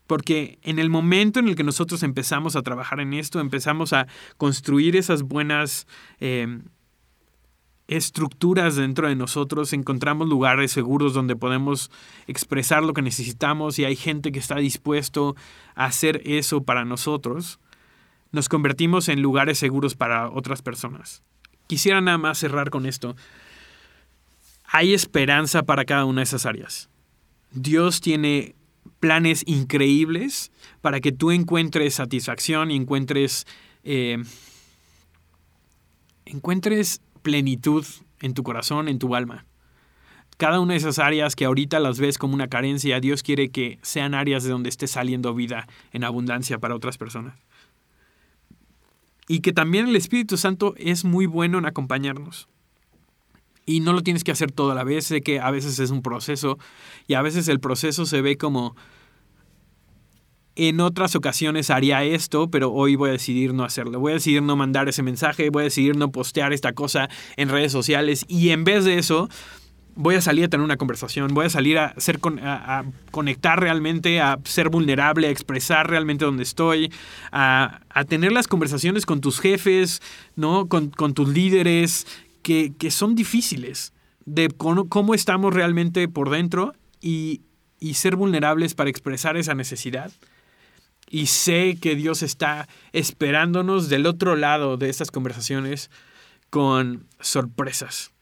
Porque 0.06 0.58
en 0.62 0.78
el 0.78 0.90
momento 0.90 1.40
en 1.40 1.48
el 1.48 1.56
que 1.56 1.64
nosotros 1.64 2.02
empezamos 2.02 2.54
a 2.54 2.62
trabajar 2.62 3.00
en 3.00 3.14
esto, 3.14 3.40
empezamos 3.40 3.94
a 3.94 4.06
construir 4.36 4.94
esas 4.94 5.22
buenas 5.22 5.86
eh, 6.20 6.60
estructuras 7.88 8.76
dentro 8.76 9.08
de 9.08 9.14
nosotros, 9.14 9.72
encontramos 9.72 10.28
lugares 10.28 10.72
seguros 10.72 11.14
donde 11.14 11.36
podemos 11.36 11.90
expresar 12.26 12.82
lo 12.82 12.92
que 12.92 13.02
necesitamos 13.02 13.78
y 13.78 13.84
hay 13.84 13.96
gente 13.96 14.32
que 14.32 14.38
está 14.38 14.56
dispuesto 14.56 15.36
a 15.74 15.84
hacer 15.84 16.20
eso 16.24 16.62
para 16.64 16.84
nosotros, 16.84 17.60
nos 18.32 18.48
convertimos 18.48 19.08
en 19.08 19.22
lugares 19.22 19.58
seguros 19.58 19.94
para 19.94 20.30
otras 20.30 20.62
personas. 20.62 21.22
Quisiera 21.68 22.00
nada 22.00 22.18
más 22.18 22.38
cerrar 22.38 22.70
con 22.70 22.86
esto. 22.86 23.16
Hay 24.66 24.92
esperanza 24.92 25.62
para 25.62 25.84
cada 25.84 26.04
una 26.04 26.20
de 26.20 26.24
esas 26.24 26.44
áreas. 26.44 26.90
Dios 27.52 28.00
tiene 28.00 28.54
planes 29.00 29.42
increíbles 29.46 30.50
para 30.80 31.00
que 31.00 31.12
tú 31.12 31.30
encuentres 31.30 31.94
satisfacción 31.94 32.70
y 32.70 32.76
encuentres, 32.76 33.46
eh, 33.84 34.22
encuentres 36.24 37.00
plenitud 37.26 37.84
en 38.20 38.34
tu 38.34 38.44
corazón, 38.44 38.86
en 38.86 39.00
tu 39.00 39.16
alma. 39.16 39.46
Cada 40.36 40.60
una 40.60 40.74
de 40.74 40.78
esas 40.78 41.00
áreas 41.00 41.34
que 41.34 41.44
ahorita 41.44 41.80
las 41.80 41.98
ves 41.98 42.18
como 42.18 42.34
una 42.34 42.46
carencia, 42.46 43.00
Dios 43.00 43.24
quiere 43.24 43.48
que 43.48 43.80
sean 43.82 44.14
áreas 44.14 44.44
de 44.44 44.50
donde 44.50 44.68
esté 44.68 44.86
saliendo 44.86 45.34
vida 45.34 45.66
en 45.90 46.04
abundancia 46.04 46.60
para 46.60 46.76
otras 46.76 46.98
personas. 46.98 47.34
Y 49.26 49.40
que 49.40 49.52
también 49.52 49.88
el 49.88 49.96
Espíritu 49.96 50.36
Santo 50.36 50.74
es 50.76 51.04
muy 51.04 51.26
bueno 51.26 51.58
en 51.58 51.66
acompañarnos. 51.66 52.46
Y 53.64 53.80
no 53.80 53.92
lo 53.92 54.02
tienes 54.02 54.22
que 54.22 54.30
hacer 54.30 54.52
todo 54.52 54.70
a 54.70 54.76
la 54.76 54.84
vez, 54.84 55.06
sé 55.06 55.20
que 55.20 55.40
a 55.40 55.50
veces 55.50 55.80
es 55.80 55.90
un 55.90 56.02
proceso 56.02 56.58
y 57.08 57.14
a 57.14 57.22
veces 57.22 57.48
el 57.48 57.58
proceso 57.58 58.06
se 58.06 58.20
ve 58.20 58.38
como 58.38 58.76
en 60.56 60.80
otras 60.80 61.14
ocasiones 61.14 61.70
haría 61.70 62.02
esto, 62.02 62.50
pero 62.50 62.72
hoy 62.72 62.96
voy 62.96 63.10
a 63.10 63.12
decidir 63.12 63.52
no 63.54 63.62
hacerlo. 63.62 64.00
Voy 64.00 64.12
a 64.12 64.14
decidir 64.14 64.42
no 64.42 64.56
mandar 64.56 64.88
ese 64.88 65.02
mensaje, 65.02 65.50
voy 65.50 65.62
a 65.62 65.64
decidir 65.64 65.96
no 65.96 66.10
postear 66.10 66.52
esta 66.52 66.72
cosa 66.72 67.08
en 67.36 67.50
redes 67.50 67.70
sociales 67.72 68.24
y 68.26 68.50
en 68.50 68.64
vez 68.64 68.84
de 68.84 68.98
eso 68.98 69.28
voy 69.96 70.14
a 70.14 70.20
salir 70.20 70.44
a 70.44 70.48
tener 70.48 70.64
una 70.64 70.76
conversación, 70.76 71.32
voy 71.34 71.46
a 71.46 71.50
salir 71.50 71.78
a, 71.78 71.94
ser 71.98 72.20
a, 72.42 72.84
conectar 73.10 73.58
realmente, 73.60 74.20
a 74.20 74.38
ser 74.44 74.68
vulnerable, 74.68 75.26
a 75.26 75.30
expresar 75.30 75.88
realmente 75.88 76.24
dónde 76.24 76.42
estoy, 76.42 76.92
a, 77.32 77.80
tener 78.08 78.32
las 78.32 78.46
conversaciones 78.46 79.06
con 79.06 79.20
tus 79.20 79.40
jefes, 79.40 80.02
¿no? 80.36 80.68
con, 80.68 80.90
tus 80.90 81.28
líderes, 81.28 82.06
que, 82.42 82.72
son 82.90 83.14
difíciles, 83.14 83.92
de 84.26 84.48
cómo, 84.48 85.14
estamos 85.14 85.52
realmente 85.54 86.08
por 86.08 86.30
dentro 86.30 86.74
y, 87.00 87.40
y 87.80 87.94
ser 87.94 88.16
vulnerables 88.16 88.74
para 88.74 88.90
expresar 88.90 89.36
esa 89.36 89.54
necesidad. 89.54 90.12
Y 91.08 91.26
sé 91.26 91.78
que 91.80 91.94
Dios 91.94 92.22
está 92.22 92.68
esperándonos 92.92 93.88
del 93.88 94.06
otro 94.06 94.36
lado 94.36 94.76
de 94.76 94.88
estas 94.88 95.10
conversaciones 95.10 95.90
con 96.50 97.06
sorpresas, 97.20 98.12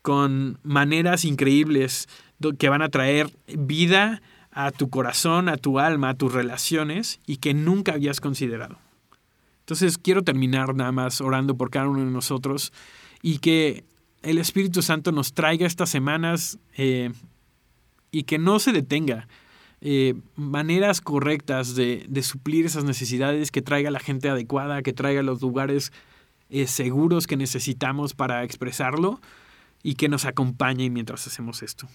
con 0.00 0.58
maneras 0.62 1.24
increíbles 1.24 2.08
que 2.58 2.68
van 2.68 2.82
a 2.82 2.88
traer 2.88 3.30
vida 3.46 4.22
a 4.50 4.70
tu 4.70 4.90
corazón, 4.90 5.48
a 5.48 5.56
tu 5.56 5.78
alma, 5.78 6.10
a 6.10 6.14
tus 6.14 6.32
relaciones 6.32 7.20
y 7.26 7.36
que 7.38 7.54
nunca 7.54 7.92
habías 7.92 8.20
considerado. 8.20 8.78
Entonces 9.60 9.96
quiero 9.96 10.22
terminar 10.22 10.74
nada 10.74 10.92
más 10.92 11.20
orando 11.20 11.56
por 11.56 11.70
cada 11.70 11.88
uno 11.88 12.00
de 12.00 12.10
nosotros 12.10 12.72
y 13.22 13.38
que 13.38 13.84
el 14.22 14.38
Espíritu 14.38 14.82
Santo 14.82 15.12
nos 15.12 15.32
traiga 15.32 15.66
estas 15.66 15.90
semanas 15.90 16.58
eh, 16.76 17.12
y 18.10 18.24
que 18.24 18.38
no 18.38 18.58
se 18.58 18.72
detenga 18.72 19.28
eh, 19.84 20.14
maneras 20.36 21.00
correctas 21.00 21.74
de, 21.74 22.06
suplir 22.22 22.66
esas 22.66 22.84
necesidades, 22.84 23.50
que 23.50 23.62
traiga 23.62 23.90
la 23.90 23.98
gente 23.98 24.28
adecuada, 24.28 24.80
que 24.80 24.92
traiga 24.92 25.24
los 25.24 25.42
lugares 25.42 25.92
eh, 26.50 26.68
seguros 26.68 27.26
que 27.26 27.36
necesitamos 27.36 28.14
para 28.14 28.44
expresarlo 28.44 29.20
y 29.82 29.96
que 29.96 30.08
nos 30.08 30.24
acompañe 30.24 30.88
mientras 30.88 31.26
hacemos 31.26 31.64
esto. 31.64 31.88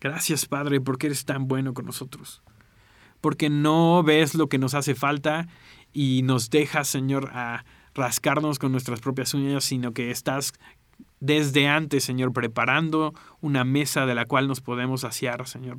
Gracias 0.00 0.46
Padre 0.46 0.80
porque 0.80 1.06
eres 1.06 1.24
tan 1.24 1.46
bueno 1.46 1.74
con 1.74 1.86
nosotros, 1.86 2.42
porque 3.20 3.50
no 3.50 4.02
ves 4.02 4.34
lo 4.34 4.48
que 4.48 4.58
nos 4.58 4.74
hace 4.74 4.96
falta 4.96 5.46
y 5.92 6.22
nos 6.24 6.50
dejas 6.50 6.88
Señor 6.88 7.30
a 7.32 7.64
rascarnos 7.94 8.58
con 8.58 8.72
nuestras 8.72 8.98
propias 8.98 9.32
uñas, 9.32 9.62
sino 9.62 9.92
que 9.92 10.10
estás 10.10 10.54
desde 11.20 11.68
antes, 11.68 12.02
Señor, 12.02 12.32
preparando 12.32 13.14
una 13.40 13.62
mesa 13.62 14.06
de 14.06 14.16
la 14.16 14.24
cual 14.24 14.48
nos 14.48 14.60
podemos 14.60 15.02
saciar, 15.02 15.46
Señor 15.46 15.78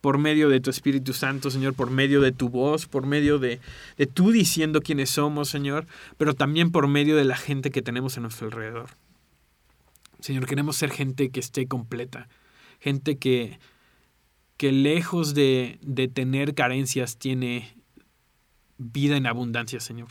por 0.00 0.18
medio 0.18 0.48
de 0.48 0.60
tu 0.60 0.70
Espíritu 0.70 1.12
Santo, 1.12 1.50
Señor, 1.50 1.74
por 1.74 1.90
medio 1.90 2.20
de 2.20 2.32
tu 2.32 2.48
voz, 2.48 2.86
por 2.86 3.06
medio 3.06 3.38
de, 3.38 3.60
de 3.96 4.06
tú 4.06 4.30
diciendo 4.30 4.80
quiénes 4.80 5.10
somos, 5.10 5.48
Señor, 5.48 5.86
pero 6.16 6.34
también 6.34 6.70
por 6.70 6.86
medio 6.86 7.16
de 7.16 7.24
la 7.24 7.36
gente 7.36 7.70
que 7.70 7.82
tenemos 7.82 8.16
a 8.16 8.20
nuestro 8.20 8.46
alrededor. 8.46 8.90
Señor, 10.20 10.46
queremos 10.46 10.76
ser 10.76 10.90
gente 10.90 11.30
que 11.30 11.40
esté 11.40 11.66
completa, 11.66 12.28
gente 12.80 13.16
que, 13.18 13.58
que 14.56 14.72
lejos 14.72 15.34
de, 15.34 15.78
de 15.82 16.08
tener 16.08 16.54
carencias 16.54 17.18
tiene 17.18 17.74
vida 18.78 19.16
en 19.16 19.26
abundancia, 19.26 19.80
Señor. 19.80 20.08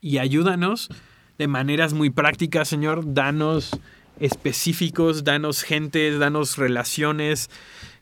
Y 0.00 0.18
ayúdanos 0.18 0.88
de 1.38 1.48
maneras 1.48 1.92
muy 1.92 2.10
prácticas, 2.10 2.68
Señor. 2.68 3.14
Danos 3.14 3.78
específicos, 4.18 5.24
danos 5.24 5.62
gente, 5.62 6.16
danos 6.18 6.56
relaciones, 6.58 7.50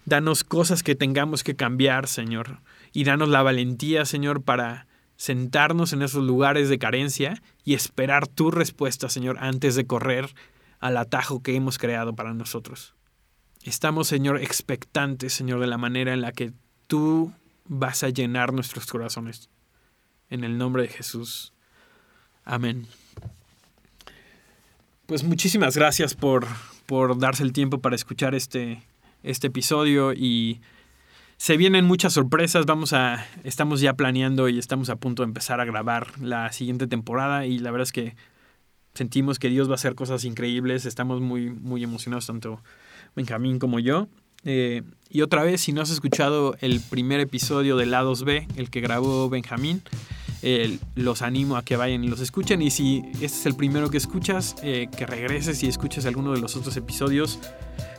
Danos 0.08 0.42
cosas 0.42 0.82
que 0.82 0.94
tengamos 0.94 1.44
que 1.44 1.54
cambiar, 1.54 2.08
Señor. 2.08 2.60
Y 2.92 3.04
danos 3.04 3.28
la 3.28 3.42
valentía, 3.42 4.06
Señor, 4.06 4.42
para 4.42 4.86
sentarnos 5.16 5.92
en 5.92 6.00
esos 6.00 6.24
lugares 6.24 6.70
de 6.70 6.78
carencia 6.78 7.42
y 7.62 7.74
esperar 7.74 8.26
tu 8.26 8.50
respuesta, 8.50 9.10
Señor, 9.10 9.36
antes 9.40 9.74
de 9.74 9.86
correr 9.86 10.34
al 10.80 10.96
atajo 10.96 11.42
que 11.42 11.54
hemos 11.54 11.76
creado 11.76 12.14
para 12.14 12.32
nosotros. 12.32 12.94
estamos, 13.64 14.08
Señor, 14.08 14.40
expectantes, 14.40 15.34
Señor, 15.34 15.60
de 15.60 15.66
la 15.66 15.76
manera 15.76 16.14
en 16.14 16.22
la 16.22 16.32
que 16.32 16.52
tú 16.86 17.34
vas 17.66 18.02
a 18.02 18.08
llenar 18.08 18.54
nuestros 18.54 18.86
corazones. 18.86 19.50
En 20.30 20.42
el 20.42 20.56
nombre 20.56 20.84
de 20.84 20.88
Jesús. 20.88 21.52
Amén. 22.44 22.86
Pues 25.04 25.22
muchísimas 25.22 25.76
gracias 25.76 26.14
por, 26.14 26.46
por 26.86 27.18
darse 27.18 27.42
el 27.42 27.52
tiempo 27.52 27.80
para 27.80 27.96
escuchar 27.96 28.34
este, 28.34 28.82
este 29.22 29.48
episodio 29.48 30.12
y 30.12 30.60
se 31.36 31.56
vienen 31.56 31.84
muchas 31.84 32.12
sorpresas. 32.12 32.66
Vamos 32.66 32.92
a. 32.92 33.26
Estamos 33.44 33.80
ya 33.80 33.94
planeando 33.94 34.48
y 34.48 34.58
estamos 34.58 34.90
a 34.90 34.96
punto 34.96 35.22
de 35.22 35.28
empezar 35.28 35.60
a 35.60 35.64
grabar 35.64 36.18
la 36.20 36.52
siguiente 36.52 36.86
temporada. 36.86 37.46
Y 37.46 37.58
la 37.58 37.70
verdad 37.70 37.84
es 37.84 37.92
que 37.92 38.16
sentimos 38.94 39.38
que 39.38 39.48
Dios 39.48 39.68
va 39.68 39.72
a 39.72 39.74
hacer 39.76 39.94
cosas 39.94 40.24
increíbles. 40.24 40.84
Estamos 40.84 41.20
muy, 41.20 41.50
muy 41.50 41.82
emocionados, 41.84 42.26
tanto 42.26 42.62
Benjamín 43.14 43.58
como 43.58 43.78
yo. 43.78 44.08
Eh, 44.44 44.82
y 45.10 45.22
otra 45.22 45.42
vez, 45.42 45.60
si 45.60 45.72
no 45.72 45.80
has 45.80 45.90
escuchado 45.90 46.56
el 46.60 46.80
primer 46.80 47.20
episodio 47.20 47.76
de 47.76 47.86
Lados 47.86 48.24
B, 48.24 48.46
el 48.56 48.70
que 48.70 48.80
grabó 48.80 49.28
Benjamín, 49.28 49.82
los 50.94 51.22
animo 51.22 51.56
a 51.56 51.64
que 51.64 51.76
vayan 51.76 52.04
y 52.04 52.08
los 52.08 52.20
escuchen. 52.20 52.62
Y 52.62 52.70
si 52.70 53.02
este 53.14 53.26
es 53.26 53.46
el 53.46 53.54
primero 53.54 53.90
que 53.90 53.96
escuchas, 53.96 54.56
eh, 54.62 54.88
que 54.96 55.06
regreses 55.06 55.62
y 55.62 55.68
escuches 55.68 56.06
alguno 56.06 56.32
de 56.32 56.40
los 56.40 56.56
otros 56.56 56.76
episodios, 56.76 57.38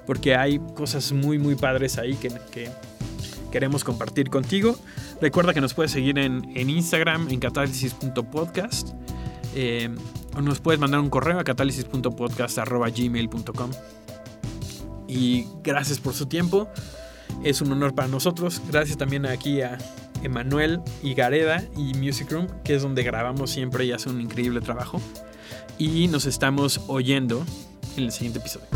porque 0.06 0.36
hay 0.36 0.60
cosas 0.76 1.12
muy, 1.12 1.38
muy 1.38 1.56
padres 1.56 1.98
ahí 1.98 2.16
que, 2.16 2.30
que 2.52 2.70
queremos 3.52 3.84
compartir 3.84 4.30
contigo. 4.30 4.78
Recuerda 5.22 5.54
que 5.54 5.62
nos 5.62 5.74
puedes 5.74 5.92
seguir 5.92 6.18
en, 6.18 6.44
Instagram, 6.56 7.30
en 7.30 7.40
catálisis.podcast. 7.40 8.90
Eh, 9.56 9.90
o 10.36 10.42
nos 10.42 10.60
puedes 10.60 10.80
mandar 10.80 11.00
un 11.00 11.10
correo 11.10 11.40
a 11.40 11.44
catálisis.podcast.gmail.com. 11.44 13.72
Y 15.08 15.48
gracias 15.64 16.00
por 16.00 16.14
su 16.14 16.28
tiempo. 16.28 16.70
Es 17.44 17.62
un 17.62 17.72
honor 17.72 17.96
para 17.96 18.08
nosotros. 18.08 18.62
Gracias 18.70 18.96
también 18.98 19.26
aquí 19.26 19.62
a 19.62 19.78
Emanuel 20.24 20.82
y 21.02 21.14
Gareda 21.14 21.64
y 21.78 21.94
Music 21.96 22.32
Room, 22.32 22.48
que 22.64 22.76
es 22.76 22.82
donde 22.82 23.04
grabamos 23.04 23.52
siempre 23.52 23.86
y 23.86 23.92
hace 23.92 24.10
un 24.10 24.22
increíble 24.22 24.62
trabajo. 24.62 25.02
Y 25.78 26.08
nos 26.08 26.26
estamos 26.26 26.82
oyendo 26.88 27.46
en 27.98 28.04
el 28.04 28.12
siguiente 28.12 28.40
episodio. 28.40 28.68